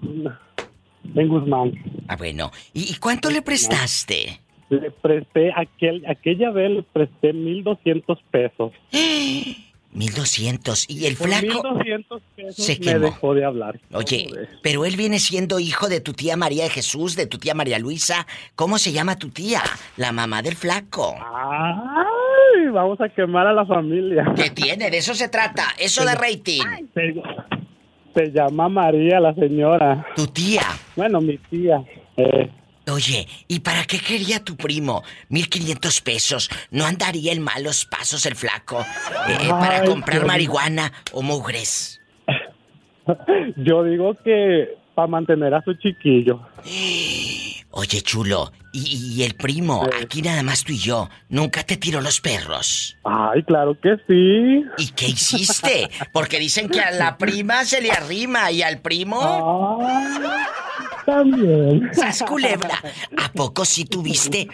[1.16, 1.74] En Guzmán.
[2.08, 2.52] Ah, bueno.
[2.74, 4.40] ¿Y, cuánto le prestaste?
[4.70, 8.72] Le presté, aquel, aquella vez le presté 1.200 pesos.
[9.94, 13.80] 1200 y el flaco 1200 pesos se me dejó de hablar.
[13.92, 14.28] Oye,
[14.64, 17.78] pero él viene siendo hijo de tu tía María de Jesús, de tu tía María
[17.78, 18.26] Luisa.
[18.56, 19.62] ¿Cómo se llama tu tía?
[19.98, 21.16] La mamá del flaco.
[22.56, 24.34] Ay, vamos a quemar a la familia.
[24.36, 24.90] ¿Qué tiene?
[24.90, 25.64] De eso se trata.
[25.78, 26.62] Eso de rating.
[28.14, 30.06] Se, llama María la señora.
[30.16, 30.64] Tu tía.
[30.96, 31.84] Bueno, mi tía.
[32.18, 32.50] Eh,
[32.92, 36.50] Oye, ¿y para qué quería tu primo 1500 pesos?
[36.70, 38.82] ¿No andaría en malos pasos el flaco
[39.28, 42.02] eh, para comprar marihuana o mugres?
[43.58, 46.42] Yo digo que para mantener a su chiquillo.
[47.72, 49.88] Oye, chulo, ¿y, el primo?
[50.02, 51.10] Aquí nada más tú y yo.
[51.30, 52.98] ¿Nunca te tiró los perros?
[53.04, 54.66] Ay, claro que sí.
[54.78, 55.90] ¿Y qué hiciste?
[56.12, 59.80] Porque dicen que a la prima se le arrima y al primo...
[61.06, 61.90] también.
[61.94, 62.82] ¡Sas culebra!
[63.18, 64.48] ¿A poco sí tuviste?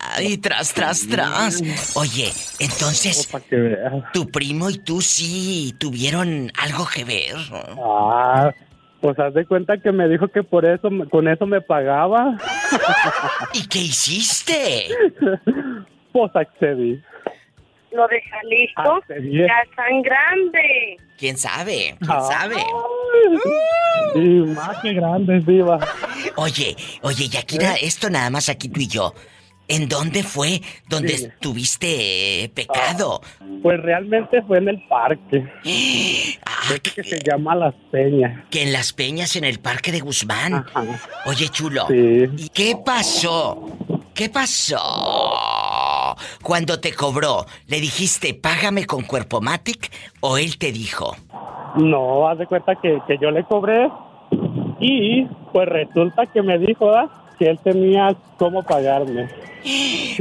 [0.00, 1.96] Ay, tras, tras, tras.
[1.96, 3.28] Oye, entonces...
[4.12, 7.36] ¿Tu primo y tú sí tuvieron algo que ver?
[7.52, 8.50] Ah...
[9.04, 12.38] Pues haz de cuenta que me dijo que por eso, con eso me pagaba.
[13.52, 14.86] ¿Y qué hiciste?
[16.10, 17.02] Pues accedí.
[17.92, 20.96] Lo de Jalisco ya tan grande.
[21.18, 21.98] ¿Quién sabe?
[21.98, 22.56] ¿Quién sabe?
[24.14, 25.78] Y más que grande, viva.
[26.36, 29.12] Oye, oye, Yakira, esto nada más aquí tú y yo.
[29.66, 33.20] ¿En dónde fue donde tuviste pecado?
[33.22, 35.44] Ah, pues realmente fue en el parque.
[36.46, 38.44] Ah, que, se llama Las Peñas.
[38.48, 40.64] Que en Las Peñas, en el parque de Guzmán.
[41.26, 41.86] Oye, chulo.
[41.90, 43.68] ¿Y qué pasó?
[44.14, 44.78] ¿Qué pasó?
[46.42, 51.16] Cuando te cobró, ¿le dijiste págame con Cuerpo Matic o él te dijo?
[51.76, 53.90] No, haz de cuenta que, que yo le cobré
[54.80, 57.23] y pues resulta que me dijo, ¿ah?
[57.38, 59.28] Que él tenía cómo pagarme.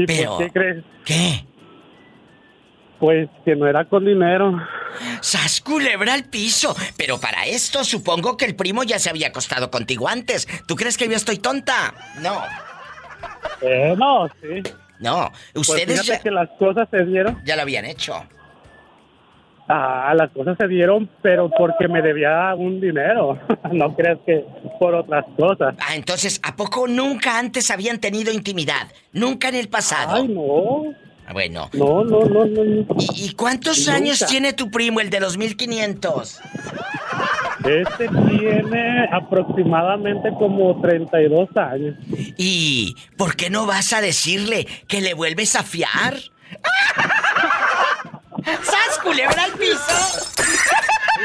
[0.07, 0.84] Pero, ¿Qué crees?
[1.06, 1.45] ¿Qué?
[2.99, 4.61] Pues que no era con dinero.
[5.22, 6.76] ¡Sas culebra al piso!
[6.98, 10.48] Pero para esto supongo que el primo ya se había acostado contigo antes.
[10.68, 11.94] ¿Tú crees que yo estoy tonta?
[12.22, 12.41] No.
[13.61, 14.61] Eh, no, sí.
[14.99, 16.19] No, pues ustedes ya...
[16.19, 17.41] que las cosas se dieron.
[17.44, 18.23] Ya lo habían hecho.
[19.68, 23.40] Ah, las cosas se dieron, pero porque me debía un dinero.
[23.72, 24.45] no creas que
[24.80, 25.76] por otras cosas.
[25.80, 28.88] Ah, entonces, ¿a poco nunca antes habían tenido intimidad?
[29.14, 30.15] Nunca en el pasado.
[30.15, 30.94] Ay, no.
[31.26, 31.69] Ah, bueno.
[31.73, 32.85] No, no, no, no.
[33.15, 36.41] ¿Y, cuántos años tiene tu primo, el de los 1500?
[37.65, 41.95] Este tiene aproximadamente como 32 años.
[42.38, 46.15] ¿Y por qué no vas a decirle que le vuelves a fiar?
[48.45, 49.79] ¡Sas, culebra al piso!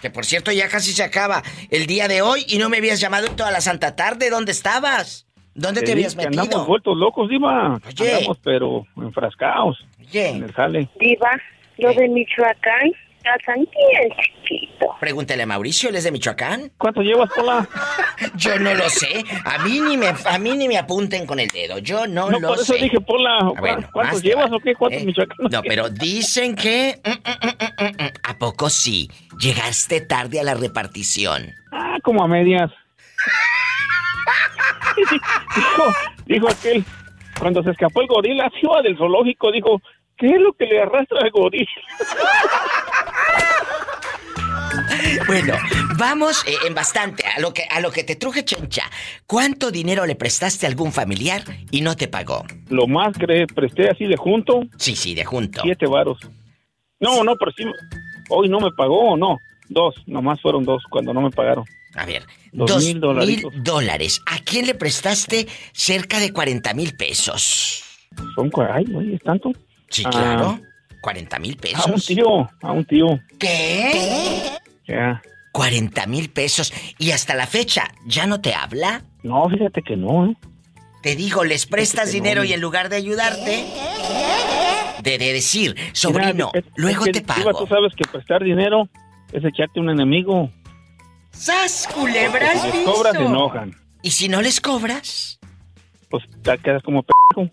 [0.00, 3.00] Que por cierto ya casi se acaba el día de hoy y no me habías
[3.00, 4.30] llamado toda la santa tarde.
[4.30, 5.26] ¿Dónde estabas?
[5.56, 6.42] ¿Dónde te, habías metido?
[6.44, 7.80] Andamos vueltos locos, Diva.
[7.84, 8.14] Oye.
[8.14, 9.84] Andamos, pero enfrascados.
[9.98, 10.28] Oye.
[10.28, 10.88] En el jale.
[11.00, 11.32] Diva,
[11.78, 12.92] lo de Michoacán
[13.22, 14.96] bien chiquito.
[15.00, 16.72] Pregúntele a Mauricio, ¿él es de Michoacán?
[16.78, 17.68] ¿Cuánto llevas, Pola?
[18.36, 19.24] Yo no lo sé.
[19.44, 21.78] A mí ni me, a mí ni me apunten con el dedo.
[21.78, 23.38] Yo no, no lo por eso dije, Pola.
[23.56, 24.74] Ah, ¿Cuántos llevas o qué?
[24.74, 25.14] ¿Cuántos ¿Eh?
[25.50, 27.00] No, pero dicen que...
[27.04, 29.10] Mm, mm, mm, ¿A poco sí?
[29.38, 31.52] Llegaste tarde a la repartición.
[31.72, 32.70] Ah, como a medias.
[35.56, 35.92] dijo,
[36.26, 36.84] dijo aquel,
[37.38, 39.80] cuando se escapó el gorila, se iba del zoológico, dijo,
[40.16, 41.66] ¿qué es lo que le arrastra al gorila?
[45.26, 45.54] Bueno,
[45.96, 48.84] vamos eh, en bastante a lo que a lo que te truje Chencha.
[49.26, 52.44] ¿Cuánto dinero le prestaste a algún familiar y no te pagó?
[52.68, 54.62] Lo más que presté así de junto.
[54.76, 55.62] Sí, sí, de junto.
[55.62, 56.18] Siete varos.
[57.00, 57.64] No, no, pero sí.
[58.28, 59.38] Hoy no me pagó, no.
[59.68, 61.64] Dos, nomás fueron dos cuando no me pagaron.
[61.94, 64.22] A ver, Dos dos mil mil dólares.
[64.26, 67.84] ¿A quién le prestaste cerca de 40 mil pesos?
[68.34, 69.50] Son, ay, güey, ¿es tanto?
[69.88, 70.60] Sí, Ah, claro.
[71.02, 71.86] 40 mil pesos.
[71.86, 73.06] A un tío, a un tío.
[73.38, 74.51] ¿Qué?
[74.92, 75.22] Ya.
[75.52, 76.72] 40 mil pesos.
[76.98, 79.02] ¿Y hasta la fecha ya no te habla?
[79.22, 80.36] No, fíjate que no, ¿eh?
[81.02, 83.64] Te digo, les prestas no, dinero y en lugar de ayudarte,
[85.02, 87.52] de, de decir, sobrino, Mira, es- luego es que, te pago.
[87.54, 88.88] tú sabes que prestar dinero
[89.32, 90.48] es echarte un enemigo.
[91.32, 93.74] ¡Sas, culebra al Si les cobras, se enojan.
[94.02, 95.40] ¿Y si no les cobras?
[96.08, 97.12] Pues te quedas como p***.